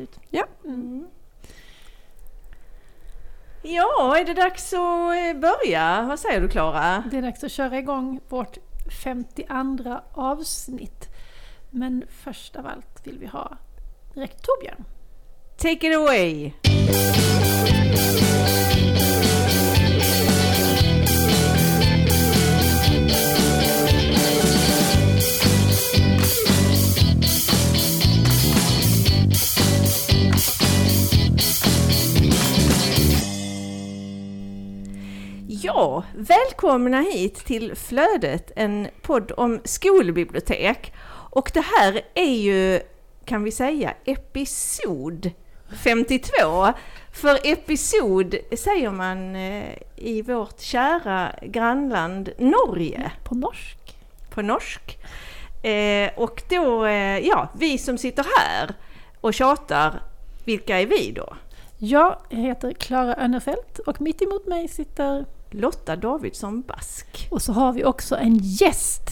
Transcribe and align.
ut. 0.00 0.18
Ja. 0.30 0.44
Mm. 0.64 1.06
Ja, 3.62 4.16
är 4.18 4.24
det 4.24 4.34
dags 4.34 4.72
att 4.72 4.78
eh, 4.78 5.40
börja? 5.40 6.02
Vad 6.08 6.18
säger 6.18 6.40
du 6.40 6.48
Klara? 6.48 7.04
Det 7.10 7.18
är 7.18 7.22
dags 7.22 7.44
att 7.44 7.52
köra 7.52 7.78
igång 7.78 8.20
vårt 8.28 8.58
52 9.04 10.00
avsnitt. 10.12 11.08
Men 11.70 12.04
först 12.08 12.56
av 12.56 12.66
allt 12.66 13.06
vill 13.06 13.18
vi 13.18 13.26
ha 13.26 13.56
rektor 14.14 14.42
Torbjörn. 14.42 14.84
Take 15.56 15.86
it 15.86 15.96
away! 15.96 16.52
Ja, 35.64 36.02
välkomna 36.14 37.00
hit 37.00 37.34
till 37.34 37.76
Flödet, 37.76 38.52
en 38.56 38.88
podd 39.02 39.32
om 39.36 39.60
skolbibliotek. 39.64 40.92
Och 41.30 41.50
det 41.54 41.64
här 41.78 42.00
är 42.14 42.34
ju, 42.34 42.80
kan 43.24 43.44
vi 43.44 43.52
säga, 43.52 43.94
episod 44.04 45.30
52. 45.84 46.32
För 47.12 47.38
episod 47.44 48.34
säger 48.58 48.90
man 48.90 49.36
eh, 49.36 49.78
i 49.96 50.22
vårt 50.22 50.60
kära 50.60 51.32
grannland 51.42 52.30
Norge 52.38 53.12
På 53.24 53.34
norsk. 53.34 53.78
på 54.30 54.42
norsk. 54.42 54.98
Eh, 55.64 56.10
och 56.16 56.42
då, 56.48 56.84
eh, 56.84 57.18
ja, 57.18 57.48
vi 57.58 57.78
som 57.78 57.98
sitter 57.98 58.26
här 58.38 58.74
och 59.20 59.34
tjatar, 59.34 60.02
vilka 60.44 60.80
är 60.80 60.86
vi 60.86 61.12
då? 61.12 61.36
Jag 61.78 62.16
heter 62.28 62.72
Klara 62.72 63.16
Önnerfelt 63.16 63.78
och 63.78 64.00
mitt 64.00 64.22
emot 64.22 64.46
mig 64.46 64.68
sitter... 64.68 65.24
Lotta 65.54 65.96
Davidsson 65.96 66.62
Bask. 66.62 67.28
Och 67.30 67.42
så 67.42 67.52
har 67.52 67.72
vi 67.72 67.84
också 67.84 68.16
en 68.16 68.38
gäst. 68.38 69.02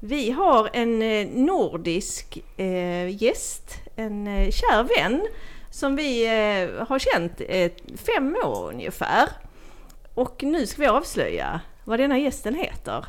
Vi 0.00 0.30
har 0.30 0.70
en 0.72 1.02
eh, 1.02 1.26
nordisk 1.28 2.44
eh, 2.56 3.22
gäst, 3.22 3.74
en 3.96 4.26
eh, 4.26 4.50
kär 4.50 4.82
vän 4.82 5.26
som 5.70 5.96
vi 5.96 6.26
eh, 6.26 6.86
har 6.86 6.98
känt 6.98 7.40
eh, 7.48 7.72
fem 8.06 8.36
år 8.44 8.68
ungefär. 8.68 9.28
Och 10.14 10.42
nu 10.42 10.66
ska 10.66 10.82
vi 10.82 10.88
avslöja 10.88 11.60
vad 11.84 11.98
denna 11.98 12.18
gästen 12.18 12.54
heter. 12.54 13.06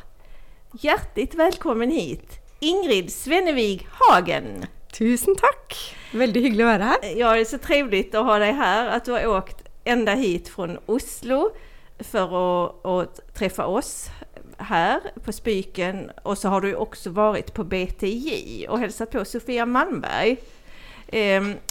Hjärtligt 0.72 1.34
välkommen 1.34 1.90
hit 1.90 2.46
Ingrid 2.60 3.12
Svennevig 3.12 3.86
Hagen! 3.90 4.66
Tusen 4.98 5.36
takk! 5.36 5.74
Veldig 6.12 6.42
hyggelig 6.42 6.64
å 6.64 6.68
være 6.70 6.86
her. 6.88 7.02
Ja, 7.18 7.34
det 7.34 7.40
är 7.40 7.44
så 7.44 7.58
trevligt 7.58 8.14
att 8.14 8.24
ha 8.24 8.38
dig 8.38 8.52
här, 8.52 8.88
att 8.88 9.04
du 9.04 9.12
har 9.12 9.26
åkt 9.26 9.62
ända 9.84 10.14
hit 10.14 10.48
från 10.48 10.78
Oslo 10.86 11.50
för 11.98 12.64
att, 12.64 12.86
att 12.86 13.34
träffa 13.34 13.66
oss 13.66 14.10
här 14.58 15.00
på 15.24 15.32
Spyken 15.32 16.10
och 16.22 16.38
så 16.38 16.48
har 16.48 16.60
du 16.60 16.68
ju 16.68 16.74
också 16.74 17.10
varit 17.10 17.54
på 17.54 17.64
BTJ 17.64 18.66
och 18.68 18.78
hälsat 18.78 19.10
på 19.10 19.24
Sofia 19.24 19.66
Malmberg. 19.66 20.36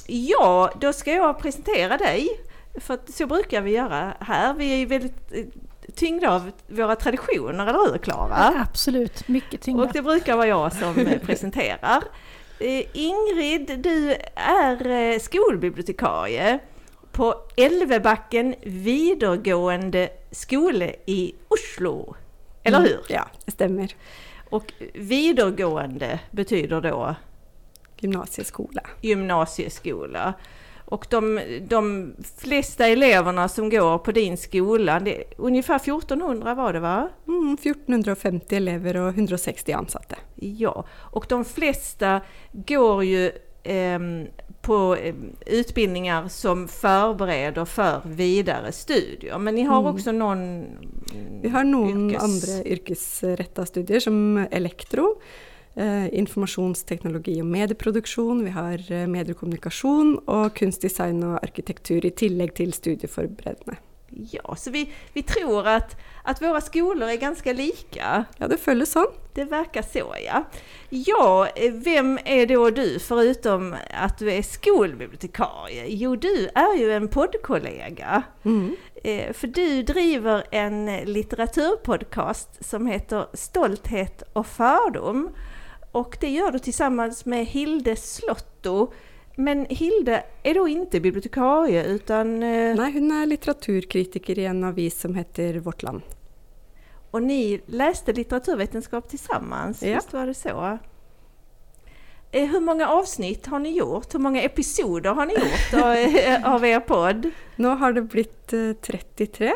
Ja, 0.07 0.71
då 0.81 0.93
ska 0.93 1.13
jag 1.13 1.39
presentera 1.39 1.97
dig, 1.97 2.29
för 2.79 2.99
så 3.11 3.27
brukar 3.27 3.61
vi 3.61 3.71
göra 3.71 4.13
här. 4.19 4.53
Vi 4.53 4.73
är 4.73 4.77
ju 4.77 4.85
väldigt 4.85 5.29
tyngde 5.29 5.51
tyngda 5.95 6.31
av 6.35 6.51
våra 6.67 6.95
traditioner, 6.95 7.67
eller 7.67 7.91
hur 7.91 7.97
Klara? 7.97 8.65
Absolut, 8.69 9.27
mycket 9.27 9.61
tyngda. 9.61 9.83
Och 9.83 9.93
det 9.93 10.01
brukar 10.01 10.35
vara 10.35 10.47
jag 10.47 10.73
som 10.73 10.95
presenterar. 11.25 12.03
Eh, 12.59 12.85
Ingrid, 12.93 13.79
du 13.79 14.15
är 14.35 14.87
eh, 14.87 15.19
skolbibliotekarie 15.19 16.59
på 17.15 17.35
Elvebacken 17.57 18.55
videregående 18.63 20.09
skole 20.31 20.95
i 21.05 21.35
Oslo. 21.47 22.15
Eller 22.63 22.79
hur? 22.79 22.99
Ja, 23.09 23.27
det 23.45 23.51
stemmer. 23.51 23.95
Och 24.49 24.73
videregående 24.93 26.19
betyder 26.31 26.81
då 26.81 27.15
Gymnasieskole. 27.99 28.81
gymnasieskola. 29.01 30.33
Och 30.85 31.07
de, 31.09 31.41
de 31.67 32.13
flesta 32.37 32.87
eleverna 32.87 33.49
som 33.49 33.69
går 33.69 33.97
på 33.97 34.11
din 34.11 34.37
skola, 34.37 34.99
det, 34.99 35.23
ungefär 35.37 35.75
1400 35.75 36.55
var 36.55 36.73
det 36.73 36.79
va? 36.79 37.09
Mm, 37.27 37.53
1450 37.53 38.55
elever 38.55 38.97
og 38.97 39.07
160 39.07 39.71
ansatte. 39.71 40.15
Ja, 40.35 40.85
och 40.91 41.25
de 41.29 41.45
flesta 41.45 42.21
går 42.51 43.03
ju 43.03 43.31
ehm, 43.63 44.27
på 44.65 44.95
ehm, 44.95 45.35
utbildningar 45.45 46.27
som 46.27 46.67
förbereder 46.67 47.65
för 47.65 48.01
vidare 48.05 48.71
studier. 48.71 49.37
Men 49.37 49.55
ni 49.55 49.63
har 49.63 49.79
Mm. 49.79 49.93
också 49.95 50.11
någon 50.11 50.65
Vi 51.41 51.49
har 51.49 51.63
noen 51.63 52.09
yrkes- 52.11 52.23
andre 52.23 52.63
yrkesretta 52.71 53.65
studier, 53.65 53.99
som 53.99 54.37
elektro, 54.51 55.21
eh, 55.75 56.07
informasjonsteknologi 56.19 57.41
og 57.41 57.45
medieproduksjon. 57.45 58.43
Vi 58.45 58.51
har 58.51 58.91
eh, 58.91 59.07
mediekommunikasjon 59.07 60.19
og 60.27 60.53
kunstdesign 60.55 61.23
og 61.23 61.39
arkitektur, 61.43 62.05
i 62.05 62.09
tillegg 62.11 62.53
til 62.55 62.71
studieforberedende. 62.73 63.77
Ja, 64.17 64.55
så 64.55 64.71
vi, 64.71 64.93
vi 65.13 65.23
tror 65.23 65.67
att, 65.67 65.95
att 66.23 66.41
våra 66.41 66.61
skolor 66.61 67.09
är 67.09 67.15
ganska 67.15 67.53
lika. 67.53 68.25
Ja, 68.37 68.47
det 68.47 68.57
føles 68.57 68.91
sånn. 68.91 69.07
Det 69.33 69.43
verkar 69.43 69.81
så 69.81 70.15
ja. 70.25 70.43
Ja, 70.89 71.47
eh, 71.55 71.73
vem 71.73 72.19
är 72.25 72.45
då 72.45 72.69
du 72.69 72.99
förutom 72.99 73.75
att 73.93 74.17
du 74.17 74.31
är 74.31 74.41
skolbibliotekarie? 74.41 75.85
Jo, 75.87 76.15
du 76.15 76.49
är 76.55 76.77
ju 76.77 76.91
en 76.93 77.07
poddkollega. 77.07 78.23
Mm. 78.45 78.75
Eh, 79.03 79.33
För 79.33 79.47
du 79.47 79.83
driver 79.83 80.43
en 80.51 80.85
litteraturpodcast 81.65 82.65
som 82.65 82.87
heter 82.87 83.25
Stolthet 83.33 84.23
och 84.33 84.47
fördom. 84.47 85.29
Och 85.91 86.17
det 86.21 86.29
gör 86.29 86.51
du 86.51 86.59
tillsammans 86.59 87.25
med 87.25 87.45
Hilde 87.45 87.95
Slotto. 87.95 88.93
Men 89.35 89.65
Hilde 89.69 90.23
är 90.43 90.53
då 90.53 90.67
inte 90.67 90.99
bibliotekarie 90.99 91.83
utan... 91.83 92.43
eh, 92.43 92.75
Nei, 92.75 92.91
hun 92.91 93.11
er 93.11 93.25
litteraturkritiker 93.27 94.39
i 94.39 94.45
en 94.45 94.63
avis 94.63 94.99
som 95.01 95.15
heter 95.15 95.59
Vårt 95.59 95.83
Land. 95.83 96.01
Och 97.11 97.23
ni 97.23 97.61
läste 97.67 98.13
litteraturvetenskap 98.13 99.09
tillsammans, 99.09 99.83
Ja. 99.83 99.95
visst 99.95 100.13
var 100.13 100.25
det 100.27 100.33
så? 100.33 100.77
Eh, 102.31 102.49
Hur 102.49 102.59
många 102.59 102.87
avsnitt 102.87 103.45
har 103.45 103.59
ni 103.59 103.71
gjort? 103.77 104.13
Hur 104.15 104.19
många 104.19 104.41
episoder 104.41 105.13
har 105.13 105.25
ni 105.25 105.33
gjort 105.33 105.73
av, 105.83 105.93
eh, 105.93 106.53
av 106.53 106.65
er 106.65 106.79
podd? 106.79 107.29
Nå 107.55 107.69
har 107.75 107.93
det 107.93 108.01
eh, 108.53 108.73
33. 108.81 109.51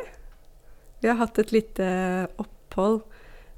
Vi 1.02 1.08
har 1.08 1.16
hatt 1.16 1.40
et 1.40 1.52
lite 1.52 2.28
opphold, 2.38 3.02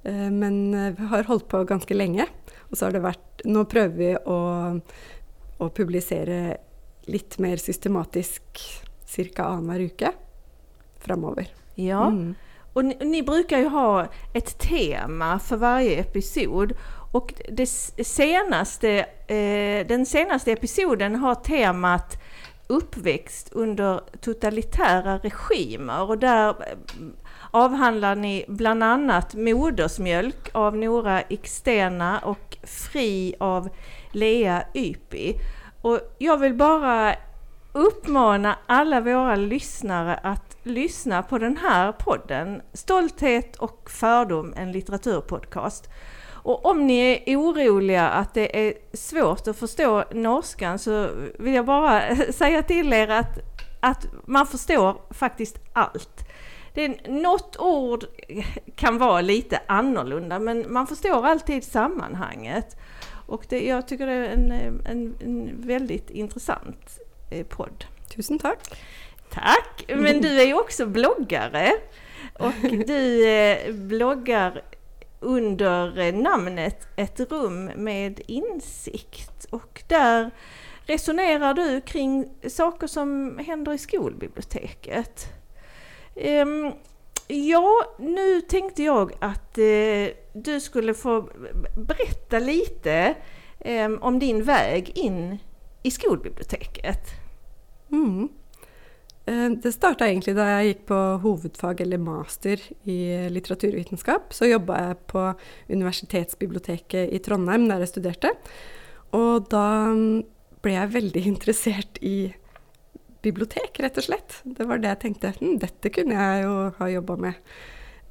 eh, 0.04 0.30
men 0.32 0.74
eh, 0.74 0.94
vi 0.98 1.06
har 1.06 1.24
holdt 1.24 1.48
på 1.48 1.64
ganske 1.64 1.94
lenge. 1.94 2.26
Og 2.70 2.78
så 2.78 2.86
har 2.86 2.92
det 2.92 3.02
vært 3.06 3.28
Nå 3.46 3.64
prøver 3.66 3.96
vi 3.98 4.10
å, 4.30 4.36
å 5.62 5.70
publisere 5.70 6.58
litt 7.12 7.38
mer 7.40 7.58
systematisk 7.58 8.42
ca. 9.36 9.44
annenhver 9.44 9.80
uke 9.80 10.12
framover. 11.00 11.48
Ja. 11.76 12.08
Mm. 12.08 12.36
Och 12.74 12.86
ni, 12.86 12.98
ni 13.02 13.24
brukar 13.24 13.58
ju 13.58 13.68
ha 13.68 14.08
ett 14.34 14.60
tema 14.60 15.40
för 15.40 15.58
varje 15.58 16.00
episod. 16.00 16.74
Och 17.12 17.34
det 17.50 17.66
senaste, 18.06 18.90
eh, 19.28 19.88
den 19.88 20.06
senaste 20.06 20.52
episoden 20.52 21.16
har 21.16 21.36
temat 21.36 22.18
uppväxt 22.68 23.50
under 23.52 24.02
totalitära 24.22 25.18
regimer 25.18 26.10
och 26.10 26.18
där 26.18 26.56
avhandler 27.52 28.16
avhandlar 28.16 28.16
ni 28.16 28.46
bland 28.48 28.84
annat 28.84 29.34
Modersmjölk 29.34 30.50
av 30.52 30.78
Nora 30.78 31.22
Ikstena 31.30 32.20
och 32.20 32.58
Fri 32.64 33.36
av 33.40 33.70
Lea 34.12 34.64
Ypi. 34.74 35.36
Och 35.82 36.00
jag 36.18 36.38
vill 36.38 36.54
bara 36.54 37.16
uppmana 37.74 38.58
alla 38.66 39.02
våra 39.02 39.36
lyssnare 39.36 40.16
att 40.24 40.58
lyssna 40.64 41.24
på 41.24 41.38
den 41.38 41.58
här 41.58 41.92
podden 41.92 42.62
Stolthet 42.74 43.56
och 43.56 43.90
fördom, 43.90 44.54
en 44.58 44.72
litteraturpodcast. 44.72 45.90
Och 46.44 46.66
om 46.66 46.88
ni 46.88 47.24
är 47.26 47.38
oroliga 47.38 48.10
att 48.10 48.34
det 48.34 48.68
är 48.68 48.74
svårt 48.94 49.48
att 49.48 49.58
förstå 49.58 50.04
norskan 50.12 50.80
så 50.80 51.08
vill 51.40 51.54
jag 51.54 51.66
bara 51.66 52.16
säga 52.16 52.64
till 52.64 52.94
er 52.94 53.08
att, 53.08 53.40
att 53.80 54.06
man 54.26 54.48
förstår 54.48 55.02
faktiskt 55.14 55.58
allt. 55.74 56.28
Det 56.74 56.86
är, 56.86 57.12
något 57.12 57.58
ord 57.60 58.06
kan 58.76 58.98
vara 58.98 59.22
lite 59.22 59.62
annorlunda 59.68 60.40
men 60.40 60.74
man 60.74 60.88
förstår 60.88 61.26
alltid 61.26 61.64
sammanhanget. 61.64 62.78
Och 63.32 63.46
det, 63.50 63.68
jag 63.68 63.88
tycker 63.88 64.08
det 64.08 64.14
är 64.14 64.24
en, 64.24 64.52
en, 64.52 65.16
en 65.20 65.62
väldigt 65.62 66.10
intressant 66.10 67.00
eh, 67.30 67.46
podd. 67.46 67.86
Tusen 68.16 68.40
takk. 68.40 68.60
Tack! 69.30 69.86
Men 69.88 70.22
du 70.22 70.42
är 70.42 70.46
ju 70.46 70.54
också 70.54 70.86
bloggare. 70.86 71.72
Och 72.40 72.54
du 72.88 73.30
eh, 73.30 73.74
bloggar 73.74 74.62
under 75.20 76.00
eh, 76.00 76.14
namnet 76.14 76.88
Ett 76.96 77.20
rum 77.32 77.66
med 77.66 78.22
insikt. 78.28 79.46
Och 79.50 79.84
där 79.88 80.32
resonerar 80.86 81.54
du 81.54 81.82
kring 81.82 82.30
saker 82.48 82.88
som 82.88 83.40
händer 83.48 83.74
i 83.74 83.78
skolbiblioteket? 83.78 85.34
Ja, 87.34 87.96
nu 88.00 88.42
tänkte 88.42 88.84
jag 88.84 89.12
att 89.20 89.58
eh, 89.58 90.08
du 90.34 90.60
skulle 90.60 90.94
få 90.94 91.30
berätta 91.78 92.40
lite 92.40 93.16
eh, 93.60 93.92
om 93.92 94.20
din 94.20 94.44
väg 94.44 94.92
in 94.96 95.38
i 95.84 95.92
skolbiblioteket. 95.92 97.08
Mm. 97.92 98.30
Eh, 99.26 99.50
det 99.50 99.72
starta 99.72 100.10
egentlig 100.10 100.36
da 100.36 100.50
jeg 100.50 100.68
gikk 100.68 100.84
på 100.92 101.00
hovedfag 101.24 101.82
eller 101.82 102.04
master 102.04 102.60
i 102.84 103.30
litteraturvitenskap. 103.32 104.34
Så 104.36 104.52
jobba 104.52 104.82
jeg 104.90 105.00
på 105.08 105.24
Universitetsbiblioteket 105.70 107.16
i 107.16 107.24
Trondheim 107.24 107.70
der 107.72 107.86
jeg 107.86 107.94
studerte. 107.94 108.36
Og 109.16 109.48
da 109.56 109.66
mm, 109.88 110.24
ble 110.60 110.76
jeg 110.76 110.96
veldig 111.00 111.26
interessert 111.34 112.04
i 112.04 112.34
bibliotek, 113.26 113.80
rett 113.84 114.00
og 114.02 114.08
slett. 114.08 114.40
Det 114.44 114.66
var 114.68 114.82
det 114.82 114.92
jeg 114.96 115.02
tenkte. 115.06 115.34
Hm, 115.40 115.58
dette 115.62 115.92
kunne 115.94 116.18
jeg 116.18 116.46
jo 116.46 116.56
ha 116.78 116.90
jobba 116.92 117.18
med. 117.28 117.54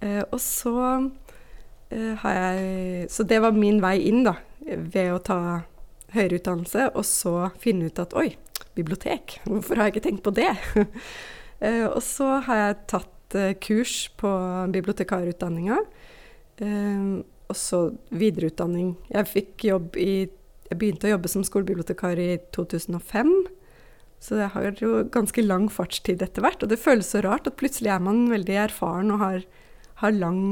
Eh, 0.00 0.22
og 0.22 0.38
så 0.40 0.76
eh, 1.90 2.14
har 2.22 2.36
jeg 2.38 3.10
Så 3.12 3.26
det 3.28 3.40
var 3.42 3.56
min 3.56 3.80
vei 3.82 3.98
inn, 4.08 4.22
da. 4.24 4.36
Ved 4.60 5.12
å 5.12 5.22
ta 5.24 5.40
høyere 6.14 6.40
utdannelse, 6.40 6.90
og 6.94 7.06
så 7.06 7.34
finne 7.62 7.90
ut 7.90 8.00
at 8.02 8.14
oi, 8.18 8.32
bibliotek. 8.78 9.38
Hvorfor 9.46 9.78
har 9.78 9.88
jeg 9.88 9.96
ikke 9.96 10.06
tenkt 10.08 10.24
på 10.26 10.34
det? 10.34 10.50
eh, 11.64 11.86
og 11.86 12.00
så 12.04 12.40
har 12.46 12.64
jeg 12.64 12.80
tatt 12.94 13.36
uh, 13.38 13.52
kurs 13.62 14.08
på 14.20 14.30
bibliotekarutdanninga. 14.74 15.78
Uh, 16.60 17.22
og 17.50 17.56
så 17.58 17.80
videreutdanning. 18.14 18.94
Jeg 19.10 19.30
fikk 19.30 19.70
jobb 19.70 19.96
i 19.98 20.12
Jeg 20.70 20.78
begynte 20.78 21.08
å 21.08 21.10
jobbe 21.16 21.26
som 21.26 21.42
skolebibliotekar 21.42 22.20
i 22.22 22.36
2005. 22.54 23.30
Så 24.20 24.36
jeg 24.36 24.52
har 24.52 24.74
jo 24.76 25.00
ganske 25.12 25.42
lang 25.44 25.70
fartstid 25.72 26.20
etter 26.22 26.44
hvert. 26.44 26.60
Og 26.62 26.70
det 26.72 26.80
føles 26.80 27.08
så 27.08 27.22
rart 27.24 27.48
at 27.48 27.56
plutselig 27.60 27.92
er 27.94 28.02
man 28.04 28.26
veldig 28.32 28.58
erfaren 28.66 29.14
og 29.14 29.22
har, 29.22 29.46
har 30.02 30.12
lang, 30.12 30.42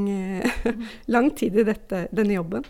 lang, 1.15 1.29
tid 1.37 1.61
i 1.61 1.67
dette, 1.69 2.07
denne 2.09 2.39
jobben. 2.39 2.65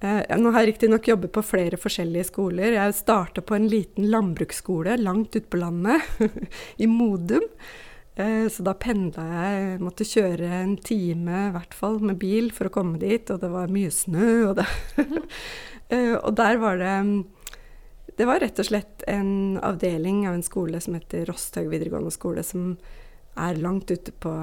Eh, 0.00 0.22
nå 0.40 0.54
har 0.54 0.64
jeg 0.64 0.72
riktignok 0.72 1.10
jobbet 1.10 1.34
på 1.36 1.44
flere 1.44 1.76
forskjellige 1.80 2.30
skoler. 2.30 2.72
Jeg 2.78 2.96
starta 2.96 3.44
på 3.44 3.58
en 3.58 3.68
liten 3.68 4.08
landbruksskole 4.08 4.96
langt 5.02 5.36
ute 5.36 5.44
på 5.52 5.60
landet, 5.60 6.08
i 6.82 6.88
Modum. 6.88 7.44
Eh, 8.16 8.46
så 8.48 8.64
da 8.64 8.72
pendla 8.80 9.26
jeg, 9.28 9.76
måtte 9.84 10.08
kjøre 10.08 10.48
en 10.62 10.72
time 10.80 11.44
i 11.50 11.52
hvert 11.54 11.76
fall 11.76 12.00
med 12.00 12.16
bil 12.20 12.48
for 12.56 12.70
å 12.70 12.74
komme 12.74 12.96
dit, 13.00 13.28
og 13.28 13.44
det 13.44 13.52
var 13.52 13.72
mye 13.72 13.92
snø. 13.92 14.30
Og, 14.54 14.64
eh, 15.92 16.16
og 16.16 16.32
der 16.40 16.64
var 16.64 16.80
det 16.80 16.96
Det 18.20 18.26
var 18.28 18.42
rett 18.42 18.58
og 18.60 18.66
slett 18.68 19.04
en 19.08 19.56
avdeling 19.64 20.26
av 20.28 20.34
en 20.36 20.42
skole 20.44 20.76
som 20.84 20.92
heter 20.98 21.22
Rosthaug 21.24 21.70
videregående 21.72 22.10
skole, 22.12 22.42
som 22.44 22.74
er 23.40 23.56
langt 23.56 23.88
ute 23.88 24.12
på 24.12 24.34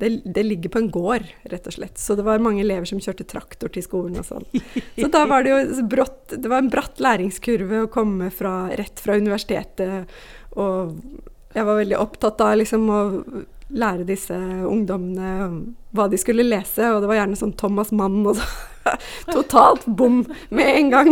det, 0.00 0.08
det, 0.24 0.42
ligger 0.42 0.72
på 0.74 0.80
en 0.80 0.88
gård, 0.90 1.28
rett 1.52 1.68
og 1.70 1.76
slett. 1.76 2.00
Så 2.00 2.16
det 2.18 2.24
var 2.26 2.42
mange 2.42 2.64
elever 2.64 2.88
som 2.90 2.98
kjørte 2.98 3.28
traktor 3.30 3.70
til 3.70 3.84
skolen 3.86 4.18
og 4.18 4.26
sånn. 4.26 4.48
Så 4.96 5.10
da 5.14 5.22
var 5.30 5.46
det 5.46 5.52
jo 5.52 5.84
brått 5.92 6.34
Det 6.34 6.50
var 6.50 6.64
en 6.64 6.72
bratt 6.72 6.98
læringskurve 6.98 7.84
å 7.84 7.92
komme 7.92 8.32
fra, 8.34 8.72
rett 8.80 8.98
fra 8.98 9.14
universitetet. 9.20 10.10
Og 10.58 10.98
jeg 11.54 11.68
var 11.70 11.78
veldig 11.84 12.00
opptatt 12.02 12.42
av 12.42 12.58
liksom 12.58 12.90
å 12.90 13.00
lære 13.70 14.08
disse 14.10 14.34
ungdommene 14.66 15.76
hva 15.94 16.10
de 16.10 16.18
skulle 16.18 16.50
lese, 16.50 16.90
og 16.90 17.04
det 17.04 17.12
var 17.12 17.22
gjerne 17.22 17.38
sånn 17.38 17.54
Thomas 17.62 17.94
Mann 17.94 18.24
og 18.24 18.40
så. 18.40 18.50
Totalt 19.34 19.86
bom 19.86 20.22
med 20.48 20.76
en 20.76 20.90
gang. 20.90 21.10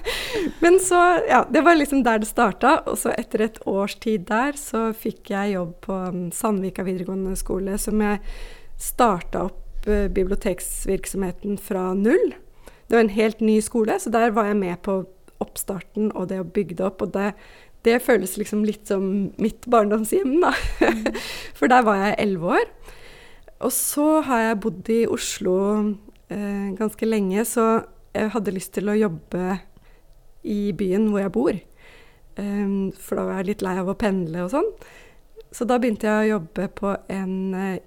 Men 0.62 0.80
så, 0.80 1.00
ja, 1.28 1.44
det 1.50 1.62
var 1.66 1.78
liksom 1.78 2.02
der 2.06 2.22
det 2.22 2.30
starta. 2.30 2.80
Og 2.86 2.98
så 3.00 3.14
etter 3.18 3.46
et 3.46 3.60
års 3.68 3.96
tid 4.02 4.28
der, 4.30 4.58
så 4.58 4.90
fikk 4.96 5.32
jeg 5.32 5.56
jobb 5.56 5.74
på 5.86 6.00
um, 6.10 6.20
Sandvika 6.34 6.84
videregående 6.86 7.36
skole, 7.38 7.78
som 7.78 8.02
jeg 8.04 8.20
starta 8.80 9.46
opp 9.50 9.88
uh, 9.88 10.06
biblioteksvirksomheten 10.12 11.58
fra 11.60 11.90
null. 11.98 12.34
Det 12.88 12.96
var 12.96 13.06
en 13.06 13.16
helt 13.16 13.42
ny 13.44 13.60
skole, 13.62 13.98
så 14.02 14.10
der 14.10 14.32
var 14.34 14.50
jeg 14.50 14.60
med 14.62 14.80
på 14.86 15.02
oppstarten 15.40 16.10
og 16.12 16.28
det 16.30 16.40
å 16.42 16.46
bygge 16.46 16.80
det 16.80 16.86
opp. 16.88 17.04
Og 17.06 17.12
det, 17.14 17.32
det 17.86 18.00
føles 18.04 18.36
liksom 18.38 18.64
litt 18.66 18.90
som 18.90 19.04
mitt 19.40 19.68
barndomshjem, 19.70 20.40
da. 20.42 20.54
For 21.58 21.70
der 21.70 21.86
var 21.86 22.02
jeg 22.02 22.18
elleve 22.26 22.58
år. 22.58 22.72
Og 23.60 23.72
så 23.76 24.22
har 24.24 24.46
jeg 24.46 24.60
bodd 24.64 24.88
i 24.92 25.02
Oslo 25.10 25.56
eh, 26.30 26.70
ganske 26.78 27.06
lenge, 27.08 27.44
så 27.48 27.64
jeg 28.14 28.30
hadde 28.34 28.54
lyst 28.54 28.72
til 28.74 28.88
å 28.90 28.98
jobbe 28.98 29.58
i 30.46 30.72
byen 30.76 31.08
hvor 31.10 31.20
jeg 31.22 31.32
bor. 31.34 31.54
Um, 32.40 32.92
for 32.96 33.16
da 33.18 33.22
var 33.26 33.34
jeg 33.40 33.48
litt 33.50 33.62
lei 33.66 33.76
av 33.80 33.88
å 33.90 33.98
pendle 33.98 34.38
og 34.46 34.52
sånn. 34.54 34.70
Så 35.50 35.62
da 35.68 35.74
begynte 35.82 36.06
jeg 36.06 36.18
å 36.22 36.32
jobbe 36.36 36.64
på 36.78 36.88
en 37.10 37.34
uh, 37.54 37.78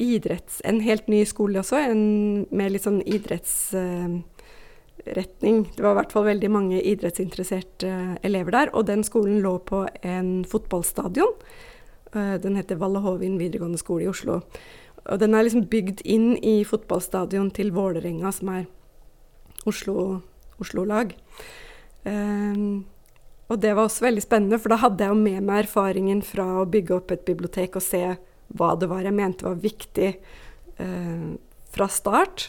idretts... 0.00 0.54
En 0.66 0.80
helt 0.84 1.06
ny 1.12 1.20
skole 1.28 1.58
også, 1.60 1.76
en, 1.92 2.02
med 2.50 2.72
litt 2.74 2.86
sånn 2.86 3.02
idrettsretning. 3.04 5.58
Uh, 5.68 5.72
det 5.76 5.82
var 5.84 5.92
i 5.92 5.98
hvert 6.00 6.14
fall 6.16 6.30
veldig 6.30 6.50
mange 6.52 6.78
idrettsinteresserte 6.80 7.86
uh, 7.86 8.16
elever 8.26 8.50
der. 8.56 8.68
Og 8.74 8.82
den 8.90 9.02
skolen 9.06 9.36
lå 9.44 9.54
på 9.68 9.78
en 10.02 10.30
fotballstadion. 10.48 11.34
den 12.12 12.56
heter 12.56 12.74
Valle 12.74 12.98
Hovin 12.98 13.38
videregående 13.38 13.78
skole 13.78 14.02
i 14.02 14.08
Oslo. 14.10 14.40
Og 15.08 15.22
den 15.22 15.34
er 15.34 15.46
liksom 15.46 15.68
bygd 15.72 16.02
inn 16.04 16.34
i 16.44 16.60
fotballstadion 16.68 17.50
til 17.56 17.72
Vålerenga, 17.72 18.32
som 18.36 18.52
er 18.52 18.66
Oslo-lag. 19.68 20.20
Oslo 20.60 20.84
Um, 22.04 22.86
og 23.50 23.58
det 23.60 23.74
var 23.74 23.88
også 23.88 24.06
veldig 24.06 24.22
spennende, 24.24 24.58
for 24.62 24.72
da 24.72 24.80
hadde 24.80 25.04
jeg 25.04 25.12
jo 25.12 25.20
med 25.20 25.44
meg 25.44 25.64
erfaringen 25.64 26.22
fra 26.24 26.46
å 26.62 26.68
bygge 26.70 26.96
opp 26.96 27.12
et 27.12 27.26
bibliotek 27.26 27.76
og 27.76 27.84
se 27.84 28.04
hva 28.56 28.70
det 28.78 28.88
var 28.90 29.04
jeg 29.06 29.14
mente 29.14 29.46
var 29.46 29.60
viktig 29.62 30.10
uh, 30.80 31.30
fra 31.74 31.88
start. 31.90 32.48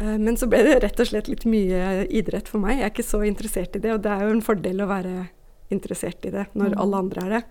Uh, 0.00 0.16
men 0.22 0.38
så 0.38 0.48
ble 0.50 0.62
det 0.66 0.80
rett 0.86 1.02
og 1.02 1.10
slett 1.10 1.30
litt 1.30 1.46
mye 1.50 2.06
idrett 2.08 2.50
for 2.50 2.62
meg. 2.62 2.78
Jeg 2.78 2.88
er 2.88 2.94
ikke 2.94 3.10
så 3.10 3.22
interessert 3.26 3.76
i 3.78 3.82
det, 3.82 3.96
og 3.96 4.04
det 4.06 4.14
er 4.14 4.26
jo 4.26 4.36
en 4.36 4.44
fordel 4.44 4.84
å 4.84 4.90
være 4.90 5.16
interessert 5.72 6.24
i 6.28 6.34
det 6.34 6.48
når 6.52 6.74
mm. 6.74 6.80
alle 6.84 7.04
andre 7.04 7.26
er 7.26 7.36
det. 7.36 7.42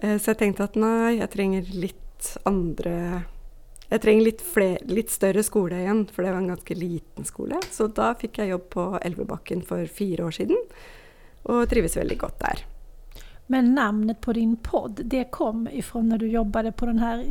Uh, 0.00 0.16
så 0.16 0.32
jeg 0.32 0.42
tenkte 0.42 0.66
at 0.66 0.80
nei, 0.80 1.20
jeg 1.20 1.32
trenger 1.36 1.74
litt 1.76 2.06
andre 2.48 3.22
jeg 3.90 4.04
trenger 4.04 4.22
litt, 4.22 4.42
flere, 4.46 4.84
litt, 4.86 5.10
større 5.10 5.42
skole 5.42 5.80
igjen, 5.82 6.04
for 6.06 6.22
det 6.22 6.30
var 6.30 6.38
en 6.38 6.52
ganske 6.52 6.74
liten 6.78 7.26
skole. 7.26 7.58
Så 7.74 7.88
da 7.90 8.12
fikk 8.18 8.38
jeg 8.38 8.52
jobb 8.52 8.68
på 8.70 8.84
Elvebakken 9.02 9.64
for 9.66 9.82
fire 9.90 10.28
år 10.28 10.36
siden, 10.36 10.60
og 11.50 11.64
trives 11.72 11.98
veldig 11.98 12.18
godt 12.20 12.38
der. 12.44 12.62
Men 13.50 13.72
navnet 13.74 14.20
på 14.22 14.32
din 14.36 14.52
podd, 14.62 15.00
det 15.10 15.24
kom 15.34 15.64
ifrån 15.72 16.12
når 16.12 16.18
du 16.22 16.26
jobbade 16.28 16.72
på 16.72 16.86
den 16.86 16.98
här 16.98 17.24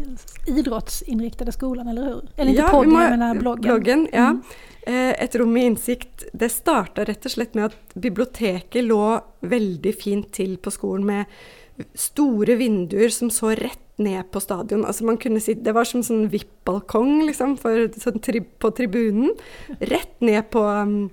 idrottsinriktade 0.48 1.52
skolan, 1.52 1.88
eller 1.88 2.04
hur? 2.04 2.28
Eller 2.36 2.52
ikke 2.52 2.66
ja, 2.66 2.72
podden, 2.72 2.92
må, 2.92 3.00
men 3.00 3.40
bloggen. 3.40 3.62
bloggen 3.62 4.08
ja. 4.12 4.26
Mm. 4.30 4.42
Eh, 4.82 5.24
et 5.24 5.36
rom 5.36 5.54
med 5.54 5.64
innsikt. 5.64 6.26
Det 6.34 6.52
starta 6.52 7.08
rett 7.08 7.24
og 7.24 7.32
slett 7.32 7.56
med 7.56 7.70
at 7.70 7.96
biblioteket 7.96 8.84
lå 8.84 9.04
veldig 9.48 9.96
fint 9.96 10.28
til 10.36 10.58
på 10.60 10.76
skolen 10.76 11.08
med 11.08 11.88
store 11.96 12.60
vinduer 12.60 13.16
som 13.16 13.32
så 13.32 13.56
rett 13.56 13.89
ned 14.00 14.30
på 14.34 14.42
stadion. 14.44 14.86
Altså 14.88 15.06
man 15.08 15.20
kunne 15.22 15.42
si, 15.44 15.54
Det 15.54 15.74
var 15.76 15.88
som 15.88 16.04
sånn 16.06 16.30
VIP-balkong 16.32 17.26
liksom, 17.28 17.58
sånn 17.60 18.24
tri, 18.24 18.42
på 18.42 18.72
tribunen. 18.76 19.36
Rett 19.80 20.16
ned 20.22 20.50
på, 20.54 20.64
um, 20.64 21.10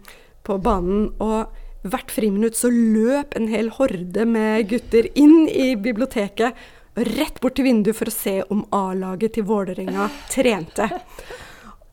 på, 0.46 0.58
banen. 0.62 1.10
Og 1.22 1.52
hvert 1.86 2.10
friminutt 2.10 2.58
så 2.58 2.70
løp 2.72 3.36
en 3.38 3.50
hel 3.50 3.70
horde 3.76 4.26
med 4.26 4.68
gutter 4.70 5.10
inn 5.14 5.46
i 5.48 5.74
biblioteket. 5.76 6.54
Rett 6.96 7.42
bort 7.42 7.58
til 7.58 7.68
vinduet 7.68 7.98
for 7.98 8.08
å 8.08 8.14
se 8.14 8.38
om 8.48 8.64
A-laget 8.74 9.36
til 9.36 9.44
Vålerenga 9.48 10.08
trente. 10.32 10.88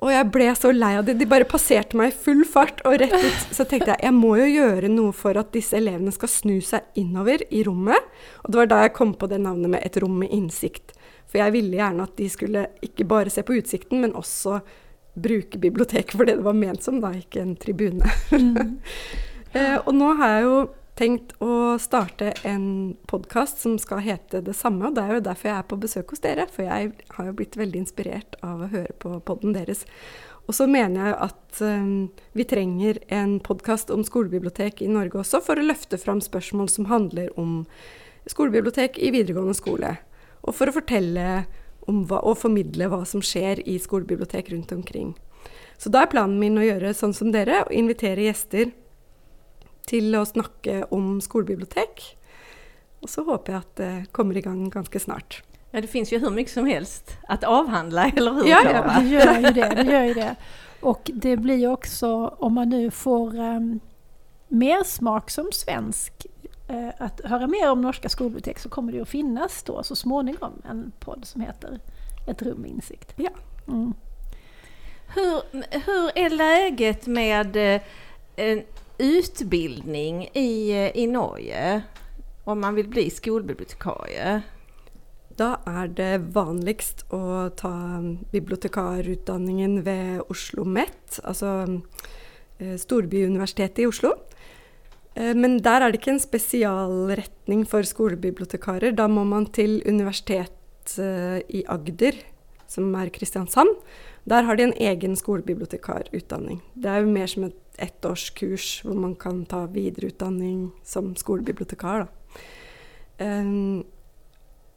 Og 0.03 0.12
jeg 0.12 0.27
ble 0.36 0.50
så 0.60 0.74
lei 0.75 0.93
av 1.00 1.05
det. 1.07 1.15
De 1.19 1.27
bare 1.29 1.48
passerte 1.48 1.95
meg 2.00 2.12
i 2.12 2.17
full 2.25 2.43
fart 2.50 2.81
og 2.88 2.98
rett 3.00 3.15
ut. 3.15 3.45
Så 3.55 3.63
tenkte 3.63 3.93
jeg 3.93 4.03
jeg 4.03 4.15
må 4.17 4.33
jo 4.41 4.50
gjøre 4.50 4.91
noe 4.91 5.13
for 5.15 5.39
at 5.39 5.53
disse 5.55 5.77
elevene 5.79 6.12
skal 6.12 6.31
snu 6.31 6.57
seg 6.65 7.00
innover 7.00 7.45
i 7.50 7.63
rommet. 7.63 8.12
Og 8.43 8.51
det 8.51 8.60
var 8.60 8.72
da 8.74 8.81
jeg 8.83 8.95
kom 8.98 9.15
på 9.15 9.29
det 9.31 9.39
navnet 9.43 9.72
med 9.72 9.86
Et 9.86 10.00
rom 10.03 10.19
med 10.19 10.33
innsikt. 10.36 10.95
For 11.29 11.39
jeg 11.39 11.55
ville 11.55 11.79
gjerne 11.79 12.03
at 12.03 12.17
de 12.19 12.29
skulle 12.29 12.67
ikke 12.83 13.07
bare 13.10 13.31
se 13.33 13.45
på 13.48 13.55
utsikten, 13.57 14.03
men 14.03 14.17
også 14.19 14.60
bruke 15.13 15.60
biblioteket 15.62 16.17
for 16.17 16.25
det 16.27 16.39
det 16.39 16.45
var 16.45 16.57
ment 16.57 16.83
som, 16.83 17.00
da, 17.01 17.13
ikke 17.15 17.41
en 17.41 17.55
tribune. 17.55 18.10
Mm. 18.33 18.79
eh, 19.57 19.77
og 19.77 19.93
nå 19.95 20.13
har 20.19 20.36
jeg 20.36 20.48
jo 20.50 20.55
tenkt 21.00 21.33
å 21.41 21.79
starte 21.81 22.31
en 22.45 22.95
podkast 23.09 23.62
som 23.63 23.79
skal 23.81 24.03
hete 24.05 24.43
det 24.45 24.55
samme. 24.57 24.89
Og 24.89 24.97
det 24.97 25.05
er 25.05 25.17
jo 25.17 25.25
derfor 25.25 25.50
jeg 25.50 25.57
er 25.57 25.69
på 25.69 25.79
besøk 25.81 26.13
hos 26.13 26.21
dere, 26.23 26.45
for 26.51 26.67
jeg 26.67 26.91
har 27.15 27.29
jo 27.29 27.35
blitt 27.39 27.57
veldig 27.59 27.81
inspirert 27.81 28.38
av 28.45 28.62
å 28.62 28.69
høre 28.73 28.93
på 29.01 29.15
podden 29.25 29.55
deres. 29.57 29.83
Og 30.47 30.57
så 30.57 30.67
mener 30.67 31.07
jeg 31.07 31.17
at 31.23 31.62
um, 31.63 32.12
vi 32.35 32.45
trenger 32.47 33.00
en 33.15 33.38
podkast 33.43 33.93
om 33.93 34.03
skolebibliotek 34.05 34.83
i 34.83 34.91
Norge 34.91 35.21
også, 35.21 35.41
for 35.45 35.59
å 35.59 35.65
løfte 35.65 35.97
fram 36.01 36.21
spørsmål 36.21 36.69
som 36.71 36.89
handler 36.91 37.31
om 37.39 37.63
skolebibliotek 38.29 39.00
i 39.00 39.12
videregående 39.15 39.55
skole. 39.57 39.95
Og 40.43 40.57
for 40.57 40.69
å 40.69 40.75
fortelle 40.75 41.45
hva, 41.88 42.19
og 42.19 42.38
formidle 42.39 42.89
hva 42.91 43.01
som 43.07 43.23
skjer 43.23 43.63
i 43.67 43.79
skolebibliotek 43.81 44.51
rundt 44.53 44.71
omkring. 44.75 45.13
Så 45.79 45.89
da 45.91 46.03
er 46.03 46.12
planen 46.12 46.38
min 46.39 46.59
å 46.59 46.63
gjøre 46.63 46.93
sånn 46.95 47.15
som 47.15 47.31
dere, 47.33 47.63
og 47.65 47.75
invitere 47.75 48.27
gjester 48.27 48.71
til 49.88 50.16
å 50.16 50.25
snakke 50.25 50.84
om 50.94 51.18
skolebibliotek. 51.22 52.04
Og 53.04 53.10
så 53.12 53.24
håper 53.28 53.54
jeg 53.54 53.66
at 53.66 53.74
det 53.80 53.94
kommer 54.16 54.38
i 54.38 54.44
gang 54.46 54.70
ganske 54.72 55.00
snart. 55.00 55.42
Ja, 55.74 55.82
det 55.82 55.88
finns 55.88 56.13
ju 56.13 56.20
hur 56.20 56.30
mycket 56.30 56.54
som 56.54 56.66
helst 56.66 57.18
att 57.28 57.44
avhandla, 57.44 58.06
eller 58.16 58.34
hur? 58.34 58.48
Ja, 58.48 58.62
ja 58.63 59.00
det 59.00 59.08
gör 59.08 59.36
ju 59.36 59.54
det. 59.54 59.70
det, 59.75 59.92
gör 59.92 60.04
ju 60.04 60.13
det. 60.13 60.36
Och 60.80 61.12
det 61.13 61.38
blir 61.38 61.58
ju 61.58 61.68
också, 61.68 62.28
om 62.28 62.54
man 62.54 62.70
nu 62.70 62.92
får 62.92 63.40
um, 63.40 63.80
mer 64.48 64.84
smak 64.84 65.30
som 65.30 65.52
svensk, 65.52 66.25
uh, 66.70 66.90
att 66.98 67.22
höra 67.24 67.48
mer 67.48 67.72
om 67.72 67.82
norska 67.82 68.10
skolbibliotek 68.10 68.60
så 68.60 68.70
kommer 68.70 68.92
det 68.92 69.02
att 69.02 69.10
finnas 69.10 69.63
då 69.63 69.84
så 69.84 69.96
småningom 69.96 70.62
en 70.70 70.92
podd 71.00 71.25
som 71.25 71.42
heter 71.42 71.80
Ett 72.28 72.42
rum 72.42 72.58
med 72.58 72.72
insikt. 72.72 73.13
Ja. 73.16 73.32
Mm. 73.68 73.94
Hur, 75.16 75.42
hur 75.86 76.12
är 76.18 76.30
läget 76.30 77.08
med 77.08 77.56
uh, 77.56 77.82
utbildning 79.00 80.27
i, 80.33 80.50
uh, 80.73 80.89
i 80.97 81.07
Norge 81.07 81.83
om 82.43 82.59
man 82.59 82.75
vil 82.75 82.89
bli 82.91 83.07
skolebibliotekarie? 83.12 84.41
Da 85.38 85.55
er 85.65 85.89
det 85.97 86.12
vanligst 86.35 87.07
å 87.13 87.50
ta 87.57 87.73
bibliotekarutdanningen 88.33 89.79
ved 89.85 90.21
Oslo 90.27 90.62
OsloMet, 90.63 91.17
altså 91.23 91.53
eh, 92.59 92.75
Storbyuniversitetet 92.77 93.81
i 93.81 93.88
Oslo. 93.89 94.13
Eh, 95.15 95.33
men 95.33 95.57
der 95.65 95.81
er 95.81 95.91
det 95.91 96.01
ikke 96.01 96.13
en 96.13 96.21
spesialretning 96.21 97.65
for 97.69 97.85
skolebibliotekarer. 97.88 98.93
Da 98.93 99.07
må 99.09 99.25
man 99.25 99.50
til 99.55 99.79
Universitet 99.89 100.97
eh, 101.01 101.41
i 101.50 101.63
Agder, 101.65 102.19
som 102.69 102.93
er 103.00 103.13
Kristiansand. 103.13 103.73
Der 104.29 104.45
har 104.45 104.55
de 104.55 104.69
en 104.69 104.77
egen 104.77 105.17
skolebibliotekarutdanning. 105.17 106.62
Det 106.77 106.89
er 106.89 107.01
jo 107.01 107.15
mer 107.17 107.27
som 107.31 107.50
et 107.50 107.57
ettårskurs 107.82 108.82
hvor 108.86 108.98
man 109.00 109.15
kan 109.15 109.46
ta 109.50 109.65
videreutdanning 109.65 110.72
som 110.84 111.15
skolebibliotekar. 111.15 112.06
Da. 112.06 112.08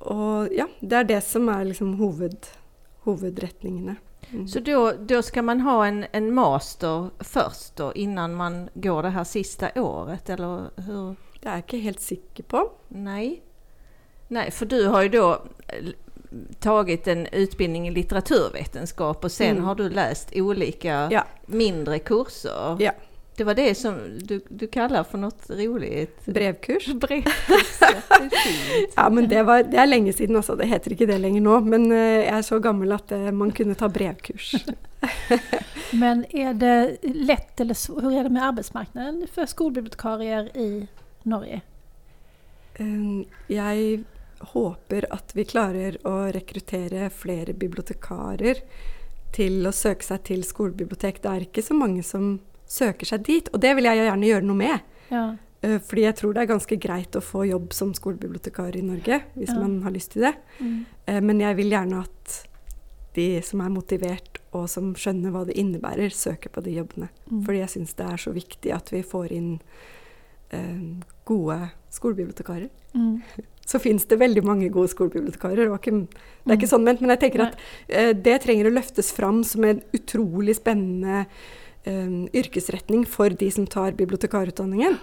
Og 0.06 0.52
ja, 0.54 0.66
det 0.80 0.96
er 0.96 1.08
det 1.08 1.20
som 1.24 1.48
er 1.48 1.64
liksom 1.70 1.94
hoved, 2.00 2.48
hovedretningene. 3.06 3.96
Mm. 4.30 4.48
Så 4.48 4.60
da 5.08 5.22
skal 5.22 5.44
man 5.44 5.60
ha 5.60 5.86
en, 5.86 6.04
en 6.12 6.34
master 6.34 7.10
først, 7.20 7.76
då 7.76 7.92
innan 7.94 8.34
man 8.34 8.68
går 8.74 9.02
det 9.02 9.10
her 9.10 9.24
siste 9.24 9.70
året 9.76 10.30
eller 10.30 10.70
hur? 10.86 11.16
Det 11.40 11.48
er 11.48 11.60
jeg 11.60 11.64
ikke 11.64 11.84
helt 11.84 12.00
sikker 12.00 12.42
på. 12.42 12.62
Nei. 12.88 13.40
Nei, 14.28 14.50
for 14.50 14.66
du 14.66 14.88
har 14.90 15.06
jo 15.06 15.08
då 15.08 15.26
eh, 15.68 15.92
tagit 16.58 17.08
en 17.08 17.26
utbildning 17.26 17.88
i 17.88 17.90
litteraturvetenskap 17.90 19.24
och 19.24 19.32
sen 19.32 19.56
mm. 19.56 19.64
har 19.64 19.74
du 19.74 19.88
läst 19.88 20.32
olika 20.34 21.08
ja. 21.10 21.24
mindre 21.46 21.98
kurser. 21.98 22.76
Ja. 22.80 22.92
Det 23.36 23.44
var 23.44 23.54
det 23.54 23.74
som 23.74 24.18
du, 24.22 24.40
du 24.48 24.66
kallar 24.66 25.04
for 25.04 25.20
noe 25.20 25.30
roligt? 25.48 26.24
Brevkurs. 26.24 26.86
Brevkurs, 27.02 27.80
ja, 28.96 29.10
men 29.10 29.28
det, 29.28 29.42
var, 29.42 29.62
det, 29.62 29.76
er 29.76 29.86
lenge 29.86 30.12
siden, 30.12 30.36
altså. 30.36 30.56
Det 30.56 30.66
heter 30.70 30.94
ikke 30.94 31.08
det 31.10 31.18
lenger 31.20 31.44
nå. 31.44 31.58
Men 31.68 31.84
uh, 31.92 31.98
jeg 31.98 32.32
er 32.32 32.46
så 32.46 32.58
gammel 32.64 32.96
at 32.96 33.12
uh, 33.12 33.28
man 33.36 33.52
kunne 33.52 33.76
ta 33.76 33.90
brevkurs. 33.92 34.54
men 36.02 36.24
er 36.32 36.56
det 36.56 36.76
lett, 37.12 37.52
eller 37.60 37.76
hvordan 37.76 38.16
er 38.16 38.24
det 38.24 38.32
med 38.38 38.48
arbeidsmarkedet 38.48 39.30
for 39.34 39.52
skolebibliotekarier 39.52 40.48
i 40.56 40.70
Norge? 41.28 41.60
Um, 42.80 43.26
jeg 43.52 44.00
håper 44.52 45.06
at 45.14 45.32
vi 45.36 45.46
klarer 45.48 45.98
å 46.06 46.28
rekruttere 46.34 47.08
flere 47.14 47.54
bibliotekarer 47.56 48.62
til 49.36 49.66
å 49.68 49.72
søke 49.74 50.06
seg 50.06 50.22
til 50.28 50.44
skolebibliotek. 50.46 51.20
Det 51.22 51.32
er 51.32 51.46
ikke 51.46 51.64
så 51.64 51.76
mange 51.76 52.04
som 52.06 52.36
søker 52.68 53.08
seg 53.08 53.26
dit. 53.26 53.50
Og 53.52 53.62
det 53.62 53.74
vil 53.78 53.88
jeg 53.88 54.02
gjerne 54.04 54.30
gjøre 54.30 54.48
noe 54.48 54.60
med. 54.60 54.96
Ja. 55.12 55.26
Uh, 55.64 55.78
fordi 55.80 56.04
jeg 56.04 56.18
tror 56.18 56.34
det 56.34 56.42
er 56.42 56.52
ganske 56.52 56.78
greit 56.80 57.16
å 57.16 57.24
få 57.24 57.46
jobb 57.48 57.72
som 57.76 57.94
skolebibliotekar 57.96 58.76
i 58.76 58.84
Norge, 58.84 59.22
hvis 59.38 59.54
ja. 59.54 59.60
man 59.62 59.80
har 59.86 59.94
lyst 59.94 60.14
til 60.14 60.28
det. 60.28 60.34
Mm. 60.60 60.78
Uh, 61.08 61.20
men 61.24 61.42
jeg 61.44 61.58
vil 61.60 61.74
gjerne 61.76 62.02
at 62.04 62.40
de 63.16 63.28
som 63.44 63.62
er 63.64 63.72
motivert 63.72 64.42
og 64.56 64.66
som 64.68 64.90
skjønner 64.96 65.32
hva 65.32 65.46
det 65.48 65.56
innebærer, 65.56 66.12
søker 66.12 66.52
på 66.52 66.62
de 66.64 66.76
jobbene. 66.76 67.08
Mm. 67.30 67.44
Fordi 67.46 67.62
jeg 67.62 67.72
syns 67.72 67.94
det 67.96 68.08
er 68.12 68.20
så 68.20 68.32
viktig 68.36 68.74
at 68.76 68.92
vi 68.92 69.00
får 69.06 69.32
inn 69.36 69.54
gode 71.26 71.58
skolebibliotekarer. 71.90 72.70
Mm. 72.94 73.20
Så 73.70 73.80
fins 73.82 74.04
det 74.06 74.20
veldig 74.20 74.44
mange 74.46 74.68
gode 74.70 74.92
skolebibliotekarer. 74.92 75.66
Det, 75.66 75.78
ikke, 75.80 76.22
det 76.44 76.52
er 76.52 76.58
ikke 76.60 76.68
mm. 76.68 76.74
sånn 76.74 76.84
ment, 76.86 77.00
men 77.02 77.12
jeg 77.16 77.22
tenker 77.24 77.48
at 77.48 77.56
det 78.14 78.36
trenger 78.44 78.68
å 78.68 78.76
løftes 78.76 79.08
fram 79.16 79.40
som 79.42 79.66
en 79.66 79.80
utrolig 79.96 80.54
spennende 80.60 81.24
um, 81.86 82.28
yrkesretning 82.30 83.02
for 83.10 83.34
de 83.34 83.50
som 83.50 83.66
tar 83.66 83.96
bibliotekarutdanningen. 83.98 85.00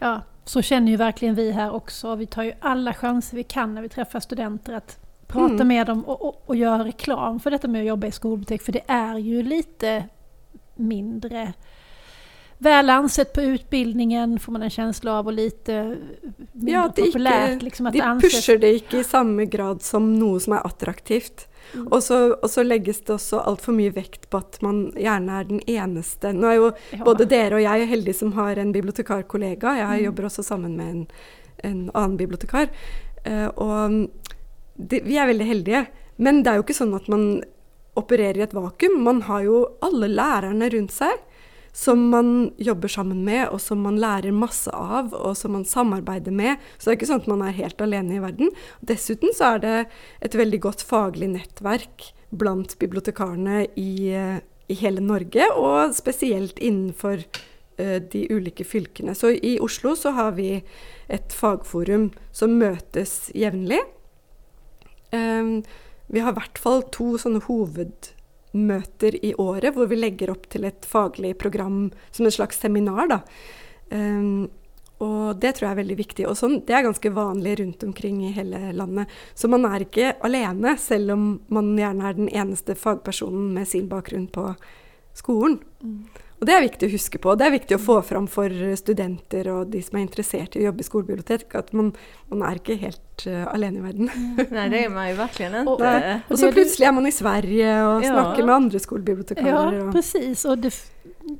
Ja, 0.00 0.14
så 0.44 0.62
kjenner 0.64 0.96
jo 0.96 1.02
virkelig 1.04 1.36
vi 1.38 1.46
her 1.54 1.74
også. 1.76 2.16
Vi 2.18 2.26
tar 2.26 2.48
jo 2.48 2.56
alle 2.66 2.94
chanser 2.98 3.38
vi 3.38 3.46
kan 3.46 3.76
når 3.76 3.86
vi 3.86 3.94
treffer 3.94 4.26
studenter 4.26 4.80
at 4.80 4.96
Prate 5.30 5.62
mm. 5.62 5.68
med 5.68 5.86
dem 5.86 6.00
og, 6.10 6.22
og, 6.26 6.38
og 6.50 6.56
gjøre 6.58 6.88
reklam 6.88 7.36
for 7.38 7.54
dette 7.54 7.68
med 7.70 7.84
å 7.84 7.92
jobbe 7.92 8.08
i 8.10 8.14
skolbibliotek. 8.16 8.64
For 8.66 8.74
det 8.74 8.82
er 8.90 9.20
jo 9.22 9.44
litt 9.46 9.84
mindre 10.80 11.52
väl 12.60 12.90
ansett 12.90 13.32
på 13.32 13.42
utbildningen, 13.42 14.38
får 14.38 14.52
man 14.52 14.62
en 14.62 14.70
känsla 14.70 15.18
av, 15.18 15.26
och 15.26 15.32
lite 15.32 15.96
mindre 16.52 16.72
ja, 16.72 16.92
populärt. 16.96 17.54
Ikke, 17.56 17.64
liksom, 17.64 17.90
de 17.92 18.00
anses... 18.00 18.32
pusher 18.32 18.58
det 18.58 18.72
ikke 18.74 19.00
i 19.00 19.04
samme 19.04 19.44
grad 19.44 19.82
som 19.82 20.12
noe 20.18 20.40
som 20.40 20.58
er 20.58 20.66
attraktivt. 20.68 21.46
Mm. 21.72 21.86
Og, 21.86 22.02
så, 22.02 22.18
og, 22.34 22.50
så, 22.50 22.62
legges 22.66 23.00
det 23.00 23.14
også 23.14 23.40
altfor 23.48 23.72
mye 23.76 23.92
vekt 23.94 24.28
på 24.30 24.40
at 24.42 24.58
man 24.64 24.90
gjerne 24.92 25.38
er 25.38 25.46
den 25.48 25.62
eneste. 25.70 26.34
Nå 26.36 26.50
er 26.50 26.58
jo 26.58 26.66
ja. 26.92 27.00
både 27.06 27.28
dere 27.30 27.60
og 27.60 27.64
jeg 27.64 27.88
heldige 27.94 28.18
som 28.20 28.34
har 28.36 28.60
en 28.60 28.74
bibliotekarkollega. 28.76 29.76
Jeg 29.80 30.02
mm. 30.02 30.04
jobber 30.10 30.28
også 30.28 30.44
sammen 30.44 30.76
med 30.76 30.92
en, 30.92 31.06
en 31.64 31.80
annen 31.94 32.18
bibliotekar. 32.20 32.68
Uh, 33.24 33.48
og 33.56 33.96
det, 34.76 35.00
vi 35.08 35.16
er 35.16 35.32
veldig 35.32 35.48
heldige. 35.48 35.86
Men 36.20 36.44
det 36.44 36.52
er 36.52 36.60
jo 36.60 36.66
ikke 36.68 36.76
sånn 36.76 36.92
at 36.98 37.08
man 37.08 37.26
opererer 37.96 38.40
i 38.40 38.44
et 38.44 38.56
vakuum. 38.56 39.00
Man 39.06 39.24
har 39.28 39.48
jo 39.48 39.64
alle 39.84 40.12
lærerne 40.12 40.68
rundt 40.76 40.92
seg 40.92 41.24
som 41.72 42.08
man 42.10 42.50
jobber 42.58 42.90
sammen 42.90 43.24
med, 43.24 43.48
og 43.48 43.60
som 43.62 43.82
man 43.84 43.98
lærer 44.00 44.34
masse 44.34 44.70
av, 44.74 45.12
og 45.14 45.36
som 45.38 45.54
man 45.54 45.66
samarbeider 45.68 46.34
med. 46.34 46.62
Så 46.78 46.88
det 46.88 46.92
er 46.92 46.98
ikke 46.98 47.10
sånn 47.12 47.22
at 47.22 47.30
man 47.30 47.44
er 47.46 47.58
helt 47.58 47.84
alene 47.84 48.16
i 48.16 48.22
verden. 48.22 48.50
Dessuten 48.86 49.34
så 49.36 49.54
er 49.54 49.62
det 49.64 49.76
et 50.26 50.38
veldig 50.38 50.60
godt 50.66 50.84
faglig 50.86 51.30
nettverk 51.34 52.10
blant 52.30 52.76
bibliotekarene 52.82 53.64
i, 53.78 53.92
i 54.10 54.80
hele 54.82 55.04
Norge, 55.04 55.46
og 55.58 55.94
spesielt 55.96 56.58
innenfor 56.58 57.22
uh, 57.22 57.98
de 58.02 58.26
ulike 58.30 58.66
fylkene. 58.66 59.14
Så 59.18 59.34
i 59.38 59.56
Oslo 59.62 59.96
så 59.98 60.14
har 60.18 60.34
vi 60.38 60.52
et 61.10 61.34
fagforum 61.34 62.10
som 62.34 62.58
møtes 62.60 63.30
jevnlig. 63.34 63.82
Um, 65.10 65.60
vi 66.10 66.22
har 66.22 66.34
i 66.34 66.38
hvert 66.38 66.58
fall 66.58 66.84
to 66.94 67.14
sånne 67.18 67.42
hoved 67.46 68.12
møter 68.56 69.16
i 69.24 69.34
året, 69.38 69.74
hvor 69.74 69.90
vi 69.90 69.98
legger 69.98 70.32
opp 70.32 70.48
til 70.50 70.66
et 70.68 70.86
faglig 70.88 71.36
program 71.38 71.90
som 72.10 72.26
en 72.26 72.34
slags 72.34 72.58
seminar. 72.62 73.10
Da. 73.10 73.20
Um, 73.90 74.48
og 75.00 75.38
det 75.40 75.54
tror 75.56 75.68
jeg 75.68 75.72
er 75.72 75.80
veldig 75.80 75.96
viktig. 75.96 76.26
Og 76.28 76.36
sånn, 76.36 76.58
det 76.68 76.76
er 76.76 76.84
ganske 76.84 77.12
vanlig 77.16 77.56
rundt 77.62 77.84
omkring 77.86 78.18
i 78.26 78.34
hele 78.36 78.74
landet. 78.76 79.12
Så 79.34 79.48
man 79.48 79.64
er 79.68 79.86
ikke 79.86 80.12
alene, 80.26 80.74
selv 80.80 81.14
om 81.14 81.28
man 81.48 81.72
gjerne 81.78 82.10
er 82.10 82.18
den 82.18 82.28
eneste 82.28 82.76
fagpersonen 82.76 83.48
med 83.56 83.68
sin 83.70 83.88
bakgrunn 83.88 84.28
på 84.32 84.50
skolen. 85.16 85.60
Mm. 85.80 86.02
Og 86.40 86.48
det 86.48 86.54
er 86.56 86.62
viktig 86.64 86.88
å 86.88 86.92
huske 86.94 87.18
på. 87.20 87.34
Det 87.36 87.44
er 87.44 87.52
viktig 87.52 87.76
å 87.76 87.80
få 87.82 87.98
fram 88.06 88.24
for 88.30 88.52
studenter 88.80 89.48
og 89.52 89.74
de 89.74 89.82
som 89.84 89.98
er 89.98 90.06
interessert 90.06 90.56
i 90.56 90.62
å 90.62 90.70
jobbe 90.70 90.80
i 90.80 90.86
skolebibliotek, 90.86 91.52
at 91.58 91.74
man, 91.76 91.90
man 92.32 92.44
er 92.48 92.60
ikke 92.62 92.78
helt 92.80 93.24
uh, 93.28 93.42
alene 93.52 93.82
i 93.82 93.84
verden. 93.84 94.08
Nei, 94.56 94.64
det 94.72 94.80
er 94.86 94.94
man 94.94 95.10
jo 95.10 95.18
virkelig 95.18 95.50
ikke. 95.50 95.64
Og, 95.74 95.84
og 96.32 96.40
så 96.40 96.48
plutselig 96.54 96.88
er 96.88 96.94
man 96.96 97.08
i 97.10 97.12
Sverige 97.12 97.74
og 97.84 98.06
ja. 98.06 98.14
snakker 98.14 98.46
med 98.46 98.54
andre 98.54 98.80
skolebibliotekarer. 98.80 99.76
Ja, 99.76 99.90
precis. 99.92 100.46
Og 100.48 100.64
det, 100.64 100.72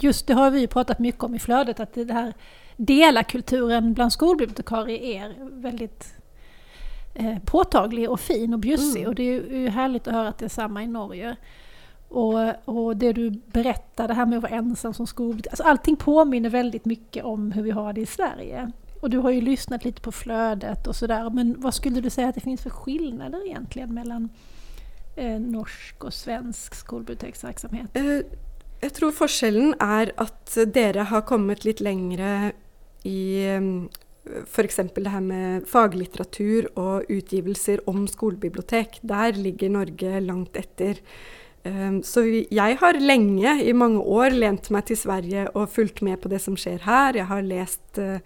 just 0.05 0.27
det 0.29 0.37
har 0.37 0.53
vi 0.53 0.67
jo 0.67 0.73
pratet 0.77 1.01
mye 1.01 1.17
om 1.25 1.39
i 1.39 1.41
flödet, 1.41 1.81
at 1.81 1.97
det 1.97 2.13
her 2.13 2.35
delarkulturen 2.77 3.95
blant 3.97 4.13
skolbibliotekarer 4.13 5.09
er 5.15 5.33
veldig 5.65 5.89
eh, 7.15 7.41
påtagelig 7.49 8.07
og 8.09 8.21
fin 8.21 8.53
og 8.53 8.61
bjussig. 8.69 9.07
Mm. 9.07 9.09
Og 9.09 9.17
det 9.17 9.27
er 9.31 9.65
jo 9.65 9.75
herlig 9.81 10.05
å 10.05 10.17
høre 10.19 10.37
at 10.37 10.45
det 10.45 10.51
er 10.51 10.57
samme 10.59 10.85
i 10.85 10.93
Norge. 10.93 11.35
Och, 12.11 12.69
och, 12.69 12.97
det 12.97 13.13
du 13.13 13.31
berättar, 13.31 14.09
det 14.09 14.15
här 14.15 14.27
med 14.27 14.37
att 14.37 14.43
vara 14.43 14.53
ensam 14.53 14.95
som 14.95 15.07
skolbibliotekar. 15.07 15.51
Alltså 15.51 15.63
allting 15.63 15.97
påminner 15.97 16.51
väldigt 16.51 16.85
mycket 16.85 17.25
om 17.25 17.53
hur 17.53 17.63
vi 17.63 17.71
har 17.71 17.93
det 17.93 18.01
i 18.01 18.07
Sverige. 18.07 18.73
Och 19.01 19.11
du 19.11 19.19
har 19.19 19.31
ju 19.31 19.41
lyssnat 19.41 19.85
lite 19.85 20.01
på 20.01 20.13
flödet 20.13 20.87
och 20.87 20.97
sådär. 20.97 21.31
Men 21.31 21.61
vad 21.61 21.75
skulle 21.75 22.01
du 22.01 22.11
säga 22.11 22.29
att 22.29 22.35
det 22.35 22.41
finns 22.41 22.63
för 22.63 22.71
skillnader 22.71 23.47
egentligen 23.47 23.95
mellan 23.95 24.29
eh, 25.17 25.41
norsk 25.41 26.05
og 26.05 26.13
svensk 26.13 26.75
skolbiblioteksverksamhet? 26.75 27.97
Uh, 27.97 28.23
jeg 28.83 28.93
tror 28.97 29.15
forskjellen 29.15 29.75
er 29.81 30.11
at 30.21 30.59
dere 30.75 31.07
har 31.13 31.27
kommet 31.29 31.65
litt 31.65 31.81
lengre 31.85 32.53
i 33.07 33.47
um, 33.57 33.89
f.eks. 34.47 34.81
det 34.95 35.13
her 35.13 35.25
med 35.25 35.67
faglitteratur 35.69 36.69
og 36.75 37.09
utgivelser 37.09 37.83
om 37.91 38.07
skolebibliotek. 38.09 38.99
Der 39.03 39.37
ligger 39.37 39.73
Norge 39.79 40.21
langt 40.21 40.57
etter. 40.57 40.99
Um, 41.61 41.99
så 42.01 42.23
jeg 42.25 42.77
har 42.81 42.97
lenge, 43.03 43.53
i 43.61 43.73
mange 43.77 44.01
år, 44.01 44.33
lent 44.33 44.71
meg 44.73 44.87
til 44.89 44.97
Sverige 44.97 45.45
og 45.53 45.69
fulgt 45.69 46.01
med 46.01 46.17
på 46.23 46.31
det 46.33 46.41
som 46.41 46.57
skjer 46.57 46.81
her. 46.87 47.19
Jeg 47.19 47.29
har 47.29 47.45
lest 47.45 48.01
uh, 48.01 48.23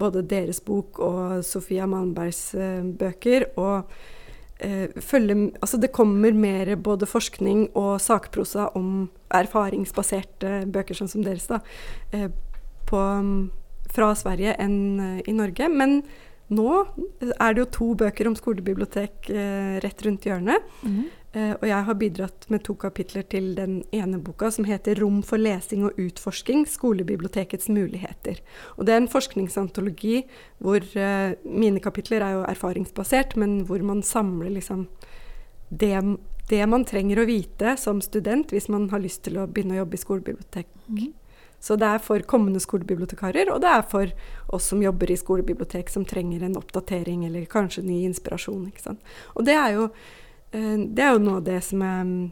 både 0.00 0.22
deres 0.24 0.62
bok 0.64 1.00
og 1.04 1.44
Sofia 1.44 1.88
Malmbergs 1.90 2.54
uh, 2.56 2.80
bøker. 2.96 3.50
og 3.60 3.84
uh, 4.64 4.86
følger, 5.04 5.50
altså 5.60 5.76
Det 5.76 5.92
kommer 5.92 6.32
mer 6.32 6.76
både 6.76 7.06
forskning 7.06 7.68
og 7.76 8.00
sakprosa 8.00 8.70
om 8.74 9.10
erfaringsbaserte 9.36 10.64
bøker, 10.72 10.96
sånn 10.96 11.12
som 11.12 11.26
deres, 11.26 11.44
da, 11.46 11.60
på, 12.88 12.96
um, 12.96 13.50
fra 13.92 14.14
Sverige 14.16 14.56
enn 14.56 15.20
i 15.28 15.36
Norge. 15.36 15.68
Men 15.68 16.00
nå 16.48 16.72
er 17.36 17.52
det 17.52 17.60
jo 17.60 17.70
to 17.76 17.92
bøker 18.00 18.30
om 18.30 18.36
skolebibliotek 18.36 19.28
rett 19.84 20.04
rundt 20.06 20.24
hjørnet. 20.24 20.64
Mm. 20.80 21.10
Uh, 21.36 21.52
og 21.60 21.64
jeg 21.68 21.84
har 21.84 21.96
bidratt 22.00 22.46
med 22.48 22.62
to 22.64 22.72
kapitler 22.80 23.24
til 23.28 23.50
den 23.52 23.82
ene 23.92 24.16
boka 24.24 24.48
som 24.50 24.64
heter 24.64 24.96
'Rom 24.96 25.20
for 25.22 25.36
lesing 25.36 25.84
og 25.84 25.98
utforsking 26.00 26.64
skolebibliotekets 26.64 27.68
muligheter'. 27.68 28.40
Og 28.78 28.86
Det 28.86 28.94
er 28.94 28.96
en 28.96 29.08
forskningsantologi 29.08 30.24
hvor 30.58 30.80
uh, 30.80 31.34
mine 31.44 31.80
kapitler 31.80 32.22
er 32.24 32.32
jo 32.32 32.44
erfaringsbasert, 32.48 33.36
men 33.36 33.60
hvor 33.66 33.82
man 33.82 34.02
samler 34.02 34.48
liksom 34.48 34.88
det, 35.70 36.18
det, 36.48 36.68
man 36.68 36.84
trenger 36.84 37.18
å 37.20 37.26
vite 37.28 37.76
som 37.76 38.00
student 38.00 38.48
hvis 38.48 38.68
man 38.68 38.88
har 38.88 38.98
lyst 38.98 39.22
til 39.24 39.36
å 39.36 39.46
begynne 39.46 39.74
å 39.74 39.84
jobbe 39.84 39.94
i 39.94 40.00
skolebibliotek. 40.00 40.66
Mm. 40.88 41.12
Så 41.60 41.76
det 41.76 41.86
er 41.86 41.98
for 41.98 42.18
kommende 42.20 42.60
skolebibliotekarer, 42.60 43.50
og 43.52 43.60
det 43.60 43.68
er 43.68 43.82
for 43.82 44.06
oss 44.48 44.64
som 44.64 44.80
jobber 44.82 45.10
i 45.10 45.16
skolebibliotek 45.16 45.90
som 45.90 46.04
trenger 46.04 46.42
en 46.42 46.56
oppdatering 46.56 47.26
eller 47.26 47.44
kanskje 47.44 47.82
ny 47.82 48.04
inspirasjon. 48.06 48.72
Og 49.34 49.44
det 49.44 49.52
er 49.52 49.74
jo 49.74 49.90
Eh, 49.90 50.27
det 50.52 51.04
er 51.04 51.12
jo 51.12 51.22
noe 51.22 51.40
av 51.40 51.46
det 51.46 51.58
som 51.66 51.82
jeg 51.84 52.04
mm, 52.08 52.28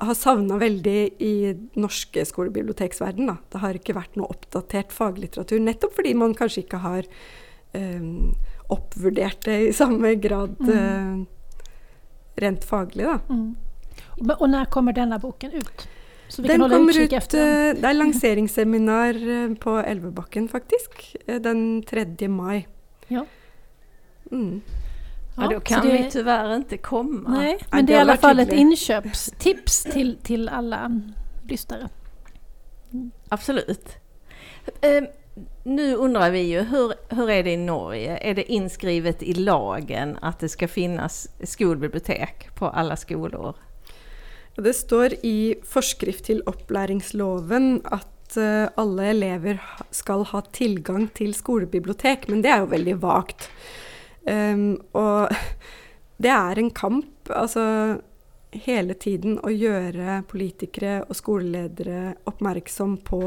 har 0.00 0.14
savna 0.16 0.58
veldig 0.60 1.00
i 1.22 1.32
norske 1.76 2.24
skolebiblioteksverden. 2.24 3.28
Da. 3.28 3.36
Det 3.52 3.62
har 3.62 3.78
ikke 3.78 3.96
vært 3.96 4.16
noe 4.16 4.30
oppdatert 4.32 4.94
faglitteratur, 4.94 5.60
nettopp 5.62 5.98
fordi 5.98 6.14
man 6.16 6.36
kanskje 6.38 6.64
ikke 6.64 6.80
har 6.84 7.08
um, 7.74 8.32
oppvurdert 8.72 9.44
det 9.46 9.58
i 9.68 9.74
samme 9.76 10.14
grad 10.22 10.56
mm. 10.62 10.72
uh, 10.72 12.06
rent 12.40 12.64
faglig. 12.68 13.04
Da. 13.04 13.18
Mm. 13.28 14.32
Og 14.38 14.48
når 14.48 14.72
kommer 14.72 14.96
denne 14.96 15.20
boken 15.20 15.58
ut? 15.58 15.86
den 16.42 16.58
kommer 16.58 16.96
ut, 16.96 17.12
den. 17.30 17.76
Det 17.78 17.86
er 17.86 17.94
lanseringsseminar 17.94 19.18
på 19.62 19.76
Elvebakken, 19.78 20.48
faktisk. 20.50 20.98
Den 21.26 21.84
3. 21.86 22.28
mai. 22.32 22.64
Ja. 23.12 23.22
Mm. 24.32 24.62
Ja, 25.36 25.48
då 25.48 25.60
kan 25.60 25.86
det, 25.86 25.92
vi 25.92 26.10
tyvärr 26.10 26.56
inte 26.56 26.76
komma. 26.76 27.30
Nej, 27.30 27.58
men 27.70 27.86
det 27.86 27.92
är 27.92 27.96
i 27.96 28.00
alla 28.00 28.16
fall 28.16 28.38
ett 28.38 28.52
inköpstips 28.52 29.82
till, 29.82 30.16
till 30.22 30.48
alla 30.48 31.00
lyssnare. 31.48 31.88
Mm. 32.92 33.10
Absolut. 33.28 33.88
Uh, 34.66 35.08
nu 35.64 35.94
undrar 35.94 36.30
vi 36.30 36.40
ju, 36.40 36.60
hur, 36.60 36.92
hur 37.08 37.30
är 37.30 37.42
det 37.42 37.50
i 37.50 37.56
Norge? 37.56 38.18
Är 38.18 38.34
det 38.34 38.52
inskrivet 38.52 39.22
i 39.22 39.34
lagen 39.34 40.18
att 40.22 40.38
det 40.38 40.48
ska 40.48 40.68
finnas 40.68 41.28
skolbibliotek 41.44 42.54
på 42.54 42.66
alla 42.66 42.96
skolor? 42.96 43.54
Det 44.56 44.72
står 44.72 45.12
i 45.12 45.54
forskrift 45.64 46.24
til 46.24 46.40
opplæringsloven 46.46 47.82
at 47.84 48.38
uh, 48.40 48.68
alle 48.76 49.10
elever 49.10 49.60
skal 49.90 50.24
ha 50.24 50.40
tilgang 50.52 51.10
til 51.14 51.34
skolebibliotek, 51.34 52.28
men 52.28 52.40
det 52.42 52.50
er 52.54 52.64
jo 52.64 52.70
veldig 52.72 52.96
vagt. 53.02 53.50
Um, 54.26 54.76
og 54.98 55.32
det 56.22 56.32
er 56.32 56.58
en 56.58 56.72
kamp, 56.74 57.30
altså 57.30 57.64
hele 58.56 58.94
tiden 58.96 59.38
å 59.44 59.52
gjøre 59.52 60.22
politikere 60.30 61.02
og 61.04 61.16
skoleledere 61.18 62.16
oppmerksom 62.30 62.98
på 63.06 63.20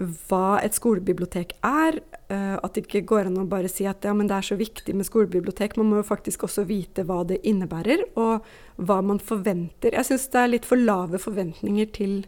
hva 0.00 0.58
et 0.64 0.76
skolebibliotek 0.76 1.54
er. 1.66 2.00
Uh, 2.30 2.56
at 2.60 2.74
det 2.74 2.86
ikke 2.86 3.04
går 3.10 3.28
an 3.28 3.40
å 3.42 3.48
bare 3.50 3.68
si 3.70 3.86
at 3.88 4.04
ja, 4.06 4.14
men 4.16 4.30
det 4.30 4.38
er 4.38 4.48
så 4.50 4.58
viktig 4.60 4.94
med 4.96 5.08
skolebibliotek. 5.08 5.76
Man 5.80 5.90
må 5.92 6.00
jo 6.00 6.08
faktisk 6.08 6.46
også 6.48 6.64
vite 6.68 7.04
hva 7.08 7.22
det 7.28 7.42
innebærer, 7.48 8.06
og 8.20 8.46
hva 8.80 9.00
man 9.04 9.20
forventer. 9.20 9.96
Jeg 9.96 10.08
syns 10.08 10.28
det 10.32 10.42
er 10.42 10.54
litt 10.54 10.68
for 10.68 10.80
lave 10.80 11.20
forventninger 11.20 11.90
til 11.96 12.20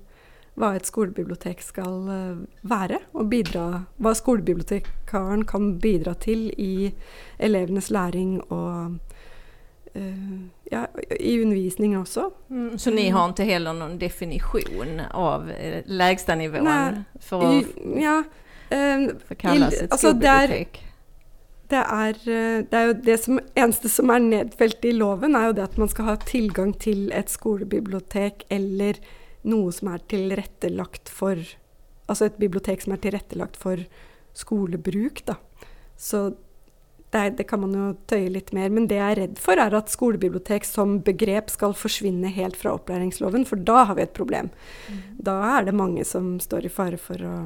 hva 0.61 0.75
et 0.77 0.88
skolebibliotek 0.88 1.62
skal 1.65 1.95
uh, 2.09 2.43
være, 2.69 3.01
og 3.17 3.31
bidra, 3.33 3.67
hva 4.03 4.12
skolebibliotekaren 4.17 5.47
kan 5.49 5.77
bidra 5.81 6.15
til 6.21 6.51
i 6.61 6.93
elevenes 7.41 7.88
læring 7.91 8.37
og 8.53 8.99
uh, 9.97 10.37
ja, 10.73 10.85
i 11.21 11.41
undervisning 11.41 11.97
også. 11.99 12.29
Mm, 12.49 12.79
så 12.79 12.93
ni 12.93 13.09
har 13.09 13.33
ikke 13.33 13.49
heller 13.49 13.77
noen 13.77 13.97
definisjon 14.01 15.01
av 15.09 15.49
uh, 15.49 15.81
lägstanivån 15.88 17.05
for 17.21 17.49
å 17.49 17.53
ja, 18.01 18.21
uh, 18.75 19.11
for 19.25 19.41
kalles 19.41 19.79
et 19.79 19.88
altså, 19.88 20.12
skolebibliotek? 20.12 20.83
Det 21.73 21.81
er, 21.81 22.19
det 22.69 22.77
er, 22.77 22.83
jo 22.91 22.95
det 23.01 23.15
som, 23.23 23.38
eneste 23.57 23.88
som 23.88 24.11
er 24.12 24.21
nedfelt 24.21 24.85
i 24.85 24.91
loven, 24.93 25.33
er 25.33 25.47
jo 25.49 25.55
det 25.57 25.62
at 25.71 25.79
man 25.81 25.88
skal 25.88 26.11
ha 26.11 26.17
tilgang 26.29 26.75
til 26.77 27.07
et 27.17 27.33
skolebibliotek 27.33 28.45
eller 28.53 29.01
noe 29.48 29.72
som 29.74 29.90
er 29.92 30.07
tilrettelagt 30.11 31.11
for 31.12 31.40
Altså 32.11 32.26
et 32.26 32.38
bibliotek 32.40 32.83
som 32.83 32.92
er 32.92 33.00
tilrettelagt 33.00 33.55
for 33.57 33.81
skolebruk, 34.37 35.22
da. 35.28 35.37
Så 35.96 36.33
det, 37.12 37.22
det, 37.38 37.44
kan 37.48 37.61
man 37.62 37.74
jo 37.76 37.87
tøye 38.11 38.31
litt 38.33 38.50
mer. 38.57 38.72
Men 38.72 38.88
det 38.90 38.98
jeg 38.98 39.14
er 39.14 39.20
redd 39.20 39.40
for, 39.40 39.61
er 39.61 39.74
at 39.76 39.92
skolebibliotek 39.92 40.66
som 40.66 40.98
begrep 41.07 41.48
skal 41.52 41.76
forsvinne 41.78 42.31
helt 42.35 42.57
fra 42.59 42.74
opplæringsloven, 42.76 43.46
for 43.48 43.61
da 43.61 43.85
har 43.88 43.98
vi 43.98 44.07
et 44.07 44.16
problem. 44.16 44.50
Mm. 44.88 45.02
Da 45.31 45.37
er 45.55 45.68
det 45.68 45.76
mange 45.78 46.05
som 46.09 46.35
står 46.42 46.68
i 46.68 46.72
fare 46.72 47.00
for 47.00 47.24
å, 47.28 47.37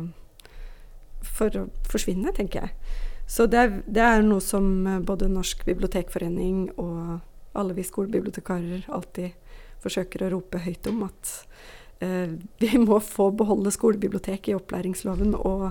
for 1.36 1.62
å 1.62 1.66
forsvinne, 1.90 2.34
tenker 2.34 2.64
jeg. 2.64 2.98
Så 3.26 3.48
det 3.50 3.58
er, 3.58 3.72
det 3.86 4.02
er, 4.02 4.22
noe 4.22 4.42
som 4.42 4.66
både 5.06 5.30
Norsk 5.30 5.66
bibliotekforening 5.66 6.68
og 6.78 7.18
alle 7.58 7.74
vi 7.74 7.86
skolebibliotekarer 7.86 8.86
alltid 8.94 9.34
forsøker 9.82 10.22
å 10.22 10.36
rope 10.36 10.62
høyt 10.62 10.86
om. 10.90 11.02
At 11.10 11.42
Eh, 11.46 11.85
vi 11.98 12.78
må 12.78 13.00
få 13.00 13.30
beholde 13.32 13.70
skolebiblioteket 13.72 14.50
i 14.52 14.56
opplæringsloven 14.58 15.34
og 15.38 15.70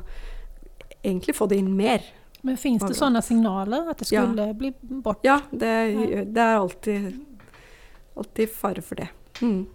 egentlig 1.05 1.35
få 1.37 1.47
det 1.51 1.59
inn 1.61 1.71
mer. 1.77 2.05
Men 2.45 2.57
fins 2.61 2.83
det 2.85 2.97
sånne 2.97 3.21
signaler 3.25 3.89
at 3.89 4.01
det 4.01 4.09
skulle 4.09 4.49
ja. 4.49 4.57
bli 4.57 4.71
bort? 4.79 5.23
Ja, 5.25 5.39
det, 5.51 5.71
det 6.33 6.41
er 6.41 6.59
alltid, 6.59 7.07
alltid 8.17 8.53
fare 8.53 8.83
for 8.85 9.01
det. 9.01 9.09
Mm. 9.41 9.65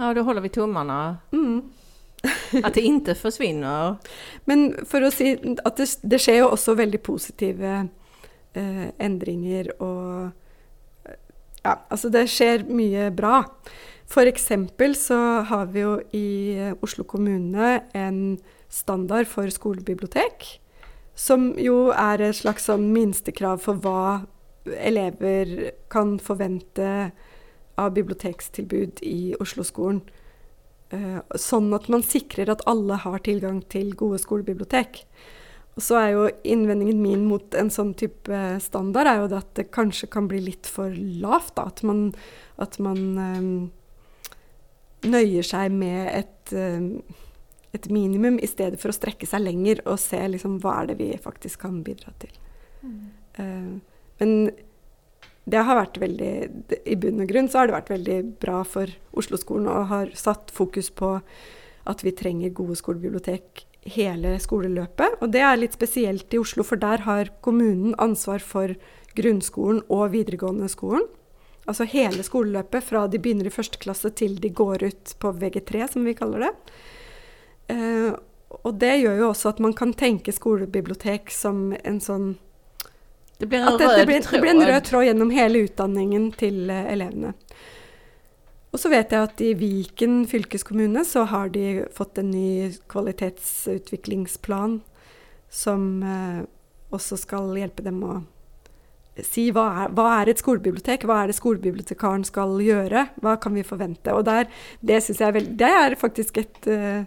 Ja, 0.00 0.12
da 0.14 0.22
holder 0.24 0.46
vi 0.46 0.52
tommene. 0.54 1.00
Mm. 1.34 1.60
at 2.64 2.74
det 2.76 2.84
ikke 2.84 3.16
forsvinner. 3.18 3.96
Men 4.48 4.70
for 4.88 5.04
å 5.04 5.10
si 5.14 5.32
at 5.34 5.80
det, 5.80 5.88
det 6.02 6.20
skjer 6.20 6.42
jo 6.42 6.50
også 6.54 6.76
veldig 6.78 7.00
positive 7.04 7.72
eh, 7.80 8.86
endringer 9.00 9.74
og 9.78 10.36
Ja, 11.60 11.74
altså 11.92 12.08
det 12.08 12.22
skjer 12.32 12.62
mye 12.72 13.10
bra. 13.12 13.42
F.eks. 14.10 14.48
så 14.98 15.18
har 15.46 15.66
vi 15.70 15.84
jo 15.84 15.92
i 16.10 16.58
eh, 16.58 16.74
Oslo 16.82 17.04
kommune 17.06 17.76
en 17.94 18.38
standard 18.68 19.28
for 19.30 19.46
skolebibliotek. 19.54 20.58
Som 21.14 21.52
jo 21.58 21.92
er 21.94 22.22
et 22.24 22.40
slags 22.40 22.66
sånn 22.66 22.88
minstekrav 22.90 23.62
for 23.62 23.78
hva 23.78 24.24
elever 24.66 25.70
kan 25.92 26.18
forvente 26.18 27.12
av 27.78 27.94
bibliotekstilbud 27.94 29.04
i 29.06 29.36
Oslo-skolen. 29.40 30.02
Uh, 30.90 31.22
sånn 31.38 31.70
at 31.76 31.86
man 31.86 32.02
sikrer 32.02 32.50
at 32.50 32.64
alle 32.66 32.96
har 32.98 33.22
tilgang 33.22 33.60
til 33.70 33.92
gode 33.94 34.18
skolebibliotek. 34.18 35.04
Og 35.78 35.84
så 35.86 36.00
er 36.00 36.08
jo 36.16 36.24
innvendingen 36.42 36.98
min 36.98 37.28
mot 37.28 37.54
en 37.54 37.70
sånn 37.70 37.92
type 37.94 38.40
standard 38.64 39.06
er 39.06 39.20
jo 39.22 39.28
det 39.30 39.38
at 39.38 39.52
det 39.60 39.70
kanskje 39.70 40.10
kan 40.10 40.26
bli 40.26 40.42
litt 40.50 40.66
for 40.66 40.90
lavt. 40.90 41.54
Da. 41.60 41.68
At 41.70 41.84
man, 41.86 42.08
at 42.58 42.80
man 42.82 43.04
um, 43.38 43.52
nøyer 45.06 45.46
seg 45.46 45.72
med 45.72 46.08
et, 46.12 46.52
eh, 46.52 47.16
et, 47.72 47.90
minimum 47.90 48.38
i 48.42 48.48
stedet 48.50 48.80
for 48.80 48.92
å 48.92 48.96
strekke 48.96 49.28
seg 49.28 49.44
lenger 49.46 49.82
og 49.86 50.00
se 50.02 50.20
liksom, 50.34 50.58
hva 50.60 50.80
er 50.82 50.90
det 50.90 50.98
vi 51.00 51.12
faktisk 51.20 51.64
kan 51.66 51.82
bidra 51.86 52.12
til. 52.22 52.34
Mm. 52.82 52.98
Uh, 53.38 54.02
men 54.20 54.34
det 55.50 55.62
har 55.64 55.78
vært 55.78 55.98
veldig 56.00 56.32
I 56.88 56.96
bunn 57.00 57.22
og 57.22 57.30
grunn 57.30 57.48
så 57.50 57.60
har 57.60 57.68
det 57.68 57.76
vært 57.76 57.92
veldig 57.92 58.18
bra 58.42 58.60
for 58.68 58.92
Oslo-skolen 59.16 59.68
og 59.70 59.90
har 59.90 60.12
satt 60.18 60.52
fokus 60.54 60.90
på 60.92 61.18
at 61.88 62.04
vi 62.04 62.12
trenger 62.16 62.52
gode 62.54 62.76
skolebibliotek 62.78 63.64
hele 63.88 64.34
skoleløpet. 64.42 65.20
Og 65.24 65.32
det 65.32 65.42
er 65.44 65.58
litt 65.58 65.76
spesielt 65.76 66.34
i 66.34 66.40
Oslo, 66.40 66.64
for 66.66 66.80
der 66.80 67.06
har 67.06 67.32
kommunen 67.44 67.94
ansvar 68.02 68.44
for 68.44 68.74
grunnskolen 69.16 69.80
og 69.88 70.12
videregående 70.12 70.68
skolen. 70.70 71.06
Altså 71.70 71.86
hele 71.86 72.24
skoleløpet 72.26 72.82
fra 72.82 73.04
de 73.06 73.20
begynner 73.22 73.46
i 73.46 73.54
første 73.54 73.78
klasse 73.78 74.10
til 74.18 74.34
de 74.42 74.50
går 74.50 74.82
ut 74.88 75.14
på 75.22 75.30
VG3, 75.38 75.86
som 75.92 76.06
vi 76.06 76.16
kaller 76.18 76.48
det. 76.48 76.52
Eh, 77.70 78.10
og 78.66 78.72
det 78.82 78.96
gjør 78.98 79.20
jo 79.20 79.28
også 79.30 79.52
at 79.52 79.60
man 79.62 79.74
kan 79.78 79.92
tenke 79.94 80.34
skolebibliotek 80.34 81.30
som 81.30 81.70
en 81.78 82.00
sånn 82.02 82.32
Det 83.38 83.46
blir 83.46 83.62
en, 83.62 83.78
rød, 83.78 83.94
det, 83.96 84.06
blir, 84.08 84.24
det 84.26 84.40
blir 84.42 84.50
en 84.50 84.66
rød 84.66 84.82
tråd 84.88 85.06
gjennom 85.06 85.30
hele 85.32 85.62
utdanningen 85.64 86.26
til 86.36 86.66
uh, 86.68 86.90
elevene. 86.90 87.30
Og 88.70 88.82
så 88.82 88.90
vet 88.92 89.14
jeg 89.14 89.28
at 89.28 89.40
i 89.42 89.54
Viken 89.58 90.24
fylkeskommune 90.30 91.06
så 91.06 91.24
har 91.30 91.48
de 91.54 91.86
fått 91.94 92.20
en 92.20 92.30
ny 92.30 92.70
kvalitetsutviklingsplan 92.90 94.76
som 95.50 95.86
eh, 96.06 96.44
også 96.94 97.18
skal 97.18 97.50
hjelpe 97.58 97.82
dem 97.82 97.98
å 98.06 98.20
si 99.26 99.48
hva 99.54 99.66
er, 99.84 99.94
hva 99.96 100.06
er, 100.18 100.30
et 100.30 100.40
skolebibliotek, 100.40 101.06
hva 101.08 101.22
er 101.22 101.30
det 101.30 101.38
skolebibliotekaren 101.38 102.24
skal 102.28 102.56
gjøre, 102.64 103.06
hva 103.24 103.36
kan 103.42 103.56
vi 103.56 103.66
forvente. 103.66 104.14
Og 104.16 104.24
der, 104.28 104.50
det 104.80 105.00
er 105.00 105.34
veld, 105.36 105.56
Det 105.60 105.70
er 105.70 105.96
faktisk 106.00 106.38
et 106.42 106.70
uh, 106.70 107.04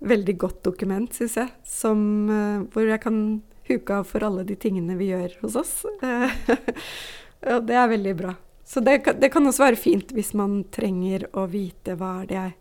veldig 0.00 0.36
godt 0.38 0.62
dokument, 0.64 1.12
syns 1.14 1.36
jeg, 1.40 1.50
som, 1.64 1.98
uh, 2.30 2.62
hvor 2.72 2.86
jeg 2.88 3.02
kan 3.02 3.18
huke 3.68 3.98
av 4.00 4.08
for 4.08 4.24
alle 4.26 4.44
de 4.44 4.56
tingene 4.56 4.96
vi 4.98 5.12
gjør 5.12 5.36
hos 5.42 5.58
oss. 5.60 5.74
og 7.52 7.68
det 7.68 7.76
er 7.78 7.92
veldig 7.92 8.16
bra. 8.18 8.34
Så 8.64 8.80
det, 8.80 9.02
det, 9.20 9.32
kan 9.32 9.46
også 9.46 9.66
være 9.66 9.80
fint 9.80 10.12
hvis 10.16 10.32
man 10.38 10.62
trenger 10.72 11.26
å 11.36 11.46
vite 11.50 11.96
hva 11.98 12.22
er 12.22 12.26
det 12.30 12.38
jeg, 12.38 12.56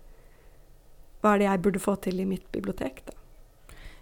hva 1.22 1.34
er 1.34 1.42
det 1.42 1.50
jeg 1.50 1.66
burde 1.66 1.82
få 1.82 1.96
til 2.04 2.20
i 2.20 2.28
mitt 2.28 2.48
bibliotek. 2.52 3.04
da. 3.06 3.21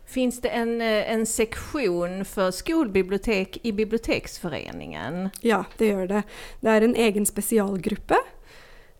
Finns 0.10 0.41
det 0.41 0.50
en, 0.50 0.82
eh, 0.82 1.12
en 1.12 1.26
sektion 1.26 2.24
for 2.26 2.52
skolbibliotek 2.52 3.60
i 3.63 3.72
Biblioteksforeningen? 3.72 5.30
Ja, 5.45 5.63
det 5.78 5.91
gjør 5.91 6.08
det. 6.10 6.24
Det 6.62 6.72
er 6.74 6.86
en 6.88 6.95
egen 6.95 7.26
spesialgruppe 7.30 8.17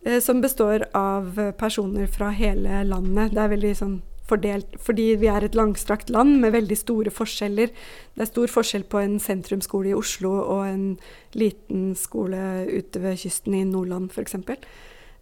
eh, 0.06 0.20
som 0.20 0.40
består 0.40 0.86
av 0.94 1.34
personer 1.58 2.06
fra 2.06 2.30
hele 2.30 2.84
landet. 2.86 3.34
Det 3.34 3.42
er 3.42 3.54
veldig 3.56 3.74
sånn 3.82 3.98
fordelt 4.30 4.76
fordi 4.78 5.14
vi 5.20 5.28
er 5.30 5.44
et 5.44 5.58
langstrakt 5.58 6.10
land 6.12 6.38
med 6.42 6.54
veldig 6.54 6.78
store 6.78 7.10
forskjeller. 7.14 7.72
Det 8.14 8.24
er 8.24 8.30
stor 8.30 8.54
forskjell 8.54 8.86
på 8.90 9.02
en 9.02 9.18
sentrumsskole 9.22 9.90
i 9.90 9.98
Oslo 9.98 10.36
og 10.40 10.64
en 10.68 10.86
liten 11.34 11.90
skole 11.98 12.68
ute 12.70 13.02
ved 13.02 13.18
kysten 13.24 13.56
i 13.58 13.66
Nordland 13.68 14.10
f.eks. 14.14 14.38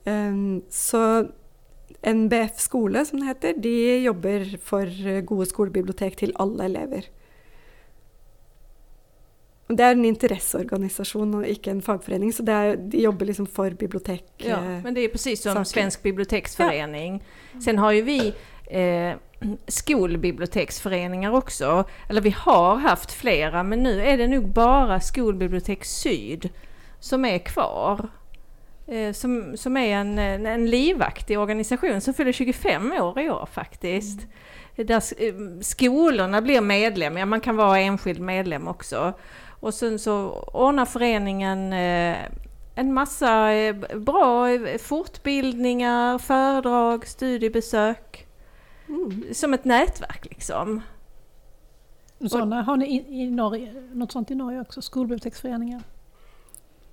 Um, 0.08 0.62
så 0.72 1.02
NBF 2.06 2.58
skole, 2.62 3.04
som 3.06 3.20
det 3.20 3.28
heter, 3.30 3.60
de 3.62 3.76
jobber 4.04 4.44
for 4.64 4.90
gode 5.26 5.46
skolebibliotek 5.50 6.18
til 6.20 6.34
alle 6.40 6.68
elever. 6.68 7.08
Det 9.68 9.84
er 9.84 9.92
en 9.92 10.04
interesseorganisasjon 10.08 11.34
og 11.42 11.48
ikke 11.48 11.74
en 11.74 11.82
fagforening, 11.84 12.32
så 12.32 12.44
er, 12.48 12.76
de 12.80 13.02
jobber 13.02 13.28
liksom 13.28 13.46
for 13.52 13.74
bibliotek. 13.76 14.24
Ja, 14.40 14.60
men 14.84 14.96
det 14.96 15.04
er 15.04 15.12
precis 15.12 15.42
som 15.44 15.58
saker. 15.58 15.68
Svensk 15.74 16.02
biblioteksforening. 16.06 17.18
Ja. 17.20 17.60
Sen 17.66 17.82
har 17.82 17.92
jo 17.92 18.06
vi 18.06 18.20
eh, 18.70 19.18
skolbiblioteksforeninger 19.80 21.36
også. 21.36 21.82
Eller 22.08 22.24
vi 22.24 22.32
har 22.32 22.80
haft 22.86 23.12
flere, 23.12 23.64
men 23.64 23.84
nå 23.84 23.92
er 24.00 24.16
det 24.22 24.30
nog 24.32 24.48
bare 24.56 25.00
Skolbibliotek 25.04 25.84
Syd 25.84 26.48
som 27.00 27.24
er 27.28 27.38
kvar. 27.44 28.08
Eh, 28.88 29.12
som, 29.12 29.56
som 29.56 29.76
är 29.76 29.96
en, 29.96 30.18
en, 30.18 30.66
livaktig 30.66 31.38
organisation 31.38 32.00
som 32.00 32.14
fyller 32.14 32.32
25 32.32 32.92
år 32.92 33.20
i 33.20 33.30
år 33.30 33.48
faktiskt. 33.52 34.18
Mm. 34.76 34.86
Där 34.86 35.02
eh, 35.18 35.60
skolorna 35.60 36.42
blir 36.42 36.60
medlemmar, 36.60 37.26
man 37.26 37.40
kan 37.40 37.56
vara 37.56 37.78
enskild 37.78 38.20
medlem 38.20 38.68
också. 38.68 39.12
Och 39.60 39.74
sen 39.74 39.98
så 39.98 40.30
ordnar 40.52 40.84
föreningen 40.84 41.72
eh, 41.72 42.16
en 42.74 42.92
massa 42.92 43.48
bra 43.94 44.46
fortbildningar, 44.78 46.18
föredrag, 46.18 47.06
studiebesök. 47.06 48.26
Mm. 48.88 49.34
Som 49.34 49.54
ett 49.54 49.64
nätverk 49.64 50.24
liksom. 50.24 50.80
Såna, 52.30 52.62
har 52.62 52.76
ni 52.76 52.86
i, 52.86 53.22
i 53.22 53.30
Norge, 53.30 53.84
något 53.92 54.12
sånt 54.12 54.30
i 54.30 54.34
Norge 54.34 54.60
också? 54.60 54.82
Skolbiblioteksföreningar? 54.82 55.82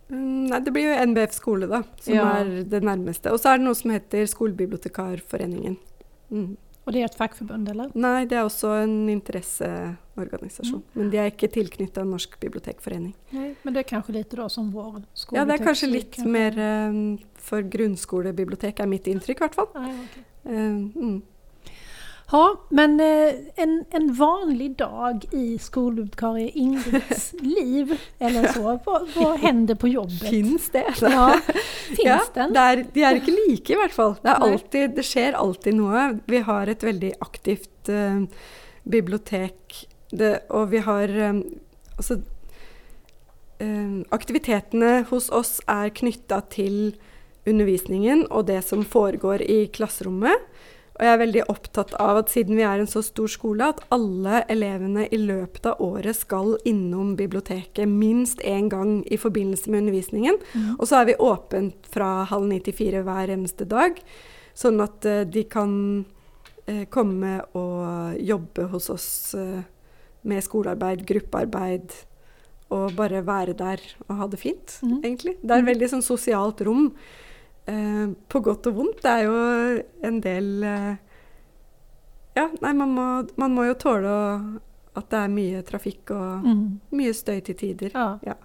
Mm, 0.09 0.45
nei, 0.51 0.59
det 0.61 0.73
blir 0.75 0.89
jo 0.89 0.97
NBF 1.11 1.33
skole, 1.33 1.69
da, 1.71 1.81
som 2.01 2.13
ja. 2.13 2.27
er 2.41 2.67
det 2.69 2.83
nærmeste. 2.85 3.33
Og 3.33 3.41
så 3.41 3.53
er 3.53 3.61
det 3.61 3.65
noe 3.65 3.77
som 3.77 3.93
heter 3.93 4.27
Skolebibliotekarforeningen. 4.29 5.79
Mm. 6.29 6.53
Og 6.85 6.93
det 6.93 7.01
er 7.01 7.07
et 7.09 7.17
fagforbund, 7.17 7.69
eller? 7.71 7.89
Nei, 7.97 8.27
det 8.29 8.37
er 8.37 8.45
også 8.45 8.75
en 8.83 9.07
interesseorganisasjon. 9.09 10.83
Mm. 10.83 10.99
Men 10.99 11.07
de 11.13 11.21
er 11.21 11.31
ikke 11.31 11.49
tilknytta 11.55 12.03
Norsk 12.05 12.37
bibliotekforening. 12.43 13.15
Nei, 13.33 13.47
men 13.65 13.73
det 13.73 13.81
er 13.81 13.87
kanskje 13.89 14.19
litt 14.19 14.35
da 14.37 14.45
som 14.53 14.67
vår 14.73 14.99
skolebibliotek? 15.01 15.39
Ja, 15.39 15.47
det 15.49 15.55
er 15.57 15.65
kanskje 15.65 15.89
litt 15.89 16.19
mer 16.29 16.59
um, 16.61 16.99
for 17.41 17.65
grunnskolebibliotek, 17.73 18.83
er 18.83 18.91
mitt 18.91 19.09
inntrykk 19.09 19.41
i 19.41 19.45
hvert 19.47 19.57
fall. 19.57 19.71
Ah, 19.81 19.89
okay. 20.05 20.27
um, 20.45 21.17
Ja, 22.31 22.55
men 22.69 22.99
eh, 22.99 23.35
en, 23.55 23.85
en 23.91 24.13
vanlig 24.13 24.71
dag 24.77 25.25
i 25.31 25.59
skolbibliotekarie 25.61 26.49
Ingrids 26.57 27.33
liv, 27.57 27.93
eller 28.19 28.47
så, 28.53 28.73
hva, 28.81 29.01
hva 29.13 29.35
hender 29.41 29.77
på 29.77 29.91
jobbet? 29.91 30.25
Fins 30.29 30.71
det? 30.73 30.87
Ja, 31.01 31.27
finns 31.91 32.01
ja, 32.01 32.19
den? 32.33 32.57
Er, 32.57 32.81
de 32.95 33.05
er 33.05 33.21
ikke 33.21 33.35
like, 33.35 33.69
i 33.69 33.77
hvert 33.77 33.93
fall. 33.93 34.17
Det, 34.23 34.37
alltid, 34.49 34.95
det, 34.97 35.05
skjer 35.05 35.37
alltid 35.37 35.77
noe. 35.77 36.07
Vi 36.25 36.41
har 36.49 36.71
et 36.71 36.85
veldig 36.85 37.13
aktivt 37.21 37.93
uh, 37.93 38.25
bibliotek, 38.89 39.83
det, 40.09 40.33
og 40.49 40.71
vi 40.73 40.81
har 40.85 41.13
um, 41.29 41.43
altså, 41.93 42.19
um, 43.61 44.01
Aktivitetene 44.15 45.03
hos 45.11 45.29
oss 45.29 45.59
er 45.69 45.93
knytta 45.93 46.41
til 46.53 46.95
undervisningen 47.45 48.25
og 48.31 48.47
det 48.49 48.63
som 48.65 48.81
foregår 48.81 49.45
i 49.45 49.65
klasserommet. 49.69 50.41
Og 50.95 51.03
jeg 51.03 51.11
er 51.11 51.19
veldig 51.19 51.43
opptatt 51.51 51.91
av 51.99 52.21
at 52.21 52.31
siden 52.31 52.55
vi 52.55 52.63
er 52.63 52.79
en 52.79 52.87
så 52.87 53.01
stor 53.03 53.27
skole, 53.31 53.67
at 53.67 53.81
alle 53.91 54.45
elevene 54.51 55.09
i 55.11 55.19
løpet 55.19 55.67
av 55.67 55.81
året 55.83 56.15
skal 56.15 56.55
innom 56.67 57.17
biblioteket 57.19 57.89
minst 57.91 58.39
én 58.47 58.69
gang 58.71 59.01
i 59.11 59.19
forbindelse 59.19 59.71
med 59.71 59.83
undervisningen. 59.83 60.39
Mm. 60.53 60.69
Og 60.77 60.87
så 60.87 61.01
er 61.01 61.09
vi 61.11 61.17
åpent 61.19 61.91
fra 61.91 62.23
halv 62.31 62.47
ni 62.47 62.61
til 62.63 62.77
fire 62.77 63.03
hver 63.03 63.33
eneste 63.35 63.67
dag, 63.67 63.99
sånn 64.55 64.79
at 64.85 65.03
uh, 65.09 65.25
de 65.27 65.43
kan 65.51 65.75
uh, 66.05 66.85
komme 66.87 67.41
og 67.59 68.15
jobbe 68.23 68.69
hos 68.71 68.87
oss 68.93 69.09
uh, 69.35 69.59
med 70.23 70.47
skolearbeid, 70.47 71.03
gruppearbeid, 71.11 71.91
og 72.73 72.95
bare 72.97 73.19
være 73.27 73.53
der 73.59 73.83
og 74.07 74.15
ha 74.15 74.31
det 74.31 74.39
fint, 74.41 74.79
mm. 74.81 74.97
egentlig. 75.03 75.35
Det 75.43 75.51
er 75.51 75.61
et 75.61 75.71
veldig 75.73 75.91
sånn 75.91 76.07
sosialt 76.07 76.63
rom. 76.65 76.87
Eh, 77.65 78.09
på 78.27 78.39
godt 78.39 78.67
og 78.69 78.77
vondt. 78.77 79.01
Det 79.01 79.11
er 79.11 79.25
jo 79.25 79.37
en 80.05 80.21
del 80.21 80.63
eh, 80.63 80.93
Ja, 82.35 82.49
nei, 82.61 82.73
man 82.73 82.91
må, 82.93 83.05
man 83.39 83.53
må, 83.55 83.65
jo 83.69 83.77
tåle 83.79 84.11
å, 84.11 84.25
at 84.99 85.07
det 85.11 85.21
er 85.21 85.31
mye 85.31 85.61
trafikk 85.65 86.11
og 86.13 86.43
mm. 86.45 86.65
mye 86.99 87.13
støy 87.15 87.39
til 87.47 87.57
tider. 87.57 87.95
Ja. 87.95 88.09
ja. 88.25 88.35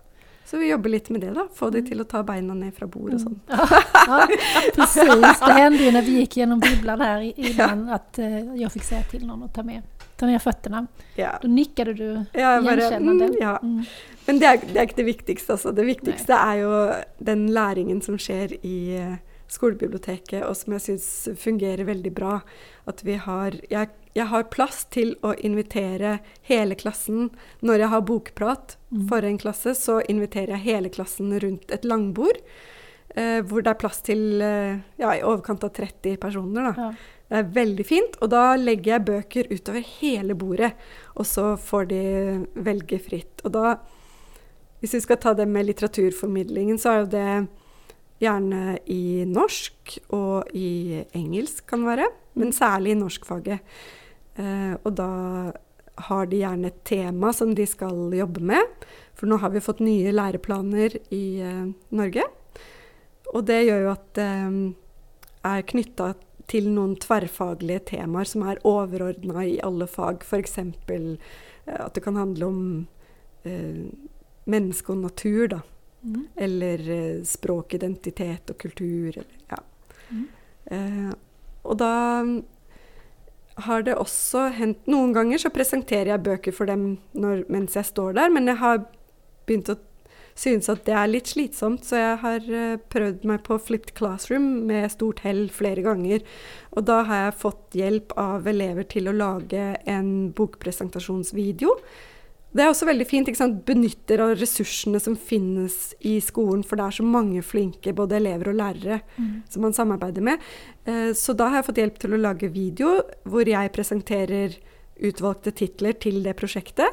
Så 0.46 0.58
vi 0.58 0.70
jobber 0.70 0.90
litt 0.90 1.10
med 1.10 1.22
det, 1.22 1.34
da. 1.36 1.44
Få 1.54 1.68
de 1.70 1.82
mm. 1.82 1.88
til 1.90 2.02
å 2.02 2.06
ta 2.10 2.22
beina 2.26 2.54
ned 2.58 2.74
fra 2.74 2.88
bordet 2.90 3.20
og 3.20 3.26
sånn. 3.28 3.40
Ja, 3.50 4.24
ja, 4.26 4.62
precis. 4.74 5.42
Det 5.44 5.56
hendte 5.58 5.84
jo 5.84 5.92
når 5.94 6.06
vi 6.06 6.14
gikk 6.22 6.40
gjennom 6.40 6.62
bibelen 6.62 7.04
her 7.04 7.26
innan 7.28 7.84
ja. 7.86 7.98
at 8.00 8.18
uh, 8.18 8.54
jeg 8.58 8.72
fikk 8.74 8.86
se 8.88 9.02
til 9.12 9.26
noen 9.28 9.44
å 9.46 9.50
ta 9.52 9.62
med 9.66 9.84
ta 10.20 10.28
ner 10.28 10.42
føttene. 10.42 10.84
Ja. 11.18 11.34
Da 11.40 11.48
nikker 11.48 11.92
du 11.96 12.06
ja, 12.36 12.58
gjenkjennende. 12.60 13.30
Mm, 13.32 13.38
ja. 13.40 13.56
Mm. 13.62 13.82
Men 14.26 14.40
det 14.40 14.48
er, 14.50 14.60
det 14.66 14.76
er, 14.76 14.86
ikke 14.86 15.00
det 15.00 15.08
viktigste. 15.08 15.56
Altså. 15.56 15.72
Det 15.76 15.86
viktigste 15.88 16.36
Nei. 16.36 16.40
er 16.46 16.62
jo 16.62 17.24
den 17.30 17.46
læringen 17.56 18.02
som 18.04 18.18
skjer 18.20 18.54
i 18.60 18.76
uh, 19.00 19.16
skolebiblioteket, 19.50 20.44
og 20.46 20.54
som 20.58 20.76
jeg 20.76 20.84
syns 20.86 21.08
fungerer 21.40 21.88
veldig 21.88 22.12
bra. 22.14 22.40
At 22.90 23.02
vi 23.06 23.16
har 23.20 23.56
jeg, 23.70 23.92
jeg, 24.14 24.26
har 24.32 24.50
plass 24.52 24.84
til 24.92 25.16
å 25.26 25.32
invitere 25.40 26.18
hele 26.48 26.76
klassen. 26.78 27.30
Når 27.64 27.84
jeg 27.84 27.92
har 27.94 28.04
bokprat 28.06 28.76
mm. 28.90 29.06
for 29.10 29.26
en 29.26 29.40
klasse, 29.40 29.74
så 29.78 30.00
inviterer 30.06 30.56
jeg 30.58 30.66
hele 30.68 30.92
klassen 30.92 31.32
rundt 31.42 31.72
et 31.74 31.88
langbord. 31.88 32.44
Eh, 33.18 33.40
hvor 33.42 33.64
det 33.64 33.72
er 33.72 33.78
plass 33.80 34.04
til 34.06 34.42
eh, 34.44 34.76
ja, 35.00 35.16
i 35.16 35.24
overkant 35.26 35.64
av 35.66 35.72
30 35.74 36.20
personer. 36.22 36.70
da. 36.70 36.90
Ja. 36.90 37.16
Det 37.30 37.38
er 37.38 37.54
veldig 37.54 37.86
fint. 37.86 38.18
Og 38.20 38.32
da 38.32 38.42
legger 38.58 38.96
jeg 38.96 39.06
bøker 39.06 39.50
utover 39.52 39.86
hele 40.00 40.34
bordet, 40.34 40.72
og 41.14 41.28
så 41.30 41.54
får 41.54 41.90
de 41.92 42.02
velge 42.58 42.98
fritt. 43.02 43.44
Og 43.46 43.54
da, 43.54 43.76
hvis 44.82 44.96
vi 44.98 45.02
skal 45.04 45.20
ta 45.22 45.34
det 45.38 45.46
med 45.48 45.68
litteraturformidlingen, 45.68 46.80
så 46.80 46.90
er 46.92 47.02
jo 47.04 47.10
det 47.14 47.30
gjerne 48.20 48.76
i 48.92 49.24
norsk 49.30 49.96
og 50.16 50.50
i 50.56 51.00
engelsk, 51.16 51.64
kan 51.70 51.84
det 51.84 51.92
være. 51.94 52.10
Men 52.40 52.52
særlig 52.54 52.96
i 52.96 52.98
norskfaget. 52.98 53.74
Eh, 54.40 54.74
og 54.82 54.92
da 54.98 55.10
har 56.10 56.28
de 56.30 56.40
gjerne 56.42 56.70
et 56.70 56.82
tema 56.88 57.32
som 57.36 57.54
de 57.54 57.66
skal 57.68 58.10
jobbe 58.16 58.42
med. 58.52 58.84
For 59.14 59.30
nå 59.30 59.38
har 59.42 59.52
vi 59.54 59.62
fått 59.62 59.82
nye 59.84 60.14
læreplaner 60.14 60.98
i 61.14 61.24
eh, 61.44 61.70
Norge. 61.94 62.26
Og 63.30 63.46
det 63.46 63.62
gjør 63.68 63.86
jo 63.86 63.92
at 63.94 64.06
det 64.18 64.26
eh, 64.26 64.60
er 65.50 65.64
knytta 65.70 66.12
til 66.50 66.68
noen 66.74 66.96
tverrfaglige 67.00 67.84
temaer 67.94 68.28
som 68.28 68.44
er 68.48 68.60
overordna 68.66 69.44
i 69.46 69.58
alle 69.64 69.86
fag. 69.90 70.24
F.eks. 70.26 70.58
Eh, 70.58 71.10
at 71.76 71.94
det 71.94 72.04
kan 72.04 72.18
handle 72.18 72.48
om 72.50 72.62
eh, 73.46 73.86
menneske 74.50 74.94
og 74.94 75.04
natur, 75.04 75.46
da. 75.54 75.60
Mm. 76.02 76.22
Eller 76.36 76.86
eh, 76.90 77.18
språk, 77.28 77.74
identitet 77.78 78.50
og 78.50 78.58
kultur. 78.58 79.12
Eller, 79.14 79.36
ja. 79.52 79.60
Mm. 80.10 80.24
Eh, 80.70 81.12
og 81.62 81.78
da 81.78 81.92
har 83.60 83.84
det 83.84 83.98
også 84.00 84.46
hendt 84.56 84.86
Noen 84.88 85.12
ganger 85.12 85.42
så 85.42 85.50
presenterer 85.52 86.14
jeg 86.14 86.24
bøker 86.24 86.54
for 86.56 86.70
dem 86.70 86.94
når, 87.12 87.44
mens 87.52 87.76
jeg 87.76 87.88
står 87.90 88.14
der, 88.16 88.32
men 88.32 88.48
jeg 88.48 88.60
har 88.62 88.84
begynt 89.46 89.72
å 89.72 89.76
synes 90.38 90.68
at 90.72 90.84
det 90.86 90.94
er 90.96 91.10
litt 91.10 91.26
slitsomt, 91.30 91.84
så 91.84 91.96
jeg 92.00 92.18
har 92.22 92.46
eh, 92.50 92.76
prøvd 92.92 93.24
meg 93.28 93.42
på 93.46 93.58
Flipped 93.60 93.94
Classroom 93.98 94.66
med 94.66 94.90
stort 94.92 95.20
hell 95.26 95.48
flere 95.52 95.82
ganger. 95.82 96.22
Og 96.76 96.84
da 96.88 97.02
har 97.08 97.26
jeg 97.26 97.40
fått 97.42 97.76
hjelp 97.76 98.14
av 98.16 98.46
elever 98.50 98.84
til 98.88 99.08
å 99.10 99.16
lage 99.16 99.76
en 99.90 100.30
bokpresentasjonsvideo. 100.36 101.74
Det 102.50 102.64
er 102.64 102.72
også 102.72 102.86
veldig 102.88 103.06
fint. 103.06 103.28
ikke 103.30 103.38
sant? 103.38 103.60
Benytter 103.66 104.18
av 104.24 104.32
ressursene 104.40 104.98
som 105.00 105.14
finnes 105.14 105.92
i 106.02 106.16
skolen, 106.24 106.64
for 106.66 106.80
det 106.80 106.86
er 106.88 106.96
så 106.98 107.04
mange 107.06 107.44
flinke 107.46 107.94
både 107.94 108.16
elever 108.18 108.50
og 108.50 108.58
lærere 108.58 109.00
Mm. 109.16 109.42
som 109.48 109.62
man 109.62 109.72
samarbeider 109.72 110.20
med. 110.22 110.38
Eh, 110.86 111.12
Så 111.12 111.36
da 111.36 111.48
har 111.48 111.62
jeg 111.62 111.66
fått 111.66 111.78
hjelp 111.78 111.98
til 111.98 112.10
å 112.14 112.20
lage 112.20 112.50
video 112.52 113.02
hvor 113.24 113.44
jeg 113.46 113.72
presenterer 113.72 114.56
utvalgte 115.00 115.52
titler 115.54 115.92
til 115.98 116.22
det 116.24 116.36
prosjektet. 116.36 116.88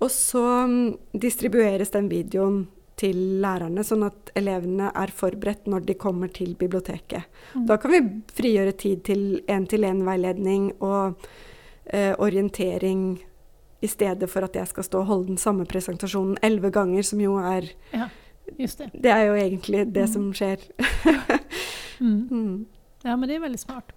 Og 0.00 0.10
så 0.10 0.66
mm, 0.66 0.98
distribueres 1.14 1.90
den 1.90 2.08
videoen 2.10 2.66
til 2.96 3.16
lærerne, 3.42 3.82
sånn 3.84 4.06
at 4.06 4.30
elevene 4.36 4.90
er 4.96 5.10
forberedt 5.12 5.66
når 5.68 5.84
de 5.86 5.94
kommer 6.00 6.28
til 6.32 6.54
biblioteket. 6.56 7.26
Mm. 7.54 7.66
Da 7.68 7.76
kan 7.76 7.90
vi 7.92 8.00
frigjøre 8.32 8.72
tid 8.72 9.02
til 9.04 9.42
én-til-én-veiledning 9.52 10.70
og 10.80 11.26
eh, 11.92 12.14
orientering 12.18 13.18
i 13.82 13.86
stedet 13.86 14.30
for 14.30 14.46
at 14.48 14.56
jeg 14.56 14.66
skal 14.70 14.84
stå 14.84 14.98
og 15.02 15.06
holde 15.10 15.26
den 15.28 15.36
samme 15.38 15.66
presentasjonen 15.68 16.38
elleve 16.42 16.70
ganger, 16.72 17.02
som 17.02 17.20
jo 17.20 17.36
er 17.36 17.68
Ja, 17.92 18.08
just 18.58 18.78
det. 18.78 18.90
Det 19.02 19.10
er 19.12 19.26
jo 19.28 19.34
egentlig 19.34 19.86
det 19.94 20.06
Mm. 20.08 20.12
som 20.12 20.32
skjer. 20.32 20.56
Mm. 22.00 22.28
Mm. 22.30 22.66
Ja, 23.04 23.16
men 23.16 23.28
det 23.28 23.36
er 23.36 23.40
veldig 23.40 23.58
smart. 23.58 23.92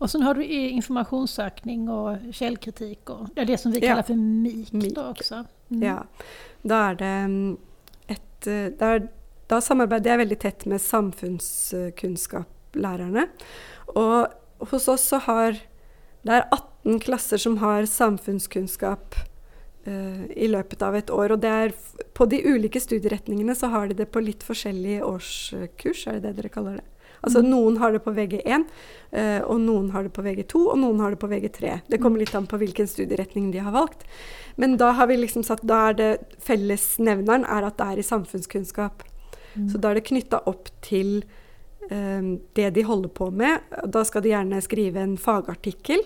Og 0.00 0.10
så 0.10 0.20
har 0.22 0.34
du 0.34 0.42
informasjonssøkning 0.42 1.88
og 1.90 2.18
och 2.18 3.10
og 3.10 3.28
det, 3.34 3.42
er 3.42 3.44
det 3.44 3.60
som 3.60 3.72
vi 3.72 3.78
Ja. 3.82 3.94
for 3.96 4.02
för 4.02 4.14
MIK, 4.16 4.72
MIK. 4.72 4.94
då 4.94 5.02
också. 5.10 5.44
Mm. 5.70 5.82
Ja. 5.82 6.02
Da 6.62 6.90
er 6.90 6.94
det 6.94 7.24
mm, 7.30 7.56
et 8.40 8.80
eh, 8.80 8.86
er, 8.86 9.08
da 9.50 9.60
samarbeider 9.62 10.10
jeg 10.12 10.18
veldig 10.22 10.38
tett 10.40 10.66
med 10.70 10.80
samfunnskunnskapslærerne. 10.84 13.24
Og 13.98 14.16
hos 14.70 14.84
oss 14.88 15.04
så 15.12 15.18
har 15.26 15.52
Det 16.20 16.32
er 16.36 16.44
18 16.52 17.00
klasser 17.00 17.38
som 17.40 17.56
har 17.62 17.86
samfunnskunnskap 17.88 19.14
uh, 19.86 20.24
i 20.36 20.46
løpet 20.52 20.82
av 20.84 20.94
et 20.94 21.10
år. 21.10 21.32
Og 21.32 21.40
det 21.40 21.48
er 21.48 21.72
på 22.12 22.26
de 22.28 22.44
ulike 22.44 22.80
studieretningene 22.80 23.54
så 23.56 23.66
har 23.72 23.88
de 23.88 23.94
det 24.02 24.12
på 24.12 24.20
litt 24.20 24.42
forskjellige 24.44 25.00
årskurs, 25.00 26.06
er 26.06 26.20
det 26.20 26.28
det 26.28 26.36
dere 26.42 26.48
kaller 26.52 26.76
det? 26.76 26.89
Altså 27.20 27.42
Mm. 27.42 27.50
Noen 27.50 27.76
har 27.76 27.92
det 27.92 28.00
på 28.04 28.14
VG1, 28.16 28.64
eh, 29.12 29.40
og 29.42 29.60
noen 29.60 29.90
har 29.90 30.02
det 30.02 30.12
på 30.12 30.22
VG2, 30.22 30.70
og 30.72 30.78
noen 30.78 31.00
har 31.00 31.10
det 31.10 31.20
på 31.20 31.28
VG3. 31.28 31.82
Det 31.88 32.00
kommer 32.00 32.18
litt 32.18 32.34
an 32.34 32.46
på 32.46 32.56
hvilken 32.56 32.88
studieretning 32.88 33.50
de 33.52 33.58
har 33.58 33.72
valgt. 33.72 34.04
Men 34.56 34.76
da 34.76 34.92
har 34.92 35.06
vi 35.06 35.16
liksom 35.16 35.44
satt, 35.44 35.62
da 35.62 35.90
er 35.90 35.94
det 35.94 36.10
fellesnevneren 36.40 37.44
er 37.44 37.66
at 37.68 37.76
det 37.76 37.86
er 37.86 37.98
i 37.98 38.08
samfunnskunnskap. 38.08 39.02
Mm. 39.54 39.68
Så 39.68 39.80
da 39.80 39.90
er 39.90 39.94
det 39.94 40.08
knytta 40.08 40.42
opp 40.46 40.68
til 40.80 41.24
um, 41.90 42.40
det 42.54 42.70
de 42.76 42.82
holder 42.86 43.08
på 43.08 43.30
med. 43.30 43.60
Da 43.86 44.04
skal 44.04 44.22
de 44.22 44.32
gjerne 44.32 44.62
skrive 44.62 45.02
en 45.02 45.16
fagartikkel. 45.18 46.04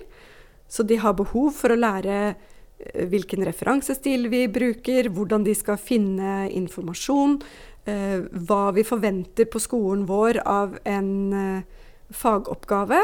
Så 0.69 0.83
de 0.83 0.97
har 0.97 1.17
behov 1.19 1.53
for 1.59 1.75
å 1.75 1.79
lære 1.79 2.17
eh, 2.33 3.05
hvilken 3.11 3.45
referansestil 3.47 4.29
vi 4.33 4.47
bruker, 4.49 5.11
hvordan 5.13 5.45
de 5.45 5.55
skal 5.55 5.79
finne 5.79 6.49
informasjon, 6.51 7.39
hva 7.85 8.73
vi 8.73 8.85
forventer 8.87 9.45
på 9.51 9.61
skolen 9.61 10.07
vår 10.09 10.41
av 10.49 10.79
en 10.89 11.33
eh, 11.33 11.83
fagoppgave, 12.15 13.01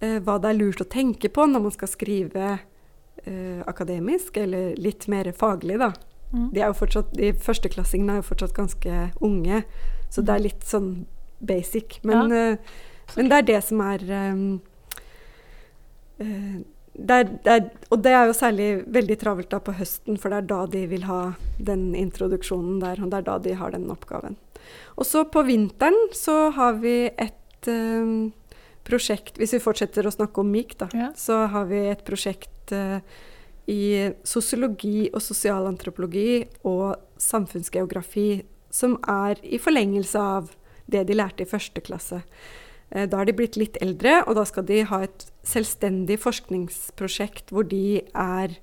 eh, 0.00 0.18
hva 0.22 0.38
det 0.38 0.52
er 0.52 0.58
lurt 0.60 0.82
å 0.84 0.88
tenke 0.90 1.28
på 1.32 1.46
når 1.48 1.64
man 1.66 1.74
skal 1.74 1.90
skrive 1.90 2.46
eh, 3.24 3.60
akademisk, 3.66 4.36
eller 4.36 4.76
litt 4.78 5.08
mer 5.10 5.32
faglig, 5.36 5.80
da. 5.82 5.92
Mm. 6.32 6.48
De, 6.52 6.60
er 6.60 6.70
jo 6.70 6.78
fortsatt, 6.78 7.10
de 7.18 7.32
førsteklassingene 7.36 8.14
er 8.14 8.22
jo 8.22 8.28
fortsatt 8.30 8.54
ganske 8.56 9.00
unge, 9.20 9.62
så 10.12 10.24
det 10.24 10.34
er 10.36 10.46
litt 10.46 10.64
sånn 10.68 10.92
basic. 11.42 11.98
Men, 12.06 12.30
ja. 12.30 12.56
men 13.16 13.28
det 13.28 13.40
er 13.40 13.48
det 13.50 13.60
som 13.66 13.82
er 13.84 14.06
eh, 14.16 14.38
det 16.94 17.16
er, 17.16 17.24
det 17.44 17.52
er, 17.52 17.70
Og 17.90 18.02
det 18.04 18.12
er 18.12 18.26
jo 18.28 18.34
særlig 18.36 18.66
veldig 18.92 19.16
travelt 19.20 19.50
da 19.50 19.58
på 19.64 19.72
høsten, 19.72 20.18
for 20.20 20.28
det 20.32 20.42
er 20.42 20.48
da 20.50 20.66
de 20.66 20.86
vil 20.90 21.06
ha 21.08 21.32
den 21.58 21.94
introduksjonen 21.96 22.80
der. 22.82 23.00
Og 23.02 23.10
det 23.10 23.22
er 23.22 23.26
da 23.30 23.38
de 23.38 23.54
har 23.56 23.72
den 23.72 23.88
oppgaven. 23.90 24.36
Og 24.96 25.06
så 25.08 25.24
på 25.24 25.42
vinteren 25.48 25.96
så 26.12 26.50
har 26.52 26.76
vi 26.82 27.06
et 27.10 27.68
um, 27.68 28.32
prosjekt 28.84 29.38
Hvis 29.38 29.54
vi 29.56 29.62
fortsetter 29.62 30.06
å 30.06 30.12
snakke 30.14 30.42
om 30.42 30.50
MIK, 30.52 30.76
da, 30.78 30.88
Ja. 30.94 31.10
så 31.16 31.46
har 31.48 31.64
vi 31.70 31.78
et 31.90 32.04
prosjekt 32.04 32.72
uh, 32.76 32.98
i 33.70 34.10
sosiologi 34.26 35.08
og 35.14 35.22
sosialantropologi 35.22 36.44
og 36.64 36.96
samfunnsgeografi 37.16 38.42
som 38.70 38.96
er 39.08 39.38
i 39.44 39.58
forlengelse 39.58 40.18
av 40.18 40.50
det 40.90 41.04
de 41.08 41.14
lærte 41.14 41.44
i 41.44 41.48
første 41.48 41.80
klasse. 41.80 42.22
Eh, 42.90 43.06
Da 43.06 43.20
er 43.20 43.24
de 43.26 43.32
blitt 43.32 43.56
litt 43.56 43.76
eldre, 43.80 44.24
og 44.26 44.34
da 44.34 44.44
skal 44.44 44.64
de 44.64 44.82
ha 44.82 45.02
et 45.02 45.26
selvstendig 45.42 46.18
forskningsprosjekt 46.22 47.50
hvor 47.50 47.66
de 47.68 48.02
er 48.14 48.58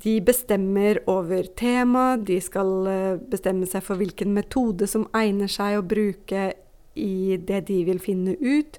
De 0.00 0.14
bestemmer 0.24 0.96
over 1.04 1.44
tema, 1.60 2.16
de 2.16 2.38
skal 2.40 2.86
eh, 2.88 3.18
bestemme 3.20 3.66
seg 3.68 3.82
for 3.84 4.00
hvilken 4.00 4.32
metode 4.32 4.86
som 4.88 5.02
egner 5.12 5.50
seg 5.52 5.76
å 5.76 5.84
bruke 5.84 6.54
i 6.96 7.36
det 7.36 7.66
de 7.68 7.82
vil 7.84 8.00
finne 8.00 8.32
ut. 8.40 8.78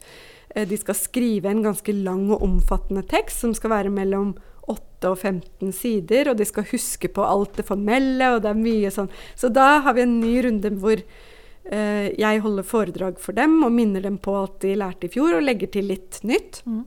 Eh, 0.56 0.66
De 0.66 0.80
skal 0.82 0.98
skrive 0.98 1.52
en 1.52 1.62
ganske 1.62 1.94
lang 1.94 2.26
og 2.32 2.42
omfattende 2.42 3.04
tekst 3.06 3.44
som 3.46 3.54
skal 3.54 3.70
være 3.70 3.92
mellom 3.94 4.34
8 4.66 5.12
og 5.12 5.20
15 5.20 5.72
sider, 5.74 6.32
og 6.32 6.38
de 6.38 6.48
skal 6.48 6.66
huske 6.72 7.10
på 7.14 7.26
alt 7.26 7.54
det 7.60 7.68
formelle, 7.68 8.34
og 8.34 8.42
det 8.42 8.50
er 8.52 8.58
mye 8.58 8.92
sånn. 8.94 9.12
Så 9.36 9.52
da 9.54 9.82
har 9.86 9.98
vi 9.98 10.06
en 10.06 10.20
ny 10.22 10.36
runde 10.46 10.74
hvor 10.82 10.98
eh, 10.98 12.08
jeg 12.18 12.42
holder 12.42 12.68
foredrag 12.68 13.22
for 13.22 13.38
dem 13.38 13.60
og 13.66 13.74
minner 13.76 14.02
dem 14.06 14.18
på 14.22 14.36
alt 14.42 14.60
de 14.66 14.74
lærte 14.80 15.06
i 15.06 15.14
fjor, 15.14 15.38
og 15.38 15.46
legger 15.46 15.70
til 15.74 15.90
litt 15.92 16.22
nytt. 16.26 16.62
Mm. 16.66 16.82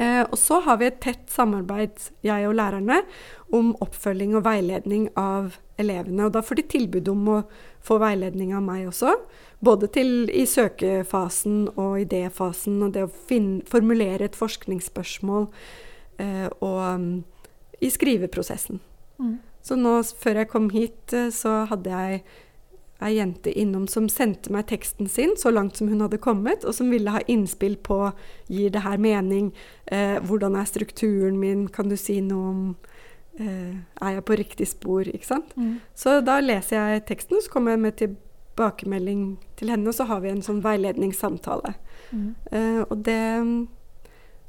Eh, 0.00 0.22
og 0.22 0.38
så 0.40 0.60
har 0.64 0.78
vi 0.80 0.88
et 0.88 1.00
tett 1.04 1.28
samarbeid, 1.30 2.08
jeg 2.24 2.48
og 2.48 2.56
lærerne, 2.56 3.02
om 3.52 3.74
oppfølging 3.84 4.36
og 4.38 4.46
veiledning 4.46 5.10
av 5.20 5.58
elevene. 5.80 6.26
Og 6.26 6.34
da 6.36 6.42
får 6.44 6.62
de 6.62 6.68
tilbud 6.74 7.10
om 7.12 7.28
å 7.28 7.38
få 7.84 7.98
veiledning 8.02 8.54
av 8.56 8.64
meg 8.64 8.86
også. 8.88 9.14
Både 9.62 9.90
til 9.92 10.30
i 10.32 10.46
søkefasen 10.48 11.66
og 11.76 12.00
idéfasen, 12.06 12.80
og 12.82 12.94
det 12.96 13.06
å 13.06 13.12
finne, 13.28 13.60
formulere 13.70 14.30
et 14.30 14.38
forskningsspørsmål. 14.38 15.50
Eh, 16.22 16.48
og 16.60 16.80
um, 16.80 17.10
i 17.82 17.90
skriveprosessen. 17.90 18.80
Mm. 19.18 19.36
Så 19.62 19.76
nå, 19.78 19.98
før 20.18 20.42
jeg 20.42 20.50
kom 20.50 20.70
hit, 20.74 21.12
eh, 21.14 21.30
så 21.34 21.62
hadde 21.70 21.92
jeg 21.92 22.24
ei 23.02 23.16
jente 23.16 23.52
innom 23.58 23.86
som 23.90 24.08
sendte 24.08 24.52
meg 24.52 24.66
teksten 24.70 25.08
sin 25.10 25.34
så 25.36 25.50
langt 25.50 25.76
som 25.76 25.88
hun 25.90 26.00
hadde 26.04 26.20
kommet, 26.22 26.64
og 26.64 26.74
som 26.74 26.90
ville 26.92 27.10
ha 27.10 27.20
innspill 27.26 27.76
på 27.76 28.12
gir 28.48 28.70
det 28.70 28.84
her 28.84 28.98
mening, 29.02 29.52
eh, 29.86 30.18
hvordan 30.20 30.56
er 30.56 30.68
strukturen 30.70 31.38
min, 31.40 31.68
kan 31.68 31.88
du 31.88 31.96
si 31.96 32.20
noe 32.20 32.48
om 32.50 32.64
eh, 33.40 33.74
er 34.02 34.16
jeg 34.16 34.24
på 34.28 34.38
riktig 34.38 34.68
spor, 34.68 35.08
ikke 35.08 35.26
sant? 35.26 35.54
Mm. 35.56 35.80
Så 35.94 36.20
da 36.24 36.40
leser 36.40 36.76
jeg 36.78 37.06
teksten, 37.08 37.40
så 37.42 37.50
kommer 37.50 37.72
jeg 37.72 37.80
med 37.80 37.96
tilbakemelding 38.00 39.38
til 39.56 39.72
henne, 39.72 39.88
og 39.88 39.94
så 39.96 40.04
har 40.10 40.20
vi 40.20 40.32
en 40.32 40.42
sånn 40.44 40.62
veiledningssamtale. 40.64 41.74
Mm. 42.12 42.34
Eh, 42.52 42.82
og 42.88 42.98
det 43.08 43.22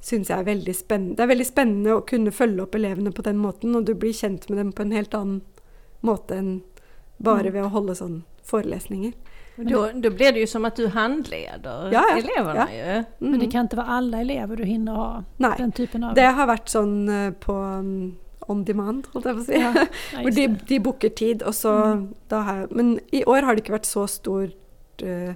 syns 0.03 0.27
jeg 0.27 0.35
er 0.35 0.49
veldig 0.49 0.75
spennende. 0.75 1.15
Det 1.15 1.23
er 1.23 1.31
veldig 1.31 1.47
spennende 1.47 1.95
å 1.95 2.03
kunne 2.05 2.31
følge 2.35 2.65
opp 2.65 2.75
elevene 2.75 3.13
på 3.15 3.23
den 3.23 3.39
måten, 3.39 3.75
og 3.75 3.87
du 3.87 3.93
blir 3.95 4.13
kjent 4.13 4.49
med 4.49 4.59
dem 4.59 4.73
på 4.75 4.83
en 4.83 4.91
helt 4.91 5.15
annen 5.15 5.41
måte 6.03 6.35
enn 6.35 6.53
bare 7.23 7.47
Mm. 7.49 7.53
ved 7.53 7.63
å 7.63 7.71
holde 7.71 7.95
sånn 7.95 8.23
forelesninger. 8.43 9.13
Då, 9.55 9.89
då 9.93 10.09
blir 10.09 10.31
det 10.33 10.39
ju 10.39 10.47
som 10.47 10.65
att 10.65 10.75
du 10.75 10.87
handleder 10.87 11.91
Ja, 11.91 12.03
ja, 12.09 12.17
eleverna 12.17 12.73
ja. 12.73 12.83
Mm. 12.85 13.03
Men 13.19 13.31
det 13.39 13.45
Mhm. 13.45 13.51
kan 13.51 13.65
ikke 13.65 13.77
være 13.77 13.87
alle 13.97 14.17
elever 14.21 14.55
du 14.55 14.63
hinner 14.63 14.93
ha 14.95 15.23
Nei. 15.37 15.57
den 15.57 15.71
typen 15.71 16.03
av... 16.03 16.15
Det 16.15 16.25
har 16.33 16.47
vært 16.47 16.69
sånn 16.73 17.09
eh, 17.09 17.31
på 17.31 17.53
mm, 17.53 18.15
on 18.47 18.63
demand, 18.65 19.05
holdt 19.13 19.25
jeg 19.25 19.35
på 19.35 19.41
å 19.41 19.45
si. 19.45 19.59
Ja, 19.61 19.73
Hvor 20.23 20.31
de, 20.35 20.47
det. 20.47 20.67
de 20.67 20.79
booker 20.79 21.09
tid, 21.09 21.43
og 21.43 21.53
så 21.53 21.73
Mm. 21.95 22.07
da 22.29 22.41
har 22.41 22.67
Men 22.71 22.99
i 23.11 23.23
år 23.25 23.41
har 23.45 23.55
det 23.55 23.63
ikke 23.63 23.77
vært 23.77 23.85
så 23.85 24.07
stor, 24.09 24.49
eh, 25.03 25.33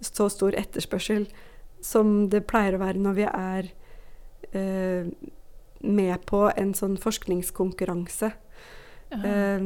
så 0.00 0.28
stor 0.30 0.52
etterspørsel 0.54 1.26
som 1.82 2.28
det 2.28 2.46
pleier 2.46 2.74
å 2.74 2.78
være 2.78 2.98
når 2.98 3.12
vi 3.14 3.22
er 3.26 3.68
eh, 4.54 5.10
med 5.82 6.24
på 6.26 6.46
en 6.56 6.74
sånn 6.74 6.96
forskningskonkurranse 6.98 8.32
Ja. 9.10 9.58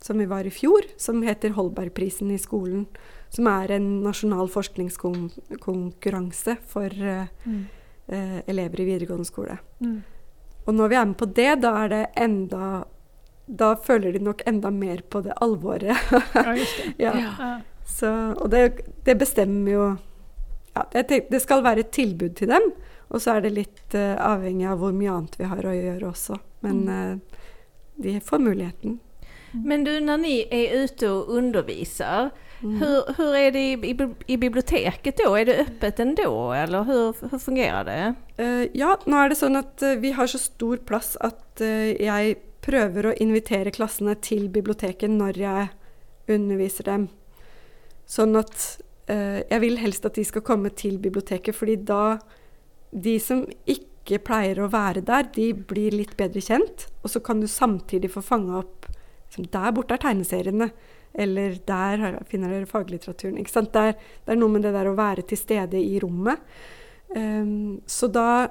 Som 0.00 0.18
vi 0.18 0.24
var 0.26 0.44
i 0.48 0.50
fjor, 0.50 0.82
som 0.96 1.20
heter 1.22 1.50
Holbergprisen 1.56 2.30
i 2.32 2.38
skolen. 2.40 2.86
Som 3.30 3.46
er 3.46 3.70
en 3.76 4.02
nasjonal 4.02 4.48
forskningskonkurranse 4.48 6.56
for 6.66 6.88
Mm. 6.90 7.66
eh, 8.08 8.40
elever 8.46 8.80
i 8.80 8.84
videregående 8.84 9.24
skole. 9.26 9.58
Mm. 9.80 10.02
Og 10.66 10.74
når 10.74 10.88
vi 10.88 10.94
er 10.96 11.04
med 11.06 11.16
på 11.16 11.26
det, 11.34 11.60
da 11.62 11.84
er 11.84 11.88
det 11.88 12.06
enda 12.16 12.84
Da 13.52 13.74
føler 13.74 14.12
de 14.12 14.18
nok 14.20 14.42
enda 14.46 14.70
mer 14.70 15.00
på 15.10 15.20
det 15.24 15.32
alvoret. 15.42 15.96
Ja, 16.34 16.54
just 16.54 16.76
det. 16.76 16.94
ja. 17.04 17.12
Ja. 17.18 17.60
Så, 17.84 18.34
og 18.38 18.50
det, 18.50 18.80
det 19.04 19.18
bestemmer 19.18 19.70
jo 19.72 19.96
ja, 20.76 20.82
det, 20.92 21.26
Det 21.30 21.40
skal 21.42 21.62
være 21.64 21.78
et 21.80 21.90
tilbud 21.90 22.36
til 22.36 22.48
dem, 22.48 22.62
og 23.10 23.20
så 23.20 23.30
er 23.34 23.40
det 23.40 23.50
litt 23.56 23.94
eh, 23.98 24.14
avhengig 24.22 24.68
av 24.70 24.78
hvor 24.78 24.92
mye 24.94 25.10
annet 25.10 25.34
vi 25.40 25.44
har 25.50 25.58
å 25.66 25.72
gjøre 25.74 26.06
også. 26.12 26.38
Men 26.62 26.84
Mm. 26.84 26.88
eh, 26.88 27.16
de 28.02 28.20
får 28.20 28.38
muligheten. 28.38 29.00
Men 29.52 29.84
du, 29.84 30.00
när 30.00 30.18
ni 30.18 30.46
är 30.50 30.74
ute 30.84 31.08
och 31.08 31.28
undervisar, 31.28 32.30
Mm. 32.62 32.76
hur, 32.76 33.14
hur 33.16 33.34
är 33.34 33.52
det 33.52 33.58
i, 33.58 33.90
i, 33.90 33.96
i 34.26 34.36
biblioteket 34.36 35.16
då? 35.16 35.36
Är 35.36 35.44
det 35.44 35.58
öppet 35.58 36.00
ändå 36.00 36.52
eller 36.52 36.84
hur, 36.84 37.30
hur 37.30 37.38
fungerar 37.38 37.84
det? 37.84 38.14
Uh, 38.44 38.68
ja, 38.74 38.98
nå 39.06 39.16
er 39.16 39.32
det 39.32 39.38
sånn 39.40 39.56
at 39.56 39.80
uh, 39.80 39.94
vi 39.96 40.12
har 40.12 40.28
så 40.28 40.38
stor 40.38 40.76
plass 40.84 41.14
at 41.24 41.62
uh, 41.64 41.88
jeg 41.96 42.36
prøver 42.60 43.08
å 43.08 43.14
invitere 43.16 43.72
klassene 43.72 44.14
til 44.20 44.50
biblioteket 44.52 45.08
når 45.10 45.40
jeg 45.40 45.70
underviser 46.28 46.86
dem. 46.90 47.08
Sånn 48.10 48.36
at 48.38 48.80
eh, 49.10 49.40
jeg 49.48 49.62
vil 49.62 49.78
helst 49.80 50.06
at 50.06 50.18
de 50.18 50.24
skal 50.26 50.44
komme 50.46 50.72
til 50.74 50.98
biblioteket, 51.02 51.56
fordi 51.56 51.78
da 51.88 52.18
De 52.90 53.20
som 53.22 53.44
ikke 53.70 54.18
pleier 54.26 54.58
å 54.58 54.66
være 54.66 55.04
der, 55.06 55.28
de 55.30 55.52
blir 55.54 55.94
litt 55.94 56.16
bedre 56.18 56.40
kjent. 56.42 56.88
Og 57.04 57.12
så 57.12 57.20
kan 57.22 57.38
du 57.38 57.46
samtidig 57.46 58.10
få 58.10 58.20
fanga 58.20 58.56
opp 58.64 58.79
liksom, 59.30 59.46
Der 59.54 59.72
borte 59.72 59.94
er 59.96 60.02
tegneseriene. 60.02 60.70
Eller 61.14 61.56
der 61.66 62.20
finner 62.30 62.52
dere 62.52 62.68
faglitteraturen. 62.70 63.38
Ikke 63.40 63.50
sant? 63.50 63.72
Det, 63.74 63.80
er, 63.80 64.10
det 64.26 64.34
er 64.34 64.38
noe 64.38 64.54
med 64.54 64.62
det 64.66 64.74
der 64.76 64.90
å 64.90 64.98
være 64.98 65.24
til 65.26 65.40
stede 65.40 65.80
i 65.80 65.98
rommet. 66.02 66.42
Um, 67.10 67.80
så 67.90 68.06
da 68.06 68.50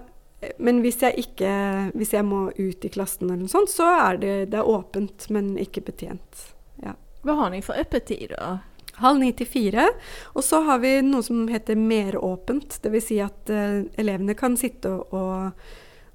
Men 0.59 0.81
hvis 0.83 0.97
jeg 0.99 1.15
ikke 1.21 1.49
Hvis 1.95 2.11
jeg 2.11 2.25
må 2.27 2.49
ut 2.51 2.83
i 2.83 2.89
klassen 2.91 3.29
eller 3.29 3.45
noe 3.45 3.51
sånt, 3.51 3.71
så 3.71 3.87
er 3.87 4.17
det, 4.19 4.33
det 4.51 4.59
er 4.59 4.67
åpent, 4.67 5.29
men 5.31 5.53
ikke 5.59 5.85
betjent. 5.87 6.43
Ja. 6.83 6.97
Hva 7.23 7.37
har 7.39 7.53
ni 7.53 7.61
for 7.63 7.79
øppetid, 7.79 8.35
da? 8.35 8.57
Halv 8.99 9.21
ni 9.21 9.31
til 9.31 9.47
fire. 9.47 9.87
Og 10.35 10.43
så 10.43 10.59
har 10.67 10.81
vi 10.83 10.97
noe 11.05 11.23
som 11.23 11.47
heter 11.47 11.79
meråpent. 11.79 12.81
Dvs. 12.83 13.07
Si 13.07 13.19
at 13.23 13.51
uh, 13.51 13.85
elevene 13.99 14.35
kan 14.35 14.59
sitte 14.59 14.91
og, 14.91 15.15
og, 15.15 15.69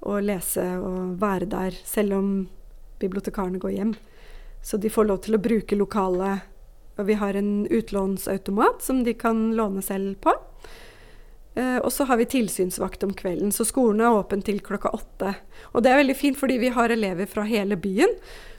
og 0.05 0.20
lese 0.24 0.66
og 0.77 1.16
være 1.20 1.48
der 1.48 1.81
selv 1.85 2.18
om 2.20 2.35
bibliotekarene 3.00 3.61
går 3.62 3.79
hjem. 3.79 3.94
Så 4.64 4.81
de 4.81 4.90
får 4.90 5.11
lov 5.11 5.20
til 5.27 5.37
å 5.37 5.42
bruke 5.44 5.77
lokalet. 5.77 6.48
Og 6.96 7.09
vi 7.11 7.18
har 7.20 7.37
en 7.37 7.66
utlånsautomat 7.68 8.83
som 8.83 9.03
de 9.05 9.12
kan 9.18 9.50
låne 9.59 9.83
selv 9.85 10.16
på. 10.24 10.33
Eh, 11.55 11.77
og 11.77 11.92
så 11.92 12.07
har 12.09 12.16
vi 12.16 12.27
tilsynsvakt 12.27 13.05
om 13.07 13.12
kvelden, 13.14 13.53
så 13.53 13.66
skolen 13.66 14.00
er 14.03 14.16
åpen 14.16 14.42
til 14.42 14.59
klokka 14.64 14.90
åtte. 14.96 15.35
Og 15.72 15.85
det 15.85 15.92
er 15.92 16.00
veldig 16.00 16.16
fint, 16.18 16.38
fordi 16.38 16.59
vi 16.59 16.72
har 16.74 16.90
elever 16.90 17.29
fra 17.31 17.44
hele 17.46 17.77
byen. 17.79 18.11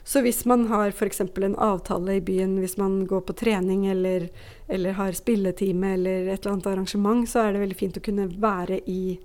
Så 0.06 0.22
hvis 0.24 0.44
man 0.48 0.68
har 0.70 0.94
f.eks. 0.94 1.20
en 1.20 1.58
avtale 1.58 2.16
i 2.16 2.24
byen, 2.24 2.58
hvis 2.62 2.78
man 2.78 3.02
går 3.06 3.26
på 3.26 3.36
trening 3.36 3.86
eller, 3.90 4.28
eller 4.68 4.96
har 4.96 5.12
spilletime 5.12 5.94
eller 5.94 6.28
et 6.30 6.40
eller 6.40 6.52
annet 6.54 6.70
arrangement, 6.70 7.26
så 7.28 7.42
er 7.42 7.52
det 7.52 7.64
veldig 7.66 7.80
fint 7.80 7.98
å 7.98 8.04
kunne 8.06 8.28
være 8.40 8.80
i 8.86 9.18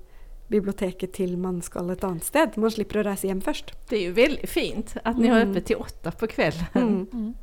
biblioteket 0.52 1.14
til 1.16 1.38
man 1.40 1.62
skal 1.66 1.90
et 1.94 2.04
annet 2.04 2.24
sted. 2.28 2.58
Man 2.60 2.72
slipper 2.74 3.00
å 3.02 3.06
reise 3.08 3.28
hjem 3.30 3.42
først. 3.42 3.72
Det 3.90 3.98
er 4.00 4.04
jo 4.10 4.16
veldig 4.18 4.50
fint 4.52 4.98
at 5.04 5.18
ni 5.18 5.28
har 5.32 5.46
Mm. 5.46 5.54
til 5.54 5.64
till 5.64 5.78
åtta 5.82 6.12
på 6.12 6.28
kvällen. 6.28 6.68
Mm. 6.76 7.08
Mm. 7.14 7.34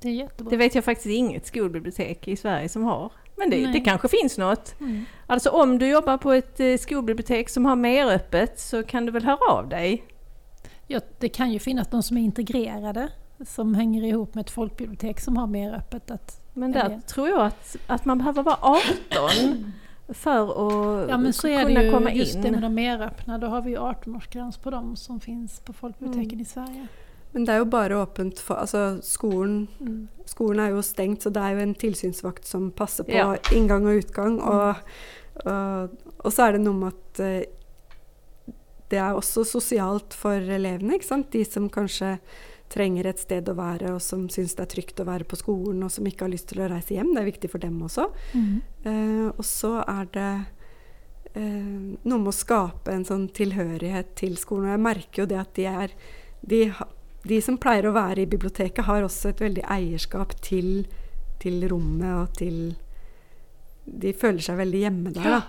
Det 0.00 0.08
är 0.08 0.12
jättebra. 0.12 0.50
Det 0.50 0.56
vet 0.56 0.74
jag 0.74 0.84
faktiskt 0.84 1.06
inget 1.14 1.46
skolbibliotek 1.46 2.28
i 2.28 2.36
Sverige 2.36 2.68
som 2.68 2.84
har. 2.84 3.12
Men 3.38 3.50
det, 3.50 3.72
det 3.72 3.80
kanskje 3.84 4.08
finnes 4.08 4.38
noe. 4.38 4.56
Mm. 4.80 5.04
Altså 5.26 5.50
om 5.50 5.78
du 5.78 5.86
jobber 5.88 6.16
på 6.16 6.32
et 6.32 6.60
eh, 6.60 6.76
skolbibliotek 6.78 7.48
som 7.48 7.64
har 7.64 7.76
mer 7.76 8.06
öppet 8.14 8.58
så 8.60 8.82
kan 8.82 9.06
du 9.06 9.12
vel 9.12 9.24
høre 9.24 9.50
av 9.50 9.68
deg? 9.68 10.02
Ja, 10.88 11.00
det 11.20 11.28
kan 11.34 11.50
jo 11.52 11.58
finnes 11.58 11.90
noen 11.92 12.02
som 12.02 12.16
er 12.16 12.22
integrerade, 12.28 13.08
som 13.44 13.74
henger 13.74 14.04
ihop 14.08 14.34
med 14.34 14.46
et 14.46 14.50
folkbibliotek 14.54 15.20
som 15.20 15.36
har 15.36 15.46
mer 15.46 15.74
öppet. 15.80 16.38
Men 16.54 16.72
der 16.72 17.00
tror 17.06 17.28
jeg 17.28 17.40
at, 17.50 17.76
at 17.88 18.06
man 18.06 18.18
behöver 18.18 18.42
være 18.42 18.58
18 19.20 19.74
för 20.08 21.02
att 21.02 21.10
ja 21.10 21.16
men 21.18 21.32
så 21.32 21.48
är 21.48 21.64
kunna 21.64 21.80
det 21.82 21.90
komma 21.90 22.10
in. 22.10 22.16
just 22.16 22.42
det 22.42 22.50
med 22.50 22.62
de 22.62 22.74
mer 22.74 23.00
öppna. 23.02 23.38
Då 23.38 23.46
har 23.46 23.62
vi 23.62 23.70
ju 23.70 23.76
18-årsgräns 23.76 24.58
på 24.62 24.70
dem 24.70 24.96
som 24.96 25.20
finns 25.20 25.60
på 25.60 25.72
folkbiblioteken 25.72 26.30
Mm. 26.32 26.40
i 26.40 26.44
Sverige. 26.44 26.86
Men 27.32 27.44
det 27.44 27.52
er 27.52 27.58
jo 27.58 27.64
bare 27.64 27.96
åpent 28.02 28.38
for 28.40 28.54
Altså, 28.54 28.98
skolen, 29.02 29.68
Mm. 29.80 30.08
skolen 30.24 30.60
er 30.60 30.68
jo 30.70 30.82
stengt, 30.82 31.22
så 31.22 31.30
det 31.30 31.42
er 31.42 31.50
jo 31.50 31.58
en 31.58 31.74
tilsynsvakt 31.74 32.46
som 32.46 32.70
passer 32.70 33.04
på 33.04 33.10
Ja. 33.12 33.36
inngang 33.52 33.86
og 33.86 33.94
utgang. 33.96 34.40
Og, 34.42 34.74
og, 35.46 35.88
og 36.18 36.32
så 36.32 36.42
er 36.48 36.52
det 36.52 36.60
noe 36.60 36.74
med 36.74 36.92
at 36.92 37.20
eh, 37.20 37.44
det 38.90 38.98
er 38.98 39.12
også 39.12 39.44
sosialt 39.44 40.14
for 40.14 40.30
elevene, 40.32 40.94
ikke 40.94 41.06
sant. 41.06 41.32
De 41.32 41.44
som 41.44 41.68
kanskje 41.70 42.18
trenger 42.72 43.08
et 43.10 43.22
sted 43.22 43.48
å 43.48 43.56
være, 43.56 43.94
og 43.94 44.02
som 44.02 44.26
syns 44.32 44.56
det 44.56 44.64
er 44.64 44.72
trygt 44.74 45.00
å 45.02 45.06
være 45.08 45.26
på 45.28 45.38
skolen, 45.38 45.84
og 45.86 45.92
som 45.92 46.06
ikke 46.08 46.26
har 46.26 46.32
lyst 46.32 46.48
til 46.50 46.62
å 46.64 46.68
reise 46.70 46.96
hjem. 46.96 47.12
Det 47.14 47.22
er 47.22 47.30
viktig 47.30 47.50
for 47.52 47.62
dem 47.62 47.78
også. 47.86 48.08
Mm. 48.34 48.52
Eh, 48.90 49.24
og 49.30 49.44
så 49.46 49.72
er 49.82 50.10
det 50.16 50.30
eh, 51.34 51.96
noe 52.02 52.20
med 52.20 52.32
å 52.32 52.36
skape 52.36 52.94
en 52.94 53.06
sånn 53.06 53.28
tilhørighet 53.36 54.14
til 54.18 54.38
skolen. 54.40 54.70
Og 54.70 54.76
jeg 54.76 54.86
merker 54.88 55.22
jo 55.22 55.28
det 55.30 55.40
at 55.42 55.52
de 55.58 55.68
er 55.70 55.96
de, 56.46 56.62
de 57.26 57.42
som 57.42 57.58
pleier 57.60 57.88
å 57.88 57.96
være 57.96 58.24
i 58.24 58.30
biblioteket, 58.30 58.86
har 58.86 59.06
også 59.06 59.32
et 59.32 59.44
veldig 59.44 59.66
eierskap 59.76 60.36
til, 60.44 60.86
til 61.42 61.68
rommet 61.70 62.12
og 62.14 62.34
til 62.38 62.58
De 63.86 64.10
føler 64.18 64.42
seg 64.42 64.58
veldig 64.58 64.80
hjemme 64.82 65.12
der, 65.14 65.30
da. 65.30 65.42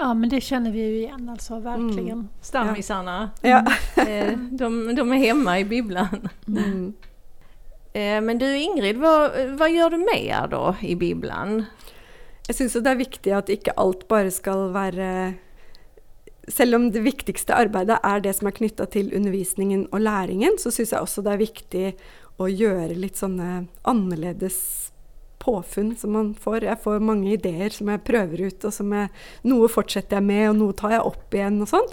Ja 0.00 0.14
men 0.14 0.28
det 0.28 0.40
känner 0.40 0.72
vi 0.72 0.78
ju 0.78 0.96
igen 0.98 1.28
alltså, 1.28 1.58
verkligen. 1.58 2.28
Stammisarna, 2.40 3.30
Ja. 3.42 3.64
Mm. 3.96 4.56
de, 4.56 4.94
de 4.94 5.12
är 5.12 5.16
hemma 5.16 5.58
i 5.58 5.64
bibblan. 5.64 6.28
Mm. 6.48 6.92
Eh, 7.92 8.20
Men 8.20 8.38
du 8.38 8.56
Ingrid, 8.56 8.96
vad, 8.96 9.30
vad 9.58 9.70
gör 9.72 9.90
du 9.90 9.96
mer 9.98 10.46
då 10.48 10.76
i 10.80 10.94
bibblan? 10.96 11.64
Jeg 12.48 12.56
syns 12.56 12.72
det 12.72 12.90
er 12.90 12.96
viktig 12.96 13.32
at 13.36 13.48
ikke 13.52 13.74
alt 13.76 14.06
bare 14.08 14.30
skal 14.32 14.70
være 14.72 15.34
Selv 16.48 16.74
om 16.78 16.86
det 16.92 17.00
viktigste 17.04 17.52
arbeidet 17.54 17.98
er 18.04 18.20
det 18.24 18.32
som 18.38 18.46
er 18.48 18.54
knytta 18.56 18.86
til 18.88 19.10
undervisningen 19.16 19.86
og 19.92 20.00
læringen, 20.00 20.56
så 20.58 20.70
syns 20.72 20.92
jeg 20.94 21.00
også 21.00 21.20
det 21.26 21.32
er 21.34 21.42
viktig 21.42 21.82
å 22.40 22.46
gjøre 22.48 22.94
litt 22.96 23.16
sånne 23.20 23.66
annerledes 23.84 24.87
påfunn 25.48 25.94
som 25.96 26.14
man 26.18 26.30
får. 26.36 26.68
Jeg 26.68 26.82
får 26.84 27.04
mange 27.08 27.32
ideer 27.32 27.74
som 27.74 27.90
jeg 27.92 28.04
prøver 28.06 28.46
ut, 28.48 28.68
og 28.68 28.76
som 28.76 28.94
jeg, 28.94 29.10
noe 29.48 29.72
fortsetter 29.72 30.20
jeg 30.20 30.28
med, 30.28 30.44
og 30.52 30.58
noe 30.60 30.76
tar 30.76 30.98
jeg 30.98 31.06
opp 31.08 31.38
igjen 31.40 31.60
og 31.64 31.72
sånn. 31.72 31.92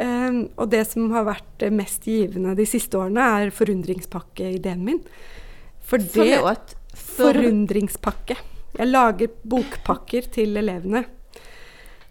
Eh, 0.00 0.40
og 0.54 0.72
det 0.76 0.84
som 0.92 1.08
har 1.16 1.28
vært 1.32 1.68
mest 1.74 2.08
givende 2.08 2.56
de 2.58 2.68
siste 2.68 3.00
årene, 3.00 3.30
er 3.40 3.54
forundringspakkeideen 3.56 4.84
min. 4.84 5.00
For 5.80 5.98
det 5.98 6.12
Förlåt? 6.12 6.76
För, 6.94 7.32
Forundringspakke. 7.32 8.36
Jeg 8.78 8.86
lager 8.86 9.32
bokpakker 9.42 10.28
til 10.30 10.60
elevene. 10.60 11.04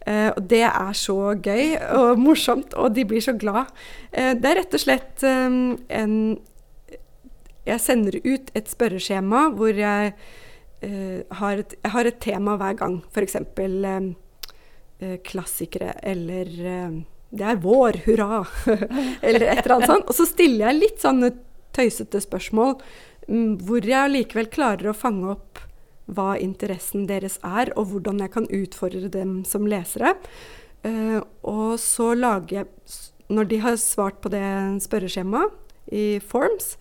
Eh, 0.07 0.29
og 0.31 0.43
det 0.49 0.63
er 0.65 0.93
så 0.97 1.33
gøy 1.35 1.75
og 1.95 2.19
morsomt, 2.19 2.73
og 2.73 2.95
de 2.95 3.05
blir 3.07 3.23
så 3.23 3.35
glad. 3.37 3.71
Eh, 4.11 4.33
det 4.35 4.49
er 4.49 4.61
rett 4.61 4.75
og 4.75 4.83
slett 4.83 5.25
eh, 5.27 5.49
en 6.01 6.15
Jeg 7.67 7.81
sender 7.83 8.15
ut 8.23 8.47
et 8.55 8.69
spørreskjema 8.71 9.49
hvor 9.53 9.75
jeg, 9.75 10.13
har, 10.81 11.59
et, 11.59 11.73
jeg 11.83 11.91
har 11.91 12.07
et 12.07 12.19
tema 12.23 12.55
hver 12.59 12.77
gang. 12.79 12.99
F.eks. 13.11 13.35
Eh, 13.35 14.09
eh, 14.99 15.17
klassikere 15.25 15.93
eller 16.03 16.51
eh, 16.65 16.99
Det 17.29 17.45
er 17.45 17.61
vår, 17.61 18.01
hurra! 18.07 18.43
eller 19.21 19.45
et 19.45 19.63
eller 19.65 19.75
annet 19.75 19.91
sånt. 19.91 20.07
Og 20.09 20.15
så 20.17 20.25
stiller 20.29 20.69
jeg 20.69 20.79
litt 20.79 21.03
sånne 21.03 21.33
tøysete 21.75 22.21
spørsmål 22.23 22.77
mm, 23.27 23.59
hvor 23.65 23.85
jeg 23.85 23.99
allikevel 23.99 24.49
klarer 24.49 24.89
å 24.89 24.97
fange 24.97 25.35
opp 25.35 25.61
hva 26.09 26.33
interessen 26.41 27.05
deres 27.09 27.37
er, 27.45 27.69
og 27.77 27.91
hvordan 27.91 28.23
jeg 28.23 28.33
kan 28.33 28.47
utfordre 28.49 29.11
dem 29.13 29.43
som 29.45 29.67
lesere. 29.69 30.15
Eh, 30.87 31.19
og 31.45 31.77
så 31.81 32.13
lager 32.15 32.61
jeg 32.61 32.67
Når 33.29 33.45
de 33.45 33.57
har 33.61 33.75
svart 33.77 34.21
på 34.23 34.29
det 34.33 34.41
spørreskjemaet 34.81 35.51
i 35.93 36.17
Forms, 36.17 36.77